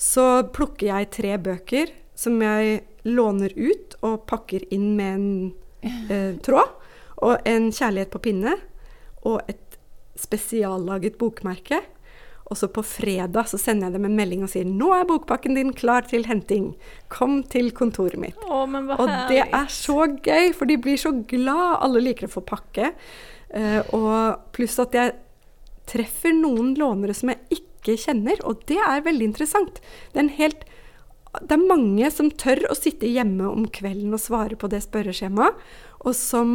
så 0.00 0.40
plukker 0.48 0.86
jeg 0.86 1.10
tre 1.12 1.34
bøker 1.36 1.92
som 2.20 2.36
jeg 2.44 2.82
låner 3.08 3.54
ut 3.56 3.96
og 4.04 4.26
pakker 4.28 4.66
inn 4.74 4.92
med 4.98 5.14
en 5.14 5.30
eh, 6.10 6.34
tråd. 6.44 6.76
Og 7.24 7.48
en 7.48 7.70
kjærlighet 7.72 8.12
på 8.12 8.20
pinne. 8.28 8.56
Og 9.28 9.40
et 9.48 9.78
spesiallaget 10.20 11.16
bokmerke. 11.20 11.80
Og 12.50 12.58
så 12.58 12.66
på 12.72 12.82
fredag 12.82 13.46
så 13.46 13.60
sender 13.60 13.86
jeg 13.86 13.94
dem 13.94 14.08
en 14.08 14.16
melding 14.18 14.42
og 14.42 14.50
sier 14.50 14.66
'Nå 14.66 14.90
er 14.96 15.06
bokpakken 15.06 15.54
din 15.54 15.72
klar 15.72 16.02
til 16.02 16.26
henting. 16.26 16.74
Kom 17.08 17.42
til 17.44 17.70
kontoret 17.70 18.18
mitt'. 18.18 18.42
Å, 18.42 18.66
Og 18.98 19.08
det 19.30 19.44
er 19.46 19.68
så 19.70 20.08
gøy, 20.18 20.52
for 20.52 20.66
de 20.66 20.76
blir 20.76 20.98
så 20.98 21.12
glad. 21.26 21.78
Alle 21.80 22.02
liker 22.02 22.26
å 22.26 22.34
få 22.34 22.42
pakke. 22.42 22.92
Eh, 23.50 23.82
og 23.94 24.52
pluss 24.52 24.78
at 24.78 24.92
jeg 24.92 25.14
treffer 25.86 26.34
noen 26.34 26.74
lånere 26.74 27.14
som 27.14 27.30
jeg 27.32 27.60
ikke 27.60 27.96
kjenner, 27.96 28.38
og 28.44 28.66
det 28.66 28.78
er 28.78 29.06
veldig 29.06 29.30
interessant. 29.30 29.80
Det 30.12 30.18
er, 30.18 30.24
en 30.26 30.36
helt, 30.36 30.64
det 31.38 31.54
er 31.54 31.62
mange 31.62 32.08
som 32.10 32.30
tør 32.30 32.64
å 32.70 32.74
sitte 32.74 33.06
hjemme 33.06 33.46
om 33.46 33.68
kvelden 33.70 34.16
og 34.16 34.22
svare 34.22 34.56
på 34.58 34.70
det 34.70 34.82
spørreskjemaet, 34.82 35.60
og 36.02 36.16
som, 36.16 36.50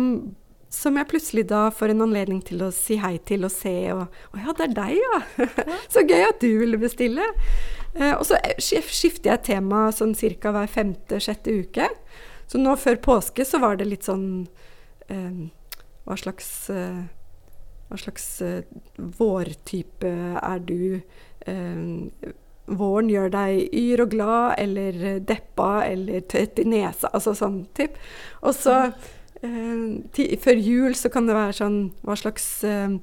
som 0.73 0.99
jeg 0.99 1.07
plutselig 1.11 1.45
da 1.47 1.69
får 1.71 1.93
en 1.93 2.03
anledning 2.07 2.41
til 2.43 2.65
å 2.65 2.71
si 2.76 2.97
hei 2.99 3.15
til 3.23 3.47
og 3.47 3.53
se, 3.53 3.76
og 3.93 4.03
'Å 4.34 4.41
ja, 4.41 4.55
det 4.57 4.67
er 4.67 4.76
deg, 4.76 4.93
ja'. 4.99 5.47
så 5.93 6.03
gøy 6.03 6.28
at 6.28 6.41
du 6.43 6.49
ville 6.59 6.82
bestille. 6.82 7.23
Eh, 7.95 8.13
og 8.17 8.26
så 8.28 8.39
skifter 8.59 9.32
jeg 9.32 9.45
tema 9.47 9.88
sånn 9.95 10.15
ca. 10.15 10.51
hver 10.51 10.67
femte-sjette 10.67 11.55
uke. 11.55 11.88
Så 12.47 12.59
nå 12.59 12.76
før 12.76 12.99
påske 12.99 13.45
så 13.47 13.61
var 13.63 13.78
det 13.80 13.88
litt 13.88 14.05
sånn 14.05 14.47
eh, 15.09 15.47
Hva 16.05 16.17
slags 16.19 16.69
eh, 16.69 17.07
Hva 17.89 17.97
slags 17.97 18.41
eh, 18.41 18.67
vårtype 18.97 20.11
er 20.41 20.59
du? 20.59 21.01
Eh, 21.47 22.36
våren 22.66 23.09
gjør 23.09 23.30
deg 23.34 23.76
yr 23.78 24.05
og 24.05 24.13
glad, 24.13 24.55
eller 24.61 25.01
eh, 25.03 25.20
deppa, 25.22 25.86
eller 25.86 26.24
tett 26.30 26.59
i 26.61 26.68
nesa, 26.70 27.11
altså 27.13 27.36
sånn 27.38 27.66
typ. 27.78 27.97
Og 28.41 28.55
så 28.57 28.78
eh, 29.41 30.38
før 30.41 30.61
jul 30.61 30.95
så 30.97 31.11
kan 31.13 31.30
det 31.30 31.38
være 31.38 31.59
sånn 31.59 31.78
Hva 32.05 32.18
slags 32.20 32.47
eh, 32.66 32.95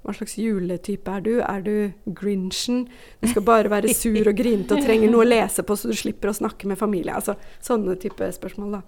hva 0.00 0.14
slags 0.16 0.38
juletype 0.40 1.12
er 1.12 1.20
du? 1.20 1.34
Er 1.44 1.60
du 1.60 1.74
grinchen? 2.16 2.86
Du 3.20 3.28
skal 3.28 3.44
bare 3.44 3.68
være 3.68 3.92
sur 3.92 4.30
og 4.30 4.38
grinete 4.38 4.78
og 4.78 4.86
trenger 4.86 5.12
noe 5.12 5.26
å 5.26 5.28
lese 5.28 5.64
på 5.66 5.76
så 5.76 5.90
du 5.90 5.96
slipper 5.98 6.32
å 6.32 6.38
snakke 6.38 6.70
med 6.70 6.80
familie. 6.80 7.12
Altså 7.12 7.34
sånne 7.60 7.98
type 8.00 8.30
spørsmål, 8.32 8.78
da. 8.78 8.80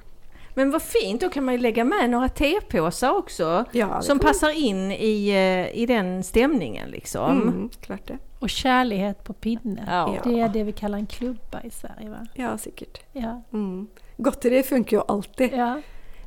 Men 0.54 0.72
vad 0.72 0.82
fint, 0.82 1.20
da 1.20 1.28
kan 1.28 1.44
man 1.44 1.54
ju 1.54 1.60
lägga 1.60 1.84
med 1.84 2.10
några 2.10 2.28
tepåsar 2.28 3.18
också. 3.18 3.64
Ja, 3.72 4.02
som 4.02 4.18
passer 4.18 4.56
inn 4.56 4.92
i, 4.92 5.28
eh, 5.28 5.82
i 5.82 5.86
den 5.86 6.22
stämningen 6.22 6.90
liksom. 6.90 7.42
Mm, 7.42 7.70
klart 7.80 8.08
det. 8.08 8.18
Och 8.42 8.50
kärlighet 8.50 9.24
på 9.24 9.32
pinne. 9.32 9.84
Ja. 9.86 10.18
Det 10.24 10.40
är 10.40 10.48
det 10.48 10.62
vi 10.64 10.72
kallar 10.72 10.98
en 10.98 11.06
klubba 11.06 11.62
i 11.62 11.70
Sverige 11.70 12.10
va? 12.10 12.26
Ja, 12.34 12.58
sikkert. 12.58 13.00
Ja. 13.12 13.42
Mm. 13.52 13.86
Godteri 14.16 14.62
funker 14.62 14.96
jo 14.96 15.02
alltid. 15.08 15.50
ja. 15.52 15.80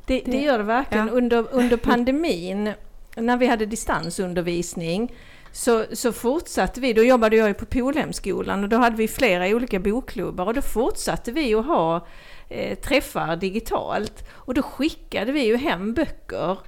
Det, 0.06 0.20
det 0.24 0.30
Det- 0.30 0.40
gör 0.42 0.58
det 0.58 0.64
verkligen. 0.64 1.06
Ja. 1.06 1.12
Under, 1.12 1.44
under 1.50 1.76
pandemin, 1.76 2.72
när 3.16 3.36
vi 3.36 3.46
hade 3.46 3.66
distansundervisning, 3.66 5.14
så, 5.52 5.84
så 5.92 6.12
fortsatte 6.12 6.80
vi, 6.80 6.92
då 6.92 7.02
jobbade 7.02 7.36
jag 7.36 7.48
ju 7.48 7.54
på 7.54 7.66
Polhemskolan 7.66 8.62
och 8.62 8.68
då 8.68 8.76
hade 8.76 8.96
vi 8.96 9.08
flera 9.08 9.46
olika 9.48 9.78
bokklubbar 9.80 10.46
och 10.46 10.54
då 10.54 10.62
fortsatte 10.62 11.32
vi 11.32 11.54
att 11.54 11.66
ha 11.66 12.06
eh, 12.48 12.78
träffar 12.78 13.36
digitalt. 13.36 14.28
Och 14.32 14.54
då 14.54 14.62
skickade 14.62 15.32
vi 15.32 15.46
ju 15.46 15.56
hem 15.56 15.94
böcker 15.94 16.58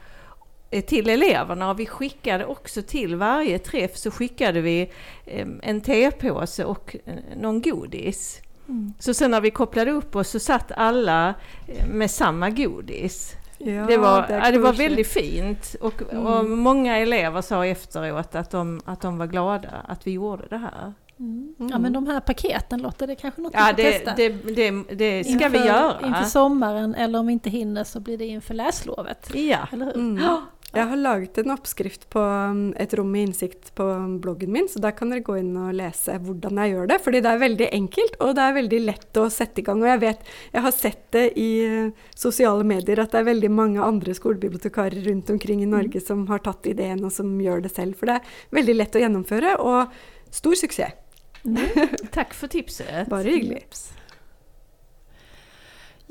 till 0.86 1.08
eleverna 1.10 1.70
och 1.70 1.80
vi 1.80 1.86
skickade 1.86 2.46
också 2.46 2.82
till 2.82 3.16
varje 3.16 3.58
träff 3.58 3.96
så 3.96 4.10
skickade 4.10 4.60
vi 4.60 4.90
eh, 5.26 5.46
en 5.62 5.80
tepåse 5.80 6.64
och 6.64 6.96
eh, 7.04 7.14
någon 7.36 7.62
godis. 7.62 8.40
Mm. 8.68 8.92
Så 8.98 9.14
sen 9.14 9.30
när 9.30 9.40
vi 9.40 9.50
kopplade 9.50 9.90
upp 9.90 10.16
oss 10.16 10.30
så 10.30 10.38
satt 10.38 10.72
alla 10.72 11.34
eh, 11.66 11.86
med 11.88 12.10
samma 12.10 12.50
godis. 12.50 13.34
Ja, 13.58 13.86
det 13.86 13.96
var, 13.96 14.26
ja, 14.28 14.50
det 14.50 14.58
var 14.58 14.72
väldigt 14.72 15.08
fint 15.08 15.76
och, 15.80 16.02
Mm. 16.12 16.26
och 16.26 16.44
många 16.44 16.96
elever 16.98 17.40
sa 17.40 17.66
efteråt 17.66 18.34
att 18.34 18.50
de, 18.50 18.80
att 18.84 19.00
de 19.00 19.18
var 19.18 19.26
glada 19.26 19.68
att 19.88 20.06
vi 20.06 20.10
gjorde 20.10 20.46
det 20.50 20.56
här. 20.58 20.92
Mm. 21.20 21.54
Ja 21.70 21.78
men 21.78 21.92
de 21.92 22.06
här 22.06 22.20
paketen 22.20 22.82
Lotta, 22.82 23.06
det 23.06 23.12
är 23.12 23.14
kanske 23.14 23.40
något 23.40 23.52
Ja, 23.54 23.72
vi 23.76 23.82
det, 23.82 23.90
testa. 23.92 24.14
det, 24.16 24.28
det, 24.28 24.70
det 24.94 25.24
ska 25.24 25.32
inför, 25.32 25.48
vi 25.48 25.58
göra. 25.58 26.06
Inför 26.06 26.22
sommaren 26.24 26.94
eller 26.94 27.18
om 27.18 27.26
vi 27.26 27.32
inte 27.32 27.50
hinner 27.50 27.84
så 27.84 28.00
blir 28.00 28.18
det 28.18 28.26
inför 28.26 28.54
läslovet. 28.54 29.30
Ja. 29.34 29.58
Eller 29.72 29.86
hur? 29.86 29.94
Mm. 29.94 30.24
Jeg 30.68 30.84
har 30.84 31.00
laget 31.00 31.38
en 31.40 31.54
oppskrift 31.54 32.02
på 32.12 32.20
um, 32.20 32.58
et 32.76 32.92
rom 32.98 33.08
med 33.08 33.30
innsikt 33.30 33.70
på 33.78 33.84
bloggen 34.20 34.50
min, 34.52 34.66
så 34.68 34.82
der 34.84 34.92
kan 34.92 35.08
dere 35.08 35.24
gå 35.24 35.38
inn 35.40 35.54
og 35.56 35.72
lese 35.78 36.18
hvordan 36.20 36.60
jeg 36.60 36.74
gjør 36.74 36.90
det. 36.90 36.98
Fordi 37.06 37.22
det 37.24 37.30
er 37.30 37.40
veldig 37.40 37.68
enkelt, 37.78 38.18
og 38.20 38.34
det 38.36 38.44
er 38.44 38.56
veldig 38.58 38.80
lett 38.84 39.20
å 39.22 39.24
sette 39.32 39.62
i 39.62 39.64
gang. 39.64 39.80
Og 39.80 39.88
jeg 39.88 40.02
vet, 40.04 40.28
jeg 40.52 40.64
har 40.66 40.76
sett 40.76 41.00
det 41.16 41.24
i 41.40 41.48
uh, 41.64 42.04
sosiale 42.12 42.68
medier 42.68 43.00
at 43.00 43.16
det 43.16 43.22
er 43.22 43.30
veldig 43.30 43.52
mange 43.56 43.80
andre 43.80 44.16
skolebibliotekarer 44.18 45.08
rundt 45.08 45.32
omkring 45.32 45.64
i 45.64 45.70
Norge 45.72 46.04
som 46.04 46.26
har 46.28 46.44
tatt 46.44 46.68
ideen 46.68 47.00
og 47.00 47.16
som 47.16 47.32
gjør 47.40 47.64
det 47.64 47.72
selv. 47.72 47.96
For 47.96 48.12
det 48.12 48.20
er 48.20 48.38
veldig 48.60 48.76
lett 48.76 49.00
å 49.00 49.04
gjennomføre, 49.06 49.56
og 49.64 50.36
stor 50.36 50.62
suksess. 50.66 51.04
Takk 52.16 52.36
for 52.36 52.52
tipset. 52.52 53.08
Bare 53.08 53.30
hyggelig. 53.30 53.64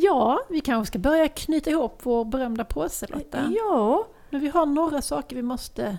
Ja, 0.02 0.40
vi 0.50 0.62
kanske 0.62 0.88
ska 0.88 1.00
börja 1.00 1.28
knyta 1.28 1.70
ihop 1.70 2.06
vår 2.06 2.26
berömda 2.26 2.66
påse 2.66 3.08
Lotta. 3.10 3.52
Ja, 3.54 4.08
Men 4.30 4.42
vi 4.42 4.48
har 4.50 4.66
några 4.66 5.02
saker 5.02 5.36
vi 5.36 5.42
måste 5.42 5.98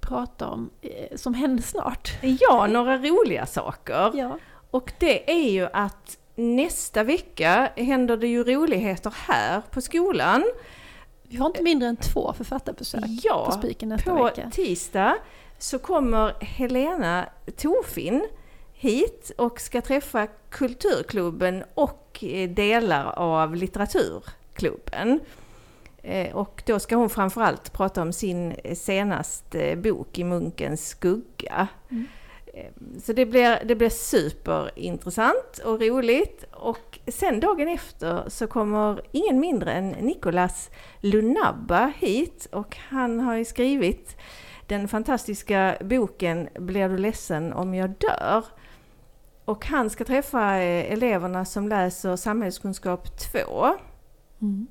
prata 0.00 0.48
om 0.48 0.70
eh, 0.80 1.16
som 1.16 1.34
hender 1.34 1.62
snart. 1.62 2.12
ja, 2.40 2.66
några 2.66 2.98
roliga 2.98 3.46
saker. 3.46 4.10
Ja. 4.14 4.38
Och 4.70 4.92
det 4.98 5.30
är 5.30 5.50
ju 5.50 5.68
att 5.72 6.18
nästa 6.34 7.02
vecka 7.04 7.70
händer 7.76 8.16
det 8.16 8.26
ju 8.26 8.44
roligheter 8.44 9.14
här 9.16 9.62
på 9.70 9.80
skolan. 9.80 10.44
Vi 11.22 11.36
har 11.36 11.46
inte 11.46 11.62
mindre 11.62 11.88
än 11.88 11.96
två 11.96 12.32
författarbesök 12.32 13.00
på 13.00 13.06
Ja, 13.22 13.50
Spiken 13.58 13.88
nästa 13.88 14.16
på 14.16 14.24
vecka. 14.24 14.50
tisdag 14.52 15.16
så 15.58 15.78
kommer 15.78 16.34
Helena 16.40 17.28
Tofin 17.56 18.26
hit 18.72 19.32
och 19.38 19.60
ska 19.60 19.80
träffa 19.80 20.26
Kulturklubben 20.50 21.64
och 21.74 22.18
deler 22.20 22.46
delar 22.48 23.12
av 23.18 23.54
Litteraturklubben. 23.56 25.20
Eh, 26.04 26.36
Och 26.36 26.62
då 26.66 26.78
ska 26.78 26.96
hon 26.96 27.10
framförallt 27.10 27.72
prata 27.72 28.02
om 28.02 28.12
sin 28.12 28.52
eh, 28.64 28.74
senaste 28.74 29.76
bok 29.76 30.18
I 30.18 30.24
munkens 30.24 30.88
skugga. 30.88 31.68
Mm. 31.90 32.06
Eh, 32.54 32.70
Så 33.02 33.12
det 33.12 33.26
blir, 33.26 33.62
det 33.64 33.74
blir 33.74 33.88
superintressant 33.90 35.58
och 35.64 35.80
roligt. 35.80 36.44
Och 36.52 36.98
sen 37.06 37.40
dagen 37.40 37.68
efter 37.68 38.24
så 38.28 38.46
kommer 38.46 39.00
ingen 39.12 39.40
mindre 39.40 39.72
än 39.72 39.88
Nicolas 39.88 40.70
Lunabba 41.00 41.92
hit 41.98 42.48
och 42.52 42.76
han 42.88 43.20
har 43.20 43.34
ju 43.36 43.44
skrivit 43.44 44.16
den 44.66 44.88
fantastiska 44.88 45.76
boken 45.80 46.48
Blir 46.58 46.88
du 46.88 46.96
ledsen 46.98 47.52
om 47.52 47.74
jag 47.74 47.90
dör? 47.90 48.44
Och 49.44 49.66
han 49.66 49.90
ska 49.90 50.04
träffa 50.04 50.56
eh, 50.56 50.92
eleverna 50.92 51.44
som 51.44 51.68
läser 51.68 52.16
samhällskunskap 52.16 53.18
2. 53.32 53.74
Mm. 54.42 54.66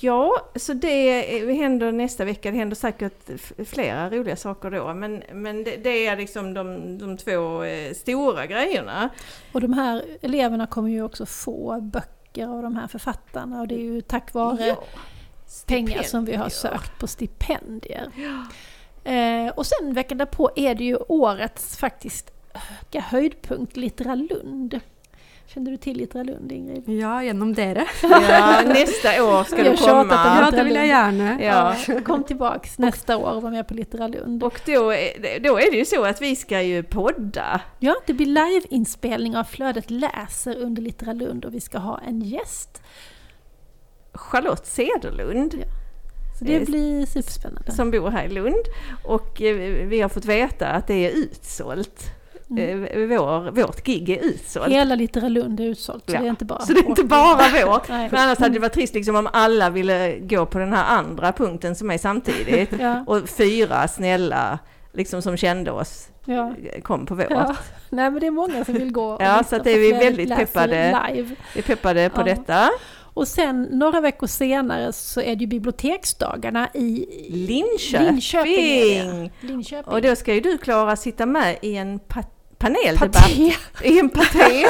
Ja, 0.00 0.50
så 0.56 0.72
det 0.72 1.22
händer 1.54 1.92
nästa 1.92 2.24
vecka. 2.24 2.50
Det 2.50 2.56
händer 2.56 2.76
säkert 2.76 3.30
flera 3.66 4.10
roliga 4.10 4.36
saker 4.36 4.70
då. 4.70 4.94
Men, 4.94 5.22
men 5.32 5.64
det, 5.64 5.76
det 5.76 6.06
är 6.06 6.16
liksom 6.16 6.54
de, 6.54 6.98
de 6.98 7.16
två 7.16 7.64
eh, 7.64 7.94
stora 7.94 8.46
grejerna. 8.46 9.08
Och 9.52 9.60
de 9.60 9.72
här 9.72 10.02
eleverna 10.22 10.66
kommer 10.66 10.90
ju 10.90 11.02
också 11.02 11.26
få 11.26 11.80
böcker 11.80 12.46
av 12.48 12.62
de 12.62 12.76
här 12.76 12.86
författarna 12.86 13.60
och 13.60 13.68
det 13.68 13.74
är 13.74 13.92
ju 13.92 14.00
tack 14.00 14.34
vare 14.34 14.66
Ja, 14.66 14.84
pengar 15.66 16.02
som 16.02 16.24
vi 16.24 16.34
har 16.34 16.48
sökt 16.48 16.98
på 16.98 17.06
stipendier. 17.06 18.10
Eh, 19.04 19.52
och 19.54 19.66
sen 19.66 19.94
veckan 19.94 20.18
därpå 20.18 20.50
är 20.56 20.74
det 20.74 20.84
ju 20.84 20.96
årets 21.08 21.76
faktiskt 21.76 22.30
höga 22.52 23.00
höjdpunkt 23.00 23.76
Littera 23.76 24.14
Kände 25.54 25.70
du 25.70 25.76
til 25.76 25.96
Littera 25.96 26.22
Lund 26.22 26.52
Ingrid? 26.52 26.86
Ja, 26.88 27.18
gjennom 27.22 27.50
dere. 27.54 27.84
Ja, 28.02 28.62
neste 28.66 29.10
år 29.22 29.44
skal 29.44 29.64
du 29.64 29.76
komma. 29.76 30.14
Ja, 30.40 30.50
det 30.50 30.64
vil 30.64 30.74
jeg 30.78 30.88
gjerne. 30.88 31.34
Ja. 31.42 31.98
Kom 32.06 32.24
tilbake 32.24 32.70
neste 32.80 33.16
år 33.20 33.34
og 33.36 33.42
var 33.42 33.50
med 33.52 33.66
på 33.68 33.74
Littera 33.76 34.06
Lund. 34.08 34.42
Och 34.42 34.60
då 34.66 34.72
då 35.44 35.58
är 35.58 35.70
det 35.70 35.76
ju 35.76 35.84
så 35.84 36.04
att 36.04 36.22
vi 36.22 36.36
ska 36.36 36.62
ju 36.62 36.82
podda. 36.82 37.60
Ja, 37.80 37.94
det 38.06 38.12
blir 38.14 38.26
liveinspelning 38.26 39.36
av 39.36 39.44
Flödet 39.44 39.90
läser 39.90 40.56
under 40.56 40.82
Littera 40.82 41.12
Lund 41.12 41.44
och 41.44 41.54
vi 41.54 41.60
ska 41.60 41.78
ha 41.78 42.00
en 42.08 42.20
gäst. 42.22 42.82
Charlotte 44.14 44.66
Cederlund 44.66 45.54
Ja. 45.54 45.66
Så 46.38 46.44
det 46.44 46.56
Eh, 46.56 46.64
blir 46.64 47.06
superspännande. 47.06 47.72
som 47.72 47.90
bor 47.90 48.10
här 48.10 48.24
i 48.24 48.28
Lund. 48.28 48.64
Och 49.04 49.42
eh, 49.42 49.86
vi 49.86 50.00
har 50.00 50.08
fått 50.08 50.24
veta 50.24 50.68
att 50.68 50.86
det 50.86 50.94
är 51.06 51.10
utsålt. 51.10 52.04
Mm. 52.58 52.84
Eh, 53.12 53.18
Vår, 53.18 53.50
vårt 53.50 53.84
gig 53.86 54.10
är 54.10 54.18
utsålt. 54.24 54.68
Hela 54.72 54.94
Littera 54.94 55.28
Lund 55.28 55.60
är 55.60 55.64
utsålt, 55.64 56.04
så 56.06 56.14
Ja. 56.14 56.20
det 56.20 56.26
är 56.26 56.30
inte 56.30 56.44
bara 56.44 56.58
Så 56.60 56.72
det 56.72 56.80
är 56.80 56.88
inte 56.88 57.04
bara 57.04 57.66
vårt. 57.66 57.88
Men 57.88 58.14
annars 58.14 58.38
hade 58.38 58.54
det 58.54 58.60
varit 58.60 58.72
trist 58.72 58.94
liksom 58.94 59.16
om 59.16 59.28
alla 59.32 59.70
ville 59.70 60.18
gå 60.18 60.46
på 60.46 60.58
den 60.58 60.72
här 60.72 60.96
andra 60.96 61.32
punkten 61.32 61.74
som 61.74 61.90
är 61.90 61.98
samtidigt. 61.98 62.72
Ja, 62.80 63.04
Och 63.06 63.28
fyra 63.28 63.88
snälla 63.88 64.58
liksom 64.92 65.22
som 65.22 65.36
kände 65.36 65.70
oss 65.70 66.08
ja. 66.24 66.54
kom 66.82 67.06
på 67.06 67.14
vårt. 67.14 67.26
Ja. 67.30 67.56
Nej 67.90 68.10
men 68.10 68.20
det 68.20 68.26
är 68.26 68.30
många 68.30 68.64
som 68.64 68.74
vill 68.74 68.92
gå 68.92 69.16
Ja, 69.20 69.44
så 69.48 69.56
att 69.56 69.64
det 69.64 69.70
är 69.70 69.78
vi 69.78 69.92
väldigt 69.92 70.36
peppade. 70.36 71.00
Live. 71.12 71.34
Vi 71.54 71.58
är 71.60 71.62
peppade 71.64 72.10
på 72.14 72.22
detta. 72.22 72.70
Och 73.14 73.28
sen 73.28 73.62
några 73.62 74.00
veckor 74.00 74.26
senare 74.26 74.92
så 74.92 75.20
är 75.20 75.36
det 75.36 75.40
ju 75.40 75.46
biblioteksdagarna 75.46 76.68
i 76.74 77.06
Linköping! 77.30 78.06
Linköping. 78.06 79.32
Linköping. 79.40 79.92
Och 79.94 80.02
då 80.02 80.16
ska 80.16 80.34
ju 80.34 80.40
du 80.40 80.58
Klara 80.58 80.96
sitta 80.96 81.26
med 81.26 81.56
i 81.62 81.76
en 81.76 81.98
pa- 81.98 82.22
paneldebatt. 82.62 83.12
Paté. 83.12 83.54
I 83.82 83.98
en 83.98 84.08
paté. 84.08 84.66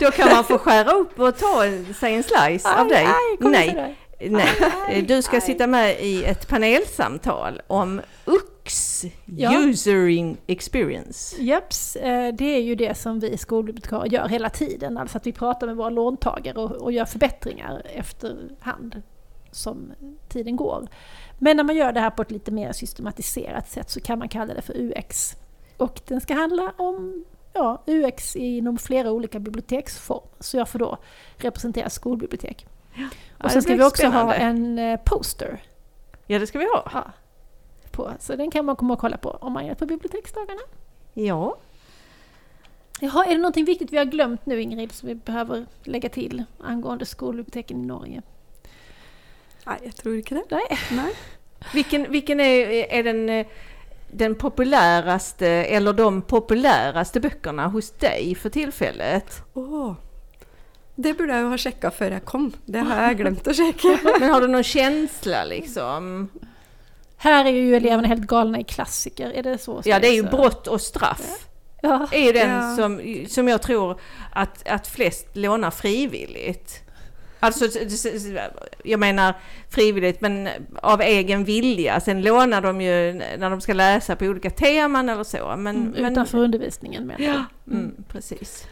Då 0.00 0.10
kan 0.10 0.28
man 0.28 0.44
få 0.44 0.58
skära 0.58 0.90
upp 0.92 1.20
och 1.20 1.38
ta 1.38 1.62
sig 2.00 2.14
en 2.14 2.22
slice 2.22 2.74
av 2.80 2.88
dig. 2.88 3.04
Aj, 3.06 3.36
Nej, 3.40 3.68
dig. 3.74 3.96
nej. 4.30 5.02
Du 5.08 5.22
ska 5.22 5.36
aj. 5.36 5.40
sitta 5.40 5.66
med 5.66 6.00
i 6.00 6.24
ett 6.24 6.48
panelsamtal 6.48 7.62
om 7.66 8.00
UX, 8.24 9.02
Ja. 9.24 9.58
Usering 9.58 10.36
Experience. 10.46 11.42
Japs, 11.42 11.96
eh, 11.96 12.34
det 12.34 12.44
är 12.56 12.60
ju 12.60 12.74
det 12.74 12.94
som 12.98 13.20
vi 13.20 13.36
skolbibliotekarier 13.38 14.12
gör 14.12 14.28
hela 14.28 14.50
tiden. 14.50 14.98
Alltså 14.98 15.16
att 15.18 15.26
vi 15.26 15.32
pratar 15.32 15.66
med 15.66 15.76
våra 15.76 15.90
låntagare 15.90 16.58
och, 16.58 16.70
och 16.70 16.92
gör 16.92 17.04
förbättringar 17.04 17.82
efterhand 17.94 19.02
som 19.50 19.92
tiden 20.28 20.56
går. 20.56 20.88
Men 21.38 21.56
när 21.56 21.64
man 21.64 21.76
gör 21.76 21.92
det 21.92 22.00
här 22.00 22.10
på 22.10 22.22
ett 22.22 22.30
lite 22.30 22.50
mer 22.50 22.72
systematiserat 22.72 23.70
sätt 23.70 23.90
så 23.90 24.00
kan 24.00 24.18
man 24.18 24.28
kalla 24.28 24.54
det 24.54 24.62
för 24.62 24.74
UX. 24.76 25.36
Och 25.82 26.00
den 26.06 26.20
ska 26.20 26.34
handla 26.34 26.72
om 26.76 27.24
ja, 27.52 27.82
UX 27.86 28.36
inom 28.36 28.78
flera 28.78 29.10
olika 29.12 29.38
biblioteksformer. 29.38 30.28
Så 30.40 30.56
jag 30.56 30.68
får 30.68 30.78
då 30.78 30.98
representera 31.36 31.90
skolbibliotek. 31.90 32.66
Ja, 32.94 33.08
Och 33.44 33.50
sen 33.50 33.62
ska 33.62 33.74
vi 33.74 33.84
också 33.84 34.06
ha 34.06 34.34
en 34.34 34.78
eh, 34.78 35.00
poster 35.04 35.62
Ja, 36.26 36.38
det 36.38 36.46
ska 36.46 36.58
vi 36.58 36.64
ha. 36.64 36.90
ja, 36.92 37.12
på. 37.90 38.12
Så 38.18 38.36
den 38.36 38.50
kan 38.50 38.64
man 38.64 38.76
komma 38.76 38.94
och 38.94 39.00
kolla 39.00 39.16
på 39.16 39.30
om 39.30 39.52
man 39.52 39.64
är 39.64 39.74
på 39.74 39.86
biblioteksdagarna. 39.86 40.60
Ja. 41.14 41.56
Jaha, 43.00 43.24
är 43.24 43.30
det 43.30 43.38
någonting 43.38 43.64
viktigt 43.64 43.92
vi 43.92 43.98
har 43.98 44.04
glömt 44.04 44.46
nu 44.46 44.60
Ingrid 44.60 44.92
som 44.92 45.08
vi 45.08 45.14
behöver 45.14 45.66
lägga 45.82 46.08
till 46.08 46.44
angående 46.58 47.06
skolbiblioteken 47.06 47.84
i 47.84 47.86
Norge? 47.86 48.22
Nej, 49.66 49.78
jag 49.84 49.96
tror 49.96 50.16
inte 50.16 50.34
det. 50.34 50.44
Nej. 50.50 50.78
Nej. 50.90 51.14
Vilken, 51.74 52.12
vilken 52.12 52.40
är, 52.40 52.70
är 52.70 53.02
den, 53.02 53.28
eh, 53.28 53.46
den 54.12 54.34
populäraste 54.34 55.48
eller 55.48 55.92
de 55.92 56.22
populäraste 56.22 57.20
böckerna 57.20 57.66
hos 57.68 57.90
dig 57.90 58.34
för 58.34 58.48
tillfället? 58.50 59.42
Oh. 59.54 59.94
det 60.94 61.14
burde 61.14 61.32
jeg 61.32 61.42
jo 61.42 61.48
ha 61.50 61.58
sjekka 61.58 61.90
før 61.90 62.12
jeg 62.18 62.24
kom. 62.28 62.50
Det 62.66 62.82
har 62.84 63.06
jeg 63.08 63.16
glemt 63.22 63.48
å 63.48 63.54
sjekke. 63.56 63.94
Men 64.20 64.28
har 64.30 64.44
du 64.44 64.50
noen 64.52 64.66
kjensler, 64.66 65.48
liksom? 65.48 66.28
Her 67.24 67.46
er 67.48 67.56
jo 67.56 67.76
elevene 67.78 68.10
helt 68.10 68.26
galne 68.28 68.60
i 68.60 68.66
klassiker, 68.68 69.32
Er 69.34 69.42
det 69.46 69.56
så? 69.62 69.80
Ja, 69.88 69.98
det 70.02 70.10
er 70.12 70.18
jo 70.20 70.28
brott 70.30 70.68
og 70.68 70.80
straff. 70.82 71.48
Ja. 71.82 72.06
er 72.12 72.26
jo 72.28 72.32
den 72.36 72.50
Ja. 72.52 72.76
som, 72.76 73.00
som 73.28 73.48
jeg 73.48 73.60
tror 73.64 73.96
at, 74.38 74.60
at 74.66 74.86
flest 74.86 75.32
låner 75.34 75.70
frivilligt. 75.74 76.82
Alltså, 77.44 77.64
jag 78.84 79.00
menar 79.00 79.34
frivilligt 79.70 80.20
men 80.20 80.48
av 80.82 81.00
egen 81.00 81.44
vilja. 81.44 82.00
Sen 82.00 82.22
lånar 82.22 82.60
de 82.60 82.80
ju 82.80 83.12
när 83.12 83.50
de 83.50 83.60
ska 83.60 83.72
läsa 83.72 84.16
på 84.16 84.24
olika 84.24 84.50
teman 84.50 85.08
eller 85.08 85.24
så. 85.24 85.54
Men, 85.56 85.76
Mm, 85.76 86.14
men, 86.14 86.26
undervisningen 86.32 87.06
menar 87.06 87.20
Ja, 87.24 87.44
du? 87.64 87.74
mm, 87.74 87.94
precis. 88.08 88.64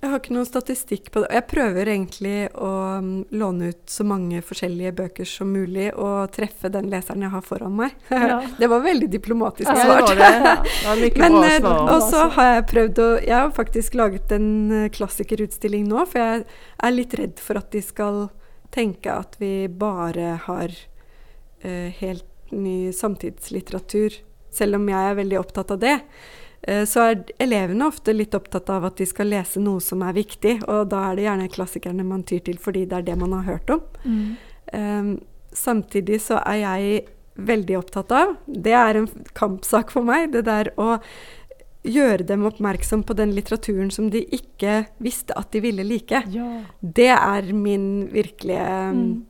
Jeg 0.00 0.08
har 0.08 0.20
ikke 0.22 0.32
noen 0.32 0.46
statistikk 0.48 1.10
på 1.12 1.20
det. 1.20 1.28
Jeg 1.36 1.44
prøver 1.50 1.88
egentlig 1.92 2.36
å 2.56 2.68
um, 3.02 3.08
låne 3.36 3.68
ut 3.74 3.82
så 3.92 4.06
mange 4.08 4.38
forskjellige 4.40 4.94
bøker 4.96 5.28
som 5.28 5.50
mulig 5.52 5.90
og 5.92 6.30
treffe 6.32 6.70
den 6.72 6.88
leseren 6.88 7.26
jeg 7.26 7.32
har 7.34 7.44
foran 7.44 7.76
meg. 7.76 7.98
Ja. 8.30 8.38
Det 8.56 8.68
var 8.72 8.80
veldig 8.84 9.10
diplomatisk 9.12 9.68
Ja, 9.68 9.76
Ja, 9.76 9.84
det 9.84 9.90
svart. 9.90 10.08
var 10.08 10.16
det. 10.16 10.72
Det 10.80 11.10
var 11.20 11.28
Men, 11.28 11.36
eh, 11.44 11.58
svar. 11.58 11.82
og 11.92 12.06
så 12.08 12.24
har 12.38 12.48
jeg 12.54 12.66
prøvd 12.72 13.02
å 13.04 13.08
Jeg 13.26 13.36
har 13.36 13.52
faktisk 13.56 13.94
laget 14.00 14.32
en 14.32 14.48
eh, 14.78 14.88
klassikerutstilling 14.96 15.84
nå, 15.92 16.06
for 16.08 16.24
jeg 16.24 16.44
er 16.80 16.96
litt 16.96 17.14
redd 17.20 17.36
for 17.44 17.60
at 17.60 17.70
de 17.76 17.84
skal 17.84 18.30
tenke 18.72 19.12
at 19.12 19.36
vi 19.40 19.66
bare 19.68 20.36
har 20.46 20.72
uh, 21.64 21.88
helt 22.00 22.24
ny 22.54 22.90
samtidslitteratur, 22.94 24.16
selv 24.50 24.78
om 24.80 24.88
jeg 24.88 25.10
er 25.10 25.18
veldig 25.18 25.38
opptatt 25.42 25.74
av 25.76 25.80
det. 25.82 25.96
Eh, 26.62 26.84
så 26.84 27.06
er 27.08 27.22
elevene 27.40 27.88
ofte 27.88 28.14
litt 28.14 28.34
opptatt 28.36 28.68
av 28.72 28.84
at 28.90 29.00
de 29.00 29.06
skal 29.08 29.30
lese 29.32 29.62
noe 29.62 29.80
som 29.84 30.02
er 30.04 30.16
viktig, 30.16 30.58
og 30.68 30.90
da 30.92 31.06
er 31.08 31.16
det 31.16 31.26
gjerne 31.28 31.52
klassikerne 31.52 32.06
man 32.06 32.26
tyr 32.28 32.42
til 32.46 32.60
fordi 32.60 32.86
det 32.90 33.00
er 33.00 33.08
det 33.08 33.18
man 33.20 33.34
har 33.38 33.48
hørt 33.48 33.74
om. 33.76 33.82
Mm. 34.04 34.28
Um, 34.70 35.10
samtidig 35.56 36.20
så 36.22 36.38
er 36.44 36.60
jeg 36.60 37.00
veldig 37.40 37.76
opptatt 37.78 38.12
av 38.12 38.34
Det 38.46 38.74
er 38.76 38.98
en 39.00 39.08
kampsak 39.34 39.90
for 39.90 40.06
meg, 40.06 40.28
det 40.34 40.44
der 40.46 40.70
å 40.78 40.98
gjøre 41.86 42.26
dem 42.28 42.44
oppmerksom 42.44 43.02
på 43.08 43.16
den 43.16 43.32
litteraturen 43.32 43.88
som 43.90 44.10
de 44.12 44.20
ikke 44.36 44.84
visste 45.00 45.32
at 45.40 45.48
de 45.54 45.62
ville 45.64 45.86
like. 45.86 46.20
Ja. 46.28 46.50
Det 46.80 47.08
er 47.14 47.52
min 47.56 48.10
virkelige 48.12 48.66
Mm. 48.92 49.24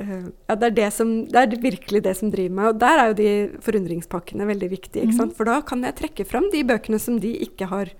Uh, 0.00 0.30
Ja, 0.48 0.56
det 0.56 0.70
er, 0.70 0.76
det, 0.78 0.88
som, 0.96 1.12
det 1.28 1.42
er 1.42 1.58
virkelig 1.62 2.02
det 2.06 2.16
som 2.18 2.32
driver 2.32 2.56
meg. 2.56 2.70
Og 2.72 2.80
der 2.80 3.02
er 3.02 3.12
jo 3.12 3.18
de 3.20 3.34
forundringspakkene 3.64 4.48
veldig 4.48 4.70
viktige. 4.72 5.12
sant? 5.16 5.36
For 5.36 5.48
da 5.48 5.60
kan 5.66 5.84
jeg 5.86 5.98
trekke 6.00 6.28
fram 6.28 6.48
de 6.54 6.64
bøkene 6.66 7.00
som 7.02 7.20
de 7.22 7.34
ikke 7.46 7.70
har 7.72 7.92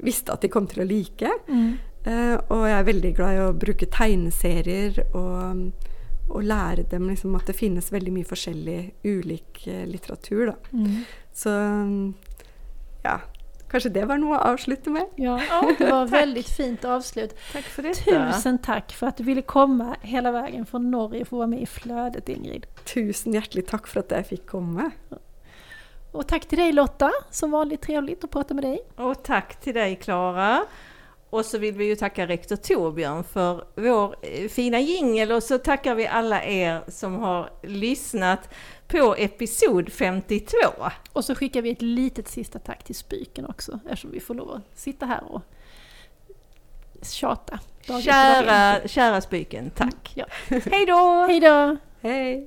visst 0.00 0.30
at 0.32 0.40
de 0.44 0.50
kom 0.52 0.68
til 0.70 0.84
å 0.84 0.88
like. 0.88 1.30
Mm. 1.50 1.70
Uh, 2.00 2.36
og 2.48 2.64
jeg 2.64 2.78
er 2.78 2.88
veldig 2.88 3.12
glad 3.18 3.36
i 3.36 3.40
å 3.44 3.56
bruke 3.60 3.88
tegneserier 3.92 5.02
og, 5.10 5.66
og 6.30 6.46
lære 6.46 6.86
dem 6.88 7.10
liksom 7.10 7.34
at 7.36 7.50
det 7.50 7.58
finnes 7.58 7.90
veldig 7.92 8.14
mye 8.14 8.28
forskjellig 8.28 8.78
ulik 9.04 9.66
eh, 9.68 9.84
litteratur. 9.90 10.52
Da. 10.52 10.56
Mm. 10.72 11.02
Så 11.36 11.52
mm, 11.52 12.06
ja, 13.04 13.18
kanskje 13.70 13.92
det 13.94 14.04
var 14.10 14.20
noe 14.20 14.36
å 14.38 14.42
avslutte 14.52 14.92
med. 14.92 15.08
Ja, 15.20 15.38
det 15.78 15.88
var 15.88 16.10
veldig 16.20 16.44
fint 16.46 16.84
avslut. 16.84 17.34
Takk 17.54 17.70
for 17.70 17.86
dette. 17.86 18.04
Tusen 18.04 18.60
takk 18.66 18.94
for 18.96 19.12
at 19.12 19.20
du 19.20 19.26
ville 19.28 19.46
komme 19.46 19.94
hele 20.06 20.34
veien 20.34 20.66
fra 20.68 20.82
Norge 20.82 21.24
for 21.28 21.38
å 21.38 21.44
være 21.44 21.54
med 21.54 21.64
i 21.64 21.70
Flødet, 21.70 22.28
Ingrid. 22.32 22.68
Tusen 22.90 23.36
hjertelig 23.36 23.68
takk 23.70 23.90
for 23.90 24.04
at 24.04 24.14
jeg 24.18 24.30
fikk 24.34 24.46
komme. 24.56 24.90
Og 26.10 26.26
takk 26.26 26.48
til 26.50 26.58
deg, 26.58 26.74
Lotta, 26.74 27.12
som 27.30 27.54
vanlig 27.54 27.78
trivelig 27.84 28.18
å 28.26 28.30
prate 28.30 28.56
med 28.58 28.66
deg. 28.66 28.80
Og 28.98 29.20
takk 29.26 29.54
til 29.62 29.76
deg, 29.78 30.00
Klara. 30.02 30.64
Og 31.30 31.44
så 31.46 31.60
vil 31.62 31.76
vi 31.78 31.92
jo 31.92 31.98
takke 31.98 32.26
rektor 32.26 32.58
Torbjørn 32.58 33.22
for 33.30 33.62
vår 33.78 34.16
eh, 34.26 34.48
fina 34.50 34.80
jingel 34.82 35.36
og 35.36 35.44
så 35.46 35.60
takker 35.62 35.94
vi 36.00 36.08
alle 36.10 36.40
er 36.42 36.80
som 36.90 37.20
har 37.22 37.52
lyssnat 37.62 38.48
på 38.90 39.14
episod 39.18 39.92
52. 39.92 40.56
Och 41.12 41.24
så 41.24 41.34
skickar 41.34 41.62
vi 41.62 41.70
ett 41.70 41.82
litet 41.82 42.28
sista 42.28 42.58
tack 42.58 42.84
till 42.84 42.94
Spyken 42.94 43.46
också, 43.46 43.78
eftersom 43.84 44.10
vi 44.10 44.20
får 44.20 44.34
lov 44.34 44.50
att 44.50 44.78
sitta 44.78 45.06
här 45.06 45.24
och 45.24 45.42
tjata. 47.02 47.58
Kära, 48.04 48.88
kära 48.88 49.20
Spyken, 49.20 49.70
tack. 49.70 50.12
Ja. 50.14 50.26
Hej 50.48 50.86
då! 50.86 51.26
Hej 51.28 51.40
då! 51.40 51.76
Hei! 52.00 52.44